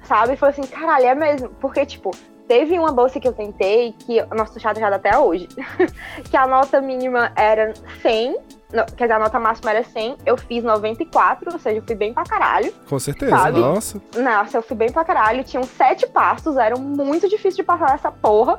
[0.05, 0.37] Sabe?
[0.37, 1.49] Foi assim, caralho, é mesmo.
[1.61, 2.11] Porque, tipo,
[2.47, 5.49] teve uma bolsa que eu tentei, que, nossa, tô chateada até hoje,
[6.31, 8.37] que a nota mínima era 100,
[8.73, 11.95] não, quer dizer, a nota máxima era 100, eu fiz 94, ou seja, eu fui
[11.95, 12.73] bem pra caralho.
[12.89, 13.61] Com certeza, Sabe?
[13.61, 14.03] nossa.
[14.17, 15.45] Nossa, eu fui bem pra caralho.
[15.45, 18.59] Tinham sete passos, era muito difícil de passar essa porra.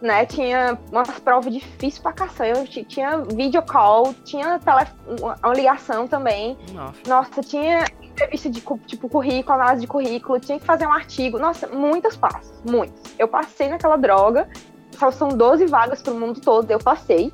[0.00, 6.56] Né, tinha umas provas difíceis pra cacete, tinha video call, tinha uma uma ligação também.
[6.72, 7.00] Nossa.
[7.08, 7.84] Nossa, tinha
[8.24, 11.38] entrevista de tipo currículo, análise de currículo, tinha que fazer um artigo.
[11.38, 13.00] Nossa, muitos passos, muitos.
[13.18, 14.48] Eu passei naquela droga,
[14.98, 17.32] só são 12 vagas pro mundo todo, eu passei.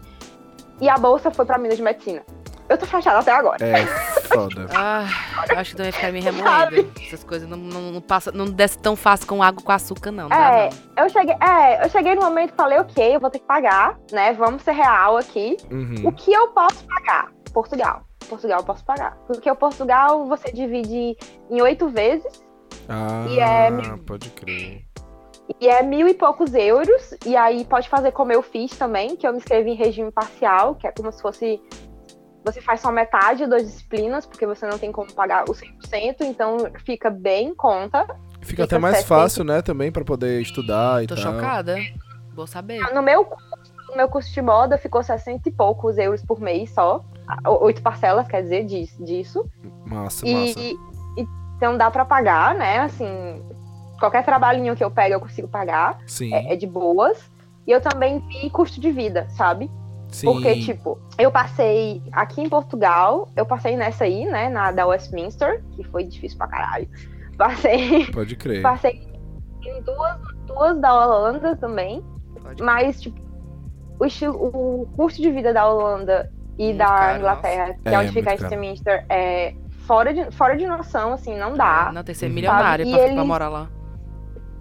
[0.81, 2.23] E a bolsa foi pra Minas de Medicina.
[2.69, 3.65] Eu tô chateada até agora.
[3.65, 4.67] É foda.
[4.75, 5.05] Ah,
[5.51, 6.91] eu acho que também ficar me remoendo.
[7.07, 10.29] Essas coisas não, não, não, passa, não desce tão fácil com água com açúcar, não.
[10.29, 11.05] não É, dá, não.
[11.05, 13.97] Eu cheguei, é, eu cheguei no momento e falei, ok, eu vou ter que pagar,
[14.11, 14.33] né?
[14.33, 15.57] Vamos ser real aqui.
[15.71, 16.13] O Uhum.
[16.13, 17.29] que eu posso pagar?
[17.53, 18.03] Portugal.
[18.25, 19.17] Portugal eu posso pagar.
[19.27, 21.17] Porque o Portugal você divide
[21.51, 22.43] em oito vezes
[22.89, 24.85] Ah, E é- pode crer.
[25.61, 27.15] e é mil e poucos euros.
[27.25, 30.75] E aí pode fazer como eu fiz também, que eu me inscrevi em regime parcial,
[30.75, 31.61] que é como se fosse.
[32.45, 36.59] Você faz só metade das disciplinas, porque você não tem como pagar o 100%, então
[36.85, 38.05] fica bem em conta.
[38.43, 39.09] Fica até Fica mais 60.
[39.23, 41.25] fácil, né, também, pra poder estudar e Tô tal.
[41.25, 41.77] chocada.
[42.35, 42.81] Vou saber.
[42.93, 43.47] No meu, curso-
[43.89, 47.03] no meu curso de moda ficou 60 e poucos euros por mês só.
[47.61, 49.45] Oito parcelas, quer dizer, dis- disso.
[49.87, 50.61] Massa, E, massa.
[50.61, 50.79] e-
[51.57, 52.79] então dá pra pagar, né?
[52.81, 53.43] Assim,
[53.99, 55.99] qualquer trabalhinho que eu pego eu consigo pagar.
[56.07, 57.31] Sim, É, é de boas.
[57.67, 59.71] E eu também vi custo de vida, sabe?
[60.11, 60.27] sim.
[60.27, 64.49] Porque, tipo, eu passei aqui em Portugal, eu passei nessa aí, né?
[64.49, 66.89] Na da Westminster, que foi difícil pra caralho.
[67.37, 68.63] Passei, Pode crer.
[68.63, 69.09] passei
[69.67, 72.05] em duas, duas da Holanda também.
[72.41, 73.19] Pode- Mas, tipo,
[73.99, 77.95] o, estilo, o custo de vida da Holanda e Muito da caro, Inglaterra, que É,
[77.95, 78.35] é onde fica a.
[78.35, 79.55] Westminster, é
[79.87, 81.91] fora de, fora de noção, assim, não dá.
[81.93, 82.87] Não, tem que ser milionário?
[82.87, 83.69] E pra, pra eles- morar lá.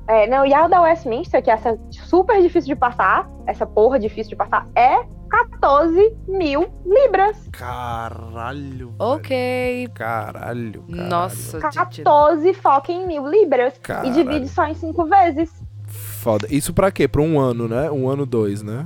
[0.08, 3.98] É, não, e a da Westminster, que é essa super difícil de passar, essa porra
[3.98, 4.98] difícil de passar, é
[5.30, 7.48] 14 mil libras.
[7.54, 8.90] Caralho.
[8.90, 8.96] velho.
[9.00, 9.88] Ok.
[9.94, 11.10] Caralho, caralho.
[11.10, 11.74] Nossa, gente.
[12.04, 13.74] 14 fucking mil libras.
[13.82, 14.10] Caralho.
[14.10, 15.50] E divide só em cinco vezes.
[15.88, 16.48] Foda.
[16.50, 17.08] Isso pra quê?
[17.08, 17.90] Pra um ano, né?
[17.90, 18.86] Um ano, dois, né?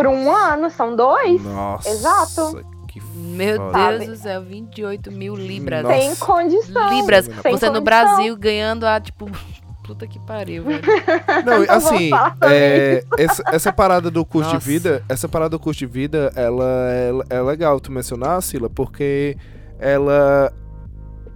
[0.00, 1.42] Por um ano, são dois.
[1.42, 1.90] Nossa.
[1.90, 2.64] Exato.
[2.88, 3.98] Que Meu foda.
[3.98, 5.82] Deus do céu, 28 mil libras.
[5.82, 6.00] Nossa.
[6.00, 6.90] Sem condição.
[6.90, 7.26] Libras.
[7.26, 7.82] Sem Você no condição.
[7.82, 9.30] Brasil ganhando a, tipo.
[9.84, 10.80] Puta que pariu, velho.
[11.44, 12.10] Não, Não assim,
[12.42, 14.58] é, essa, essa parada do custo Nossa.
[14.58, 18.70] de vida, essa parada do custo de vida, ela é, é legal tu mencionar, Sila,
[18.70, 19.36] porque
[19.80, 20.52] ela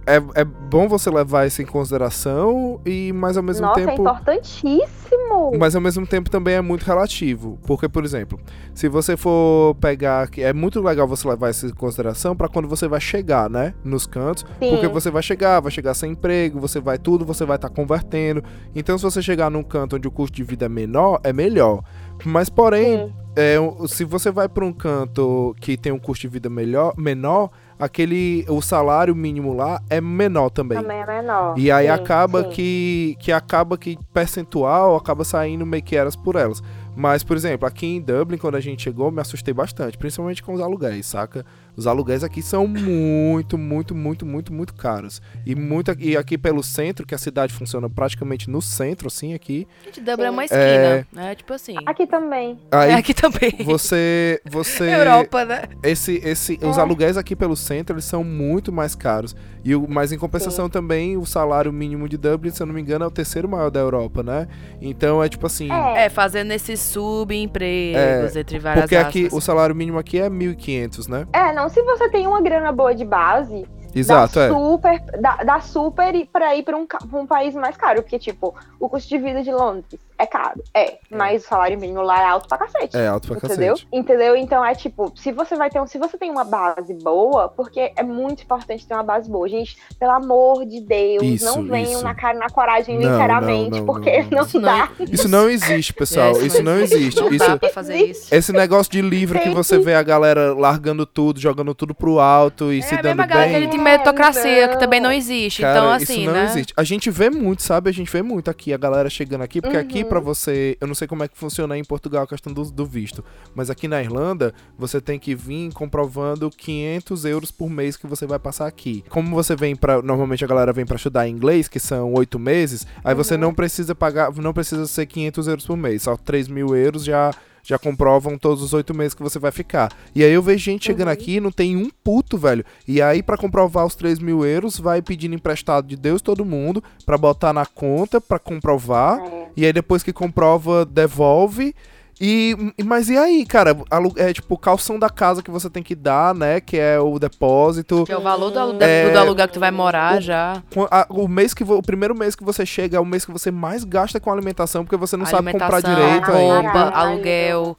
[0.05, 4.01] é, é bom você levar isso em consideração e, mas ao mesmo Nossa, é tempo,
[4.01, 5.57] importantíssimo.
[5.57, 8.39] mas ao mesmo tempo também é muito relativo, porque por exemplo,
[8.73, 12.67] se você for pegar, que é muito legal você levar isso em consideração para quando
[12.67, 14.69] você vai chegar, né, nos cantos, Sim.
[14.69, 18.43] porque você vai chegar, vai chegar sem emprego, você vai tudo, você vai estar convertendo.
[18.75, 21.83] Então, se você chegar num canto onde o custo de vida é menor, é melhor.
[22.23, 23.57] Mas, porém, é,
[23.87, 27.49] se você vai para um canto que tem um custo de vida melhor, menor,
[27.79, 30.81] aquele o salário mínimo lá é menor também.
[30.81, 31.57] Também é menor.
[31.57, 32.49] E aí Sim, acaba sim.
[32.49, 36.61] que que acaba que percentual acaba saindo meio que eras por elas.
[36.95, 40.53] Mas, por exemplo, aqui em Dublin, quando a gente chegou, me assustei bastante, principalmente com
[40.53, 41.45] os aluguéis, saca?
[41.77, 45.21] Os aluguéis aqui são muito, muito, muito, muito, muito caros.
[45.45, 49.67] E, muito, e aqui pelo centro, que a cidade funciona praticamente no centro, assim, aqui.
[49.85, 50.45] Gente, Dublin é uma É.
[50.45, 51.35] esquina, né?
[51.35, 51.75] Tipo assim.
[51.85, 52.59] Aqui também.
[52.71, 53.51] Aí É aqui também.
[53.63, 54.41] você.
[54.45, 55.63] você Europa, né?
[55.83, 56.81] esse, esse, Os É.
[56.81, 59.35] aluguéis aqui pelo centro, eles são muito mais caros.
[59.63, 62.81] E o, mas em compensação também, o salário mínimo de Dublin, se eu não me
[62.81, 64.47] engano, é o terceiro maior da Europa, né?
[64.81, 65.71] Então é tipo assim.
[65.71, 66.05] É.
[66.05, 69.33] É, fazendo esses subempregos entre várias Porque aqui, aspas.
[69.37, 71.27] o salário mínimo aqui é 1.500, né?
[71.33, 73.67] É, não, se você tem uma grana boa de base,
[73.99, 74.49] Exato, dá é.
[74.49, 78.01] super, dá, dá super e- pra ir pra um, um país mais caro.
[78.01, 80.61] Porque, tipo, o custo de vida de Londres é caro.
[80.73, 82.95] É, mas o salário mínimo lá é alto pra cacete.
[82.95, 83.73] É alto pra Entendeu?
[83.73, 83.87] cacete.
[83.91, 84.35] Entendeu?
[84.35, 87.91] Então é tipo, se você vai ter um, se você tem uma base boa, porque
[87.95, 89.47] é muito importante ter uma base boa.
[89.49, 92.03] Gente, pelo amor de Deus, Isso, não venham isso.
[92.03, 94.43] na cara na coragem, Não, literalmente, não, não, porque não, não, não.
[94.45, 94.89] Isso não- dá.
[95.11, 96.35] Isso não existe, pessoal.
[96.35, 97.19] É, isso não existe.
[97.21, 98.33] Não Isso, dá pra fazer isso.
[98.33, 102.19] esse negócio de livro que você que- vê a galera largando tudo, jogando tudo pro
[102.19, 103.84] alto e É se a dando mesma galera que bem.
[103.85, 104.79] Tem meritocracia, que não.
[104.79, 105.61] também não existe.
[105.61, 106.45] Cara, então, assim, isso não né?
[106.45, 106.73] existe.
[106.75, 107.89] A gente vê muito, sabe?
[107.89, 110.09] A gente vê muito aqui a galera chegando aqui, porque aqui Uhum.
[110.09, 112.85] pra você, eu não sei como é que funciona em Portugal a questão do, do
[112.85, 118.07] visto, mas aqui na Irlanda você tem que vir comprovando 500 euros por mês que
[118.07, 119.03] você vai passar aqui.
[119.09, 122.85] Como você vem para, normalmente a galera vem pra estudar inglês, que são oito meses,
[123.03, 123.23] aí Uhum.
[123.23, 127.03] você não precisa pagar, não precisa ser 500 euros por mês, só 3 mil euros
[127.05, 127.31] já
[127.65, 129.91] já comprovam todos os oito meses que você vai ficar.
[130.13, 131.13] E aí eu vejo gente chegando Uhum.
[131.13, 132.63] aqui e não tem um puto, velho.
[132.87, 136.83] E aí, pra comprovar os 3 mil euros, vai pedindo emprestado de Deus todo mundo
[137.05, 139.19] pra botar na conta, pra comprovar.
[139.19, 139.47] É.
[139.57, 141.73] E aí, depois que comprova, devolve.
[142.19, 142.55] E,
[142.85, 143.75] mas e aí, cara?
[144.15, 146.61] É tipo o calção da casa que você tem que dar, né?
[146.61, 148.05] Que é o depósito.
[148.05, 149.09] Que é o valor do, alu- É.
[149.11, 150.63] do aluguel que tu vai morar O- já.
[150.89, 153.51] A- O mês que o primeiro mês que você chega é o mês que você
[153.51, 156.61] mais gasta com alimentação, porque você não sabe comprar direito ainda.
[156.61, 157.77] roupa, aluguel.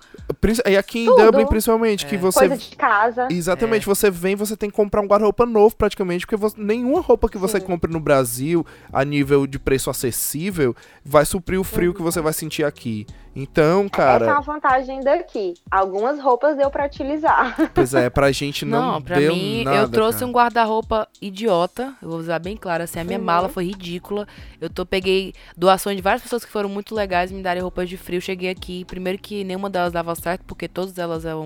[0.66, 1.24] E aqui em Tudo.
[1.24, 2.18] Dublin, principalmente, que É.
[2.18, 3.28] você Coisa de casa.
[3.30, 7.28] Exatamente, você vem, você tem que comprar um guarda-roupa novo praticamente, porque você- nenhuma roupa
[7.28, 7.66] que você Sim.
[7.66, 12.32] compre no Brasil, a nível de preço acessível, vai suprir o frio que você vai
[12.34, 13.06] sentir aqui.
[13.38, 15.52] Então, Essa é cara, uma vantagem daqui.
[15.70, 17.54] Algumas roupas deu pra utilizar.
[17.74, 20.26] pois é, pra gente não, Não, pra deu mim, nada, eu trouxe cara.
[20.30, 21.94] um guarda-roupa idiota.
[22.00, 23.24] Eu vou usar bem claro, assim, a minha Uhum.
[23.26, 24.26] mala foi ridícula.
[24.58, 27.98] Eu tô, peguei doações de várias pessoas que foram muito legais me darem roupas de
[27.98, 28.22] frio.
[28.22, 31.44] Cheguei aqui, primeiro que nenhuma delas dava certo, porque todas elas eram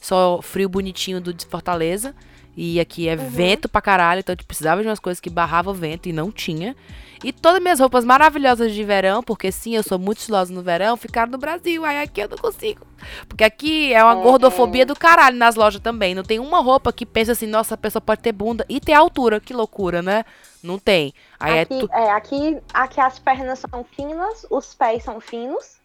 [0.00, 2.14] só frio bonitinho do de Fortaleza.
[2.56, 3.28] E aqui é Uhum.
[3.28, 6.74] vento pra caralho, então eu precisava de umas coisas que barrava vento e não tinha.
[7.24, 10.96] E todas minhas roupas maravilhosas de verão, porque sim, eu sou muito estilosa no verão,
[10.96, 11.84] ficaram no Brasil.
[11.84, 12.86] Aí aqui eu não consigo.
[13.28, 14.22] Porque aqui é uma É.
[14.22, 16.14] gordofobia do caralho nas lojas também.
[16.14, 18.92] Não tem uma roupa que pensa assim, nossa, a pessoa pode ter bunda e ter
[18.92, 19.40] altura.
[19.40, 20.24] Que loucura, né?
[20.62, 21.12] Não tem.
[21.38, 21.88] Aí é aqui, tu...
[21.92, 25.76] é, aqui, aqui as pernas são finas, os pés são finos.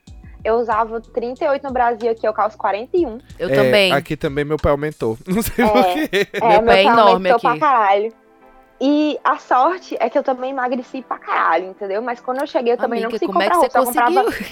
[0.44, 3.20] Eu usava 38 no Brasil, aqui eu calço 41.
[3.38, 3.92] Eu É, também.
[3.94, 5.16] Aqui também meu pé aumentou.
[5.28, 5.68] Não sei É.
[5.70, 6.28] porquê.
[6.34, 7.60] É, Meu pé é enorme aumentou aqui.
[7.60, 8.14] pra caralho.
[8.84, 12.02] E a sorte é que eu também emagreci pra caralho, entendeu?
[12.02, 14.24] Mas quando eu cheguei, eu também não Amiga, consegui como é que comprar você roupa.
[14.24, 14.48] Conseguiu?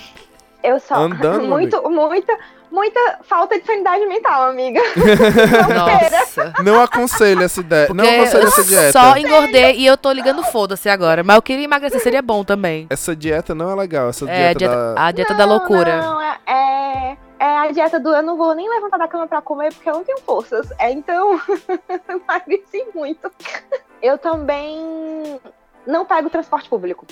[0.61, 0.95] Eu só.
[0.97, 2.37] Andando, muito, muita,
[2.69, 4.81] muita falta de sanidade mental, amiga.
[5.73, 6.53] Nossa.
[6.63, 7.89] Não aconselho essa ideia.
[7.91, 8.91] não aconselho essa eu dieta.
[8.91, 11.23] só engordei e eu tô ligando foda-se agora.
[11.23, 12.85] Mas eu queria emagrecer, seria bom também.
[12.91, 14.09] Essa dieta não é legal.
[14.09, 15.05] Essa É, a dieta, dieta, da...
[15.07, 16.01] a dieta da loucura.
[16.01, 19.41] Não, é, é, é a dieta do eu não vou nem levantar da cama pra
[19.41, 20.69] comer porque eu não tenho forças.
[20.77, 21.41] É, então,
[21.89, 23.31] eu emagreci muito.
[24.01, 25.39] Eu também
[25.85, 27.05] não pego transporte público.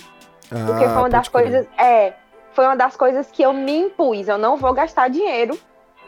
[0.48, 1.66] Porque Ah, foi uma das coisas.
[1.76, 2.14] É,
[2.52, 4.28] foi uma das coisas que eu me impus.
[4.28, 5.58] Eu não vou gastar dinheiro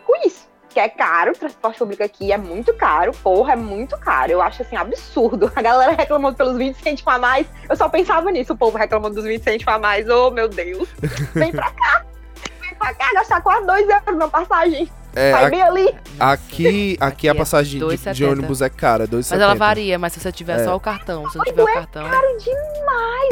[0.07, 0.49] com isso.
[0.71, 4.31] Que é caro, o transporte público aqui é muito caro, porra, é muito caro.
[4.33, 5.51] Eu acho assim absurdo.
[5.57, 7.47] A galera reclamando pelos 20 cêntimos a mais.
[7.69, 10.09] Eu só pensava nisso, o povo reclamando dos 20 cêntimos a mais.
[10.09, 10.89] Oh, meu Deus.
[11.35, 12.05] Vem pra cá.
[12.63, 14.89] Vem pra cá gastar quase 2 euros na passagem.
[15.15, 15.95] É, Vai a- bem ali.
[16.19, 18.13] aqui, aqui a é passagem de, 2,70.
[18.15, 19.31] de ônibus é cara, 2,70.
[19.31, 20.65] Mas ela varia, mas se você tiver É.
[20.65, 22.07] só o cartão, se não tiver o cartão.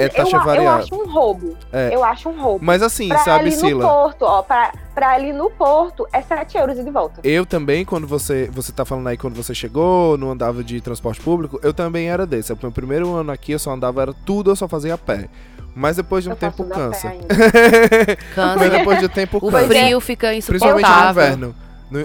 [0.00, 0.84] É taxa eu, eu variável.
[0.84, 1.56] acho um roubo.
[1.72, 1.90] É.
[1.92, 2.64] Eu acho um roubo.
[2.64, 3.84] Mas assim, Pra sabe, ali no Sila?
[3.88, 7.20] Porto, ó, pra, pra ali no Porto é 7 euros e de volta.
[7.24, 11.20] Eu também, quando você, você tá falando aí quando você chegou, não andava de transporte
[11.20, 12.52] público, eu também era desse.
[12.52, 15.28] O meu primeiro ano aqui eu só andava, era tudo, eu só fazia a pé.
[15.74, 17.09] Mas depois de um Eu tempo cansa.
[17.09, 17.26] ainda.
[17.34, 18.70] Mas Cansa.
[18.70, 19.66] depois de um tempo O cansa.
[19.66, 21.22] frio fica Principalmente no insuportável.
[21.24, 21.55] inverno.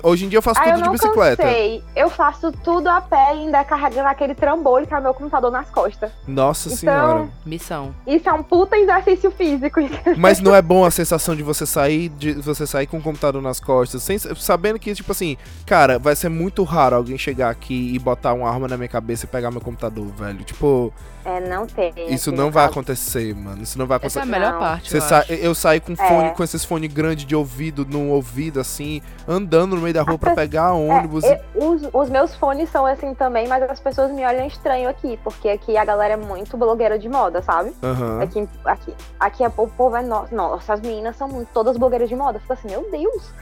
[0.01, 1.43] Hoje em dia eu faço Ah, eu tudo de não bicicleta.
[1.43, 1.84] cansei.
[1.95, 5.51] Eu faço tudo a pé e ainda carregando aquele trambolho que é o meu computador
[5.51, 6.10] nas costas.
[6.27, 7.27] Nossa Então- senhora.
[7.45, 7.93] Missão.
[8.07, 9.80] Isso é um puta exercício físico.
[10.18, 13.41] Mas não é bom a sensação de você sair de você sair com o computador
[13.41, 17.93] nas costas, sem, sabendo que, tipo assim, cara, vai ser muito raro alguém chegar aqui
[17.93, 20.43] e botar uma arma na minha cabeça e pegar meu computador, velho.
[20.43, 20.93] Tipo,
[21.25, 21.93] É, não tem.
[22.13, 22.71] Isso aqui não no vai caso.
[22.73, 23.63] acontecer, mano.
[23.63, 24.35] Isso não vai Essa é acontecer.
[24.35, 24.59] a melhor Não.
[24.59, 24.89] parte.
[24.89, 25.33] Você eu sa- acho.
[25.33, 26.29] eu saio com fone, É.
[26.31, 30.35] com esses fones grandes de ouvido no ouvido, assim, andando no meio da rua pra
[30.35, 31.23] pegar ônibus.
[31.23, 34.89] É, e os, os meus fones são assim também, mas as pessoas me olham estranho
[34.89, 37.73] aqui, porque aqui a galera é muito blogueira de moda, sabe?
[37.81, 38.21] Aham.
[38.21, 42.09] Aqui, aqui, aqui é- o povo é nossa, nossa, as meninas são muito, todas blogueiras
[42.09, 42.39] de moda.
[42.41, 43.33] Fica assim, meu Deus,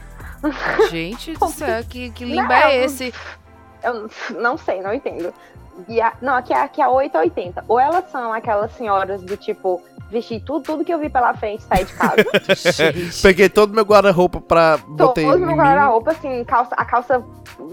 [0.90, 3.12] Gente do céu, que, que limbo Não, é esse?
[3.82, 4.08] eu
[4.40, 5.32] não sei, não entendo.
[5.88, 7.64] E a- não, aqui, é- aqui é 8 ou 80.
[7.68, 9.80] Ou elas são aquelas senhoras do tipo,
[10.10, 12.16] vestir tudo, tudo que eu vi pela frente sair de casa.
[13.22, 14.78] Peguei todo meu guarda-roupa pra.
[14.86, 15.54] Botei em no mim.
[15.56, 17.24] guarda-roupa, assim, calça, a calça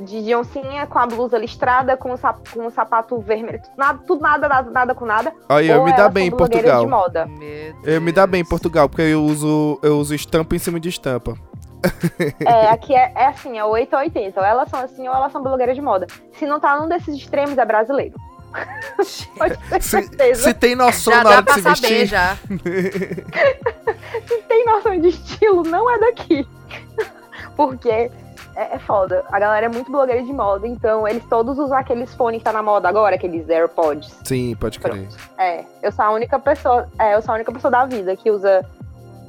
[0.05, 3.77] de, de oncinha com a blusa listrada, com o, sap, com o sapato vermelho, tudo
[3.77, 5.33] nada, tudo nada, nada, nada com nada.
[5.49, 6.81] Aí eu me dá bem em Portugal.
[6.81, 7.25] de moda.
[7.25, 8.45] Meu Eu me dá bem em.
[8.45, 11.35] Portugal, porque eu uso, eu uso estampa em cima de estampa.
[12.45, 14.39] É, aqui é, é assim, é 8 ou 80.
[14.39, 16.07] Ou elas são assim, ou elas são blogueiras de moda.
[16.33, 18.15] Se não tá num desses extremos, é brasileiro.
[19.37, 20.43] Pode ter Se, certeza.
[20.43, 22.05] se tem noção Já na dá hora de pra se saber, vestir.
[22.07, 22.35] já.
[24.27, 26.47] Se tem noção de estilo, não é daqui.
[27.55, 28.11] Porque é,
[28.55, 29.23] é foda.
[29.31, 32.51] A galera é muito blogueira de moda, então eles todos usam aqueles fones que tá
[32.51, 34.13] na moda agora, aqueles AirPods.
[34.23, 34.93] Sim, pode crer.
[35.07, 35.15] Pronto.
[35.37, 38.31] É, eu sou a única pessoa, é, eu sou a única pessoa da vida que
[38.31, 38.65] usa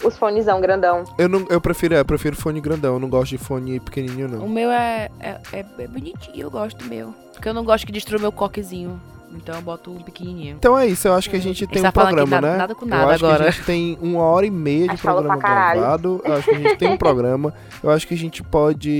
[0.02, 1.04] os fonezão grandão.
[1.18, 4.26] Eu, não, eu, prefiro, é, eu prefiro fone grandão, eu não gosto de fone pequenininho,
[4.28, 4.48] O não.
[4.48, 7.14] meu é, é, é, bonitinho, eu gosto do meu.
[7.32, 9.00] Porque eu não gosto que destrua meu coquezinho.
[9.32, 10.56] Então eu boto um pequenininho.
[10.58, 12.56] Então é isso, eu acho que a gente tem tá um programa, nada- né?
[12.56, 13.44] nada com eu nada acho que agora.
[13.48, 16.20] a gente tem uma hora e meia de falou programa gravado.
[16.24, 17.54] Eu acho que a gente tem um programa.
[17.80, 18.90] Eu acho que a gente pode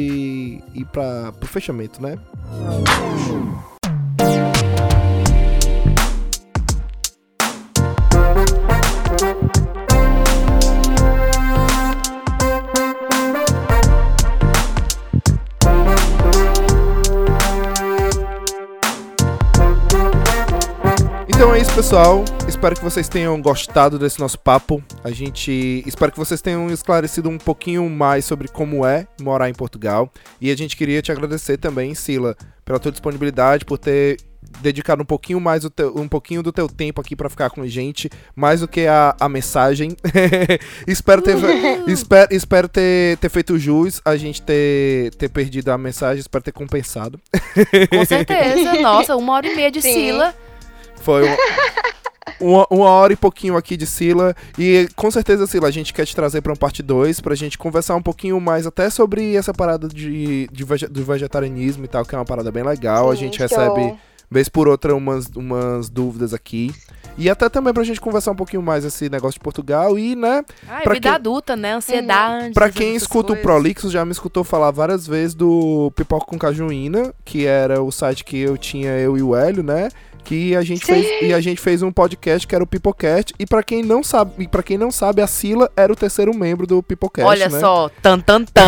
[0.73, 2.17] ir para pro fechamento, né?
[21.81, 22.23] Pessoal.
[22.47, 24.85] Espero que vocês tenham gostado desse nosso papo.
[25.03, 29.55] A gente espero que vocês tenham esclarecido um pouquinho mais sobre como é morar em
[29.55, 30.13] Portugal.
[30.39, 32.37] E a gente queria te agradecer também, Sila,
[32.67, 34.19] pela tua disponibilidade, por ter
[34.61, 37.63] dedicado um pouquinho mais o teu, um pouquinho do teu tempo aqui pra ficar com
[37.63, 39.97] a gente, mais do que a, a mensagem.
[40.87, 41.39] espero ter
[41.89, 46.53] espero, espero ter, ter feito jus, a gente ter, ter perdido a mensagem, espero ter
[46.53, 47.19] compensado.
[47.89, 48.75] Com certeza.
[48.83, 49.95] Nossa, uma hora e meia de Sim.
[49.95, 50.35] Sila.
[51.01, 51.37] Foi uma,
[52.41, 54.35] uma, uma hora e pouquinho aqui de Sila.
[54.59, 57.59] E com certeza, Sila, a gente quer te trazer pra uma parte 2, pra gente
[57.59, 62.05] conversar um pouquinho mais até sobre essa parada de, de vege- do vegetarianismo e tal,
[62.05, 63.11] que é uma parada bem legal.
[63.11, 63.99] a Sim, gente que recebe, eu-
[64.31, 66.73] vez por outra, umas, umas dúvidas aqui.
[67.19, 70.43] E até também pra gente conversar um pouquinho mais esse negócio de Portugal e, né,
[70.69, 71.73] Ai, Pra vida quem- adulta, né?
[71.75, 72.55] Ansiedade.
[72.55, 73.43] Pra essas quem escuta o coisas.
[73.43, 78.25] Prolixo, já me escutou falar várias vezes do Pipoca com Cajuína, que era o site
[78.25, 79.89] que eu tinha, eu e o Hélio, né?
[80.25, 80.93] Que a gente Sim.
[80.95, 83.35] fez e a gente fez um podcast que era o Pipocast.
[83.39, 86.67] E pra quem não sabe, para quem não sabe, a Sila era o terceiro membro
[86.67, 87.59] do Pipocast, Olha né?
[87.61, 88.63] só, tan tan tan.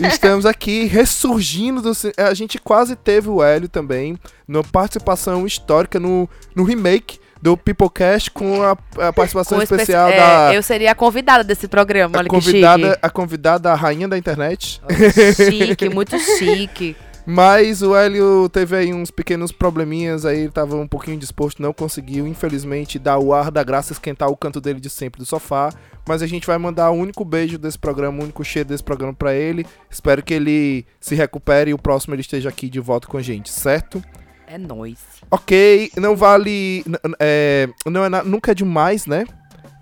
[0.08, 6.28] Estamos aqui ressurgindo do a gente quase teve o Hélio também, na participação histórica no,
[6.54, 8.72] no remake do Pipocast com a,
[9.08, 12.28] a participação Com espe- especial é, da Eu seria a convidada desse programa, a olha
[12.28, 14.80] convidada, a convidada a rainha da internet.
[14.90, 15.58] chique.
[15.68, 16.96] Chique, muito chique.
[17.30, 21.74] Mas o Hélio teve aí uns pequenos probleminhas, aí ele tava um pouquinho disposto, não
[21.74, 25.70] conseguiu, infelizmente, dar o ar da graça, esquentar o canto dele de sempre do sofá.
[26.08, 29.12] Mas a gente vai mandar o único beijo desse programa, o único cheiro desse programa
[29.12, 29.66] pra ele.
[29.90, 33.22] Espero que ele se recupere e o próximo ele esteja aqui de volta com a
[33.22, 34.02] gente, certo?
[34.46, 34.98] É nóis.
[35.30, 36.82] Ok, não vale.
[37.20, 39.26] é, não é nunca é demais, né?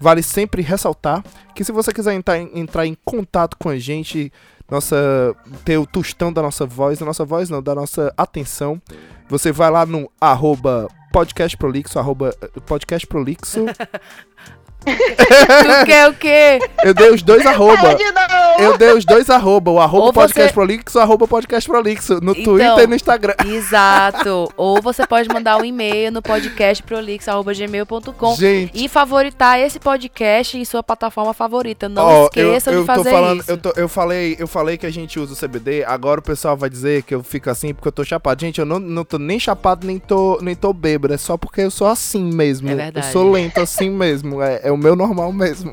[0.00, 1.22] Vale sempre ressaltar
[1.54, 4.32] que se você quiser entrar, entrar em contato com a gente,
[4.70, 5.34] nossa,
[5.64, 8.80] ter o tostão da nossa voz, da nossa voz não, da nossa atenção,
[9.28, 13.64] você vai lá no arroba podcast prolixo, arroba eh, podcast prolixo.
[14.86, 16.58] tu quer o quê?
[16.84, 17.94] Eu dei os dois arroba.
[17.94, 18.60] de novo!
[18.60, 22.14] Eu dei os dois arroba, o arroba Ou podcast você- prolixo, o arroba podcast prolixo,
[22.22, 23.34] no Então- Twitter e no Instagram.
[23.46, 24.50] Exato.
[24.56, 30.82] Ou você pode mandar um e-mail no podcastprolix.gmail.com Gente, e favoritar esse podcast em sua
[30.82, 31.88] plataforma favorita.
[31.88, 33.50] Não Ó, esqueça eu, eu de fazer tô falando, isso.
[33.50, 36.56] Eu, tô- eu falei, eu falei que a gente usa o CBD, agora o pessoal
[36.56, 38.40] vai dizer que eu fico assim porque eu tô chapado.
[38.40, 41.14] Gente, eu não, não tô nem chapado, nem tô, nem tô bêbado.
[41.14, 42.68] É só porque eu sou assim mesmo.
[42.70, 43.06] É verdade.
[43.06, 44.42] Eu sou lento assim mesmo.
[44.42, 45.72] É, é o meu normal mesmo.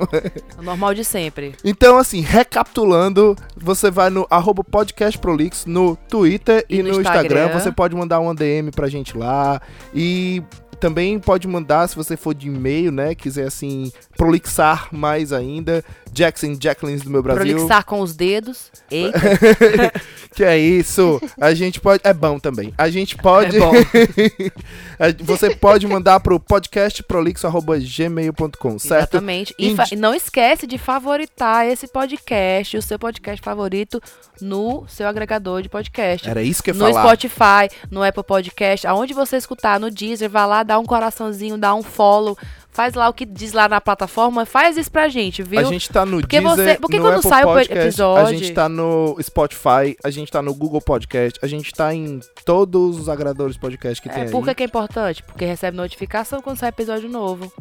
[0.57, 1.53] O normal de sempre.
[1.63, 7.23] então, assim, recapitulando, você vai no arroba podcastprolix no Twitter e, E no no Instagram.
[7.43, 7.59] Instagram.
[7.59, 9.61] Você pode mandar uma DM pra gente lá.
[9.93, 10.41] E
[10.79, 13.15] também pode mandar, se você for de e-mail, né?
[13.15, 15.83] Quiser assim, prolixar mais ainda.
[16.11, 17.53] Jackson Jacquelines do meu Brasil.
[17.55, 18.69] Prolixar com os dedos.
[18.91, 19.19] Eita.
[20.33, 21.21] que é isso?
[21.39, 22.01] A gente pode.
[22.03, 22.73] É bom também.
[22.77, 23.55] A gente pode.
[23.57, 23.71] É bom.
[25.23, 29.13] Você pode mandar pro podcastprolixo.gmail.com, certo?
[29.15, 29.53] Exatamente.
[29.57, 34.01] E Indi- não esquece de favoritar esse podcast, o seu podcast favorito,
[34.41, 36.27] no seu agregador de podcast.
[36.29, 37.03] Era isso que eu ia no falar.
[37.03, 41.73] Spotify, no Apple Podcast, aonde você escutar, no Deezer, vai lá, dá um coraçãozinho, dá
[41.75, 42.37] um follow,
[42.73, 45.59] faz lá o que diz lá na plataforma, faz isso pra gente, viu?
[45.59, 48.37] A gente tá no Porque Deezer, você- porque quando Apple sai o Podcast, A episódio-
[48.39, 52.99] gente tá no Spotify, a gente tá no Google Podcast, a gente tá em todos
[52.99, 54.31] os agregadores de podcast que tem É, aí.
[54.31, 55.21] por que é importante?
[55.23, 57.51] Porque recebe notificação quando sai episódio novo.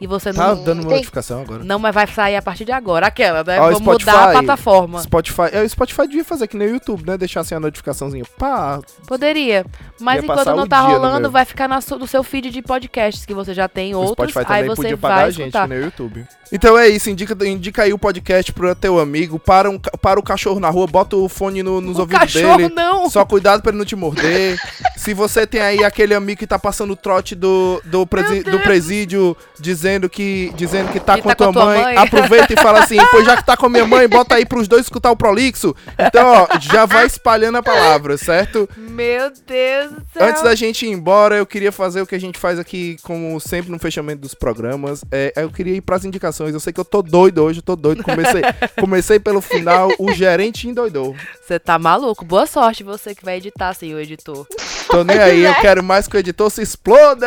[0.00, 0.64] E você Tá não.
[0.64, 1.62] dando uma notificação agora.
[1.62, 3.06] Não, mas vai sair a partir de agora.
[3.06, 3.60] Aquela, né?
[3.60, 4.32] Ó, Vou mudar a Spotify.
[4.32, 5.02] plataforma.
[5.02, 7.18] Spotify, é, o Spotify devia fazer que nem o YouTube, né?
[7.18, 8.24] Deixar assim a notificaçãozinha.
[8.38, 9.66] Pá, Poderia.
[10.00, 13.34] Mas enquanto não tá no rolando, vai ficar na no seu feed de podcasts, que
[13.34, 14.30] você já tem o outros.
[14.30, 15.62] Spotify aí também você podia vai pagar a gente, escutar.
[15.64, 16.26] que nem o YouTube.
[16.52, 20.22] Então é isso, indica, indica aí o podcast pro teu amigo, para, um, para o
[20.22, 22.74] cachorro na rua, bota o fone no- nos O ouvidos cachorro dele.
[22.74, 23.08] não.
[23.08, 24.58] Só cuidado pra ele não te morder.
[24.96, 28.58] Se você tem aí aquele amigo que tá passando o trote do, do, presi- do
[28.60, 31.96] presídio dizendo que, dizendo que tá Que com tá a tua com tua mãe, mãe.
[31.96, 34.66] aproveita e fala assim: pois já que tá com a minha mãe, bota aí pros
[34.68, 35.74] dois escutar o Prolixo.
[35.98, 38.68] Então, ó, já vai espalhando a palavra, certo?
[38.76, 40.26] Meu Deus do céu.
[40.28, 43.38] Antes da gente ir embora, eu queria fazer o que a gente faz aqui, como
[43.40, 45.02] sempre, no fechamento dos programas.
[45.10, 46.39] É, eu queria ir pras indicações.
[46.48, 48.02] Eu sei que eu tô doido hoje, eu tô doido.
[48.02, 48.42] Comecei,
[48.80, 51.14] comecei pelo final, o gerente endoidou.
[51.46, 52.24] Você tá maluco.
[52.24, 54.46] Boa sorte você que vai editar, senhor editor.
[54.88, 57.26] Tô nem aí, eu quero mais que o editor se exploda!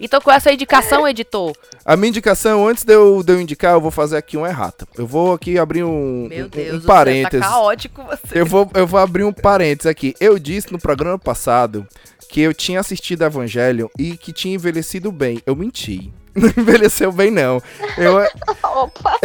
[0.00, 1.52] então qual é a sua indicação, editor?
[1.84, 4.86] A minha indicação, antes de eu, de eu indicar, eu vou fazer aqui uma errata.
[4.96, 7.40] Eu vou aqui abrir um, Meu um- Deus um parênteses.
[7.46, 8.40] tá caótico você.
[8.40, 10.14] Eu vou, eu vou abrir um parênteses aqui.
[10.20, 11.86] Eu disse no programa passado
[12.28, 15.40] que eu tinha assistido Evangelion e que tinha envelhecido bem.
[15.46, 16.12] Eu menti.
[16.56, 17.60] Não envelheceu bem, não.
[17.96, 18.18] Eu,
[18.62, 19.18] Opa!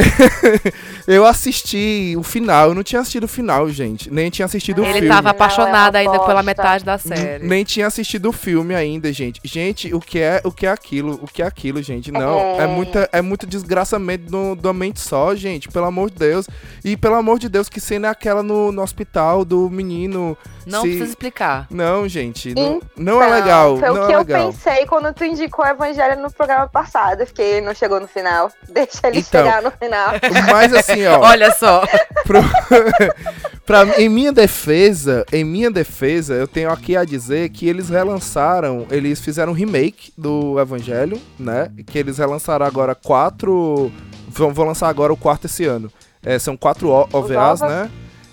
[1.07, 2.69] eu assisti o final.
[2.69, 4.11] Eu não tinha assistido o final, gente.
[4.11, 5.07] Nem tinha assistido o Ele filme.
[5.09, 7.45] tava apaixonado Não, é ainda pela metade da série.
[7.45, 9.39] Nem tinha assistido o filme ainda, gente.
[9.43, 11.19] Gente, o que é, o que é aquilo?
[11.21, 12.11] O que é aquilo, gente?
[12.11, 12.67] Não, é, É.
[12.67, 15.67] muita, é muito desgraçamento do, da mente só, gente.
[15.69, 16.47] Pelo amor de Deus.
[16.83, 20.37] E pelo amor de Deus, que cena é aquela no, no hospital do menino?
[20.65, 21.67] Não se- precisa explicar.
[21.69, 22.53] Não, gente.
[22.55, 23.77] Não, Então, não é legal.
[23.77, 24.53] Foi não o que é eu legal.
[24.53, 27.02] pensei quando tu indicou o Evangelho no programa passado.
[27.11, 28.51] Eu fiquei, ele não chegou no final.
[28.69, 29.43] Deixa ele Então.
[29.45, 30.11] chegar no final.
[30.51, 31.19] Mas assim, ó.
[31.25, 31.83] Olha só.
[32.25, 32.39] pro-
[33.65, 38.85] pra- em minha defesa, em minha defesa, eu tenho aqui a dizer que eles relançaram,
[38.89, 41.69] eles fizeram um remake do Evangelho, né?
[41.87, 43.91] Que eles relançaram agora quatro.
[44.27, 45.91] Vão, vão lançar agora o quarto esse ano.
[46.25, 47.69] É, são quatro O- OVAs, ovas.
[47.69, 47.91] né?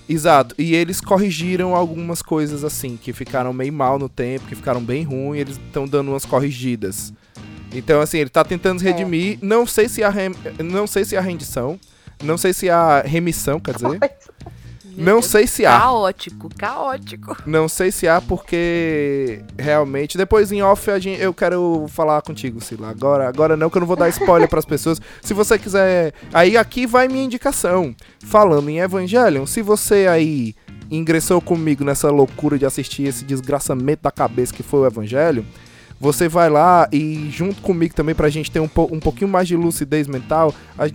[0.08, 0.54] Exato.
[0.58, 5.04] E eles corrigiram algumas coisas assim, que ficaram meio mal no tempo, que ficaram bem
[5.04, 7.12] ruins, eles estão dando umas corrigidas.
[7.72, 8.90] Então, assim, ele tá tentando se É.
[8.90, 9.38] redimir.
[9.40, 11.78] Não sei se a rem- não sei se a rendição,
[12.22, 14.00] não sei se a remissão, quer dizer.
[14.96, 15.78] Não sei se há.
[15.78, 17.36] Caótico, caótico.
[17.46, 20.18] Não sei se há, porque realmente.
[20.18, 22.90] Depois em off gente, eu quero falar contigo, Sila.
[22.90, 25.00] Agora, agora não, que eu não vou dar spoiler pras pessoas.
[25.22, 26.12] Se você quiser.
[26.34, 27.94] Aí aqui vai minha indicação.
[28.24, 30.54] Falando em Evangelion, se você aí
[30.90, 35.46] ingressou comigo nessa loucura de assistir esse desgraçamento da cabeça que foi o Evangelho.
[36.00, 39.46] Você vai lá e junto comigo também pra gente ter um, po- um pouquinho mais
[39.46, 40.54] de lucidez mental,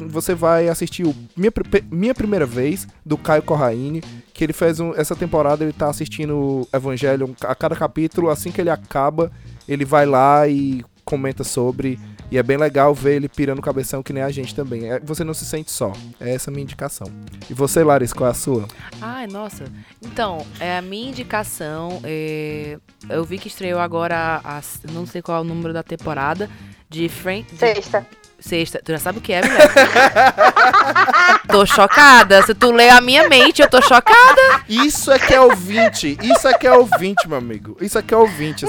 [0.10, 1.52] você vai assistir o minha,
[1.92, 4.02] minha primeira vez do Caio Corraine,
[4.34, 8.60] que ele fez um, essa temporada ele tá assistindo Evangelho a cada capítulo, assim que
[8.60, 9.32] ele acaba,
[9.70, 12.00] ele vai lá e comenta sobre
[12.32, 14.90] e é bem legal ver ele pirando o cabeção que nem a gente também.
[14.92, 15.94] É, você não se sente só.
[16.20, 17.08] É essa a minha indicação.
[17.50, 18.68] E você, Larissa, qual é a sua?
[19.02, 19.66] Ai, nossa.
[20.02, 22.00] Então, é a minha indicação.
[22.04, 22.78] é,
[23.10, 24.62] Eu vi que estreou agora, a, a-
[24.92, 26.50] não sei qual é o número da temporada,
[26.90, 27.46] de Frank.
[27.58, 28.06] Sexta.
[28.40, 28.82] Sexta.
[28.84, 29.70] Tu já sabe o que é, mulher?
[31.50, 32.42] tô chocada.
[32.44, 34.64] Se tu lê a minha mente, eu tô chocada.
[34.68, 36.18] Isso é que é ouvinte.
[36.22, 37.78] Isso é que é ouvinte, meu amigo.
[37.82, 38.66] Isso é que é ouvinte.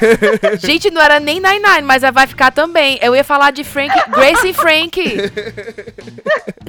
[0.60, 2.98] Gente, não era nem Nine Nine, mas vai ficar também.
[3.02, 5.00] Eu ia falar de Frank, Grace e Frank.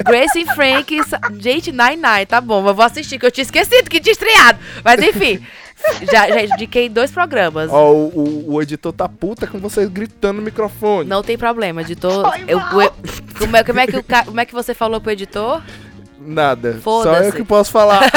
[0.06, 0.98] Grace e Frank.
[1.40, 2.68] Gente, Nine Nine, tá bom.
[2.68, 4.60] Eu vou assistir, que eu tinha esquecido que tinha estreado.
[4.84, 5.40] Mas enfim,
[6.12, 7.70] já, já indiquei dois programas.
[7.72, 11.08] Ó, o, o- o editor tá puta com vocês gritando no microfone.
[11.10, 12.30] Não tem problema, editor.
[12.30, 12.94] Foi Eu, eu-
[13.40, 15.62] como, é, como, é que o como é que você falou pro editor?
[16.20, 16.80] Nada.
[16.82, 18.10] Só eu que posso falar.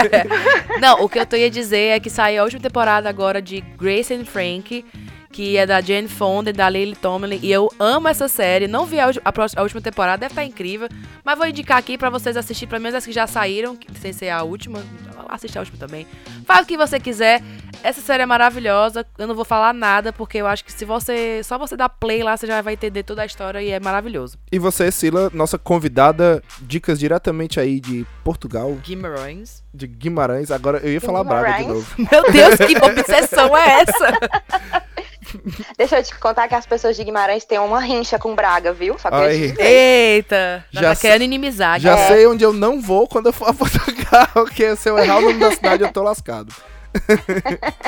[0.80, 3.60] Não, o que eu tô ia dizer é que saiu a última temporada agora de
[3.78, 4.84] Grace and Frank,
[5.32, 7.40] que é da Jane Fonda e da Lily Tomlin.
[7.42, 8.68] E eu amo essa série.
[8.68, 10.88] Não vi a, a última temporada, deve estar incrível.
[11.24, 14.12] Mas vou indicar aqui pra vocês assistir, pelo menos as que já saíram, que- sem
[14.12, 14.80] ser a última.
[15.28, 16.06] Assistir a última também.
[16.44, 17.42] Faz o que você quiser.
[17.82, 19.04] Essa série é maravilhosa.
[19.18, 21.40] Eu não vou falar nada, porque eu acho que se você.
[21.42, 24.36] Só você dar play lá, você já vai entender toda a história e é maravilhoso.
[24.52, 29.64] E você, Sila, nossa convidada, dicas diretamente aí de Portugal, Guimarães.
[29.72, 30.50] de Guimarães.
[30.50, 31.86] Agora eu ia falar Braga de Guimarães.
[31.98, 32.08] novo.
[32.12, 34.82] Meu Deus, que obsessão é essa?
[35.76, 38.98] Deixa eu te contar que as pessoas de Guimarães têm uma rincha com Braga, viu?
[38.98, 39.54] Só Aí.
[39.58, 40.64] Eita!
[40.70, 41.80] Já, tá sei- querendo inimizar.
[41.80, 42.06] Já né?
[42.08, 45.22] sei onde eu não vou quando eu for a Portugal, porque se eu errar o
[45.22, 46.54] nome da cidade eu tô lascado.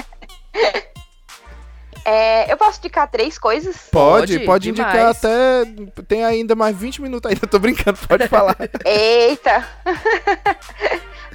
[2.06, 3.88] É, eu posso indicar três coisas?
[3.90, 5.64] Pode, Pode, pode indicar até.
[6.06, 8.56] Tem ainda mais 20 minutos ainda, tô brincando, pode falar.
[8.84, 9.66] Eita!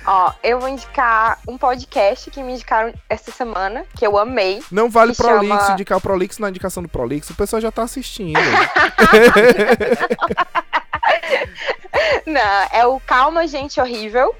[0.05, 4.63] Ó, eu vou indicar um podcast que me indicaram essa semana, que eu amei.
[4.71, 7.83] Não vale Prolix, chama- indicar o Prolix na indicação do Prolix, o pessoal já tá
[7.83, 8.39] assistindo.
[12.25, 14.35] Não, é o Calma Gente Horrível.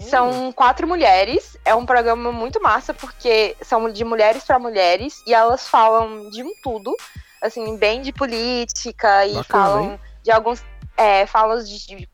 [0.00, 1.56] São quatro mulheres.
[1.64, 6.42] É um programa muito massa, porque são de mulheres para mulheres e elas falam de
[6.42, 6.94] um tudo.
[7.40, 10.00] Assim, bem de política e Bacana, falam hein?
[10.22, 10.62] de alguns.
[10.96, 12.08] É, falam de- de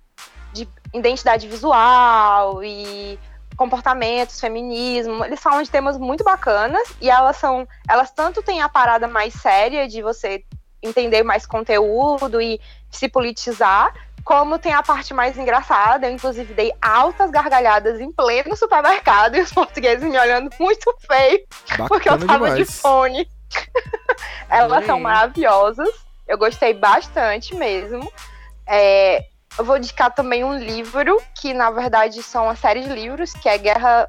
[0.92, 3.18] identidade visual e
[3.56, 5.24] comportamentos, feminismo.
[5.24, 7.68] Eles falam de temas muito bacanas e elas são.
[7.88, 10.42] Elas tanto têm a parada mais séria de você
[10.82, 12.58] entender mais conteúdo e
[12.90, 13.92] se politizar,
[14.24, 16.06] como tem a parte mais engraçada.
[16.06, 21.46] Eu, inclusive, dei altas gargalhadas em pleno supermercado e os portugueses me olhando muito feio
[21.86, 22.80] porque eu Bacana tava de demais.
[22.80, 23.30] fone.
[24.48, 25.88] Elas são maravilhosas.
[26.26, 28.10] Eu gostei bastante mesmo.
[28.66, 29.24] É,
[29.59, 33.48] eu vou indicar também um livro, que na verdade são uma série de livros, que
[33.48, 34.09] é Guerra.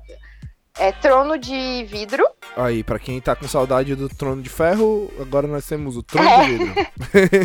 [0.80, 2.26] É, Trono de Vidro.
[2.55, 6.30] Aí, pra quem tá com saudade do Trono de Ferro, agora nós temos o Trono
[6.30, 6.45] É.
[6.45, 6.73] de Vidro.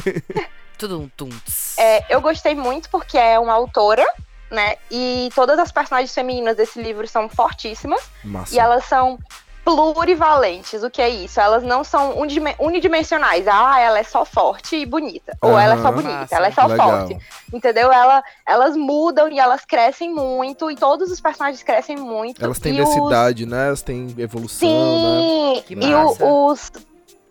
[0.79, 1.29] Tudum, tum.
[1.77, 4.07] É, eu gostei muito porque é uma autora,
[4.49, 4.77] né?
[4.91, 8.01] E todas as personagens femininas desse livro são fortíssimas.
[8.23, 8.55] Massa.
[8.55, 9.19] E elas são
[9.67, 10.83] plurivalentes.
[10.85, 11.41] O que é isso?
[11.41, 12.17] Elas não são
[12.61, 13.47] unidimensionais.
[13.49, 15.37] Ah, ela é só forte e bonita.
[15.43, 16.37] Ou ela é só bonita, Massa.
[16.37, 16.89] ela é só Legal.
[17.09, 17.19] forte.
[17.53, 17.93] Entendeu?
[17.93, 20.71] Ela, elas mudam e elas crescem muito.
[20.71, 22.43] E todos os personagens crescem muito.
[22.45, 23.67] Elas têm e os- densidade, né?
[23.67, 25.55] Elas têm evolução, né?
[25.57, 26.71] Sim, Que e o- os,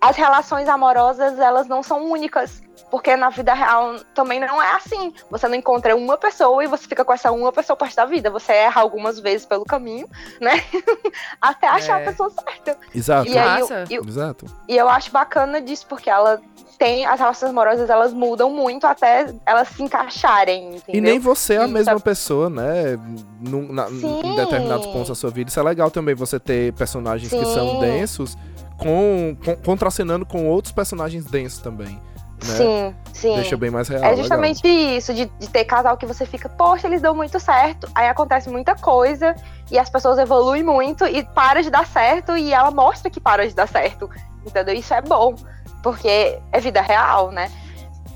[0.02, 2.62] as relações amorosas, elas não são únicas.
[2.92, 5.14] Porque na vida real também não é assim.
[5.30, 8.30] Você não encontra uma pessoa e você fica com essa uma pessoa parte da vida.
[8.30, 10.08] Você erra algumas vezes pelo caminho,
[10.40, 10.64] né?
[11.42, 12.04] Até achar É.
[12.04, 12.78] a pessoa certa.
[12.94, 13.30] Exato.
[13.30, 14.46] E aí, eu, eu- Exato.
[14.68, 16.40] e eu acho bacana disso, porque ela
[16.78, 17.06] tem.
[17.06, 20.84] As relações amorosas, elas mudam muito até elas se encaixarem, entendeu?
[20.96, 22.98] E nem você é a Isso mesma pessoa, né?
[23.42, 24.22] Num- na- Sim.
[24.24, 25.50] Em determinados pontos da sua vida.
[25.50, 27.80] Isso é legal também, você ter personagens que são Sim.
[27.80, 28.38] densos
[28.78, 32.00] com, com- contracenando com outros personagens densos também.
[32.46, 32.58] Né?
[32.58, 33.36] Sim, sim.
[33.36, 34.04] Deixa bem mais real.
[34.04, 34.18] É legal.
[34.18, 37.90] justamente isso, de, de ter casal que você fica, poxa, eles dão muito certo.
[37.96, 39.36] Aí acontece muita coisa
[39.72, 43.48] e as pessoas evoluem muito e para de dar certo e ela mostra que para
[43.48, 44.10] de dar certo.
[44.46, 44.76] Entendeu?
[44.76, 45.36] Isso é bom,
[45.82, 47.52] porque é vida real, né?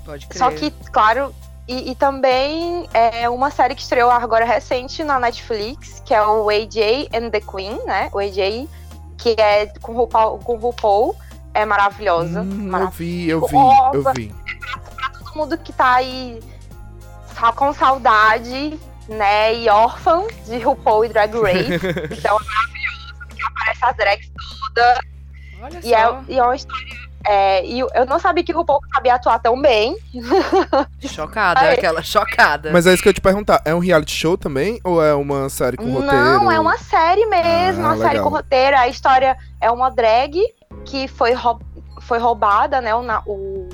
[0.04, 0.38] Pode crer.
[0.38, 1.34] Só que, claro,
[1.66, 6.48] e, e também é uma série que estreou agora recente na Netflix, que é o
[6.48, 8.10] AJ and the Queen, né?
[8.12, 8.68] O AJ,
[9.16, 11.14] que é com RuPaul, com RuPaul
[11.60, 12.42] é maravilhosa.
[12.42, 13.56] Hum, eu vi, eu vi,
[13.94, 14.34] eu vi.
[15.18, 16.40] todo mundo que tá aí
[17.34, 18.78] sa- com saudade,
[19.08, 21.74] né, e órfão de RuPaul e Drag Race.
[22.18, 24.30] então é maravilhoso, porque aparece as drags
[24.74, 24.98] todas.
[25.62, 26.22] Olha E é, só.
[26.28, 27.00] e é uma história.
[27.26, 29.94] É, e eu eu não sabia que RuPaul sabia atuar tão bem.
[31.06, 31.74] Chocada, Ai.
[31.74, 32.70] aquela chocada.
[32.72, 33.60] Mas é isso que eu te perguntar.
[33.64, 34.80] É um reality show também?
[34.82, 36.16] Ou é uma série com roteiro?
[36.16, 38.24] Não, é uma série mesmo, Ah, uma série legal.
[38.24, 38.76] com roteiro.
[38.78, 40.34] A história é uma drag
[40.84, 41.60] que foi, rou-
[42.02, 42.94] foi roubada, né?
[42.94, 43.68] O, o,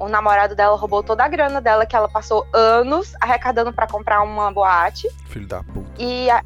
[0.00, 4.22] o namorado dela roubou toda a grana dela, que ela passou anos arrecadando pra comprar
[4.22, 5.08] uma boate.
[5.28, 5.90] Filho da puta.
[5.98, 6.42] E a-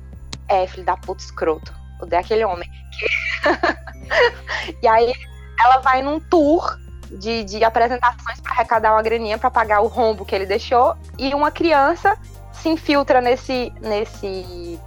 [0.49, 1.73] é, filho da puta escroto.
[2.01, 2.69] Odeio aquele homem.
[4.82, 5.12] e aí
[5.59, 6.77] ela vai num tour
[7.11, 10.97] de, de apresentações pra arrecadar uma graninha pra pagar o rombo que ele deixou.
[11.19, 12.16] E uma criança
[12.53, 14.78] se infiltra nesse, nesse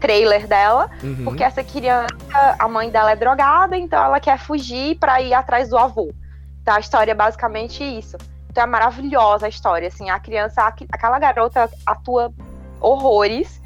[0.00, 1.24] trailer dela, Uhum.
[1.24, 5.68] porque essa criança, a mãe dela é drogada, então ela quer fugir pra ir atrás
[5.68, 6.12] do avô.
[6.62, 8.16] Então a história é basicamente isso.
[8.50, 12.32] Então é maravilhosa a história, assim, a criança, aqu- aquela garota atua
[12.80, 13.60] horrores.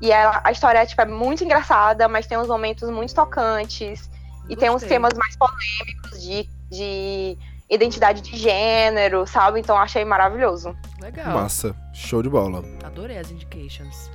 [0.00, 4.10] E ela, a história é, tipo, é muito engraçada, mas tem uns momentos muito tocantes.
[4.48, 4.88] E tem uns Gostei.
[4.90, 7.38] temas mais polêmicos de, de
[7.70, 9.60] identidade de gênero, sabe?
[9.60, 10.76] Então achei maravilhoso.
[11.00, 11.32] Legal.
[11.32, 11.74] Massa.
[11.92, 12.64] Show de bola.
[12.84, 14.10] Adorei as indications.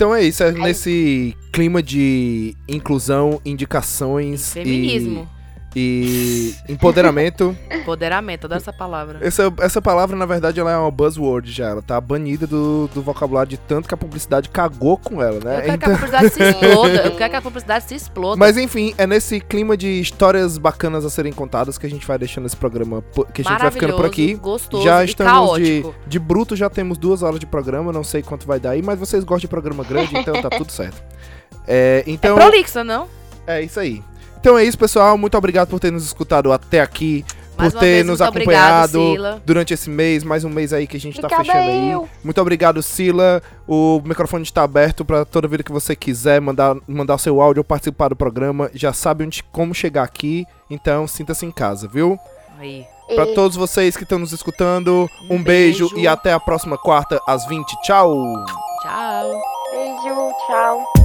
[0.00, 5.28] Então é isso, é nesse clima de inclusão, indicações Feminismo.
[5.74, 7.56] E empoderamento.
[7.70, 9.18] Empoderamento, adoro essa palavra.
[9.20, 11.68] Essa, essa palavra, na verdade, ela é uma buzzword já.
[11.68, 15.58] Ela tá banida do, do vocabulário de tanto que a publicidade cagou com ela, né?
[15.58, 17.02] Eu quero que a publicidade se exploda.
[17.04, 18.36] Eu quero que a publicidade se exploda.
[18.36, 22.18] Mas enfim, é nesse clima de histórias bacanas a serem contadas que a gente vai
[22.18, 23.02] deixando esse programa,
[23.32, 24.34] que a gente vai ficando por aqui.
[24.34, 28.46] Gostoso Já estamos de, de bruto, já temos duas horas de programa, não sei quanto
[28.46, 31.02] vai dar aí, mas vocês gostam de programa grande, então tá tudo certo.
[31.66, 33.08] É, então, É prolixa, não?
[33.46, 34.02] é isso aí.
[34.40, 35.16] Então é isso, pessoal.
[35.18, 37.24] Muito obrigado por ter nos escutado até aqui,
[37.58, 38.38] Mais por ter vez, nos obrigado,
[38.98, 39.42] acompanhado Sila.
[39.44, 41.70] durante esse mês, mais um mês aí que a gente tá Obrigada fechando
[42.02, 42.08] aí.
[42.24, 43.42] Muito obrigado, Sila.
[43.68, 47.60] O microfone está aberto para toda vida que você quiser mandar, mandar o seu áudio
[47.60, 48.70] ou participar do programa.
[48.74, 52.18] Já sabe onde, como chegar aqui, então sinta-se em casa, viu?
[52.58, 52.84] Aí.
[53.14, 55.88] Para E- todos vocês que estão nos escutando, um, Um beijo.
[55.88, 55.98] beijo.
[56.00, 57.68] e até a próxima quarta às 20.
[57.82, 58.14] Tchau!
[58.82, 59.42] Tchau.
[59.72, 60.99] Beijo, tchau.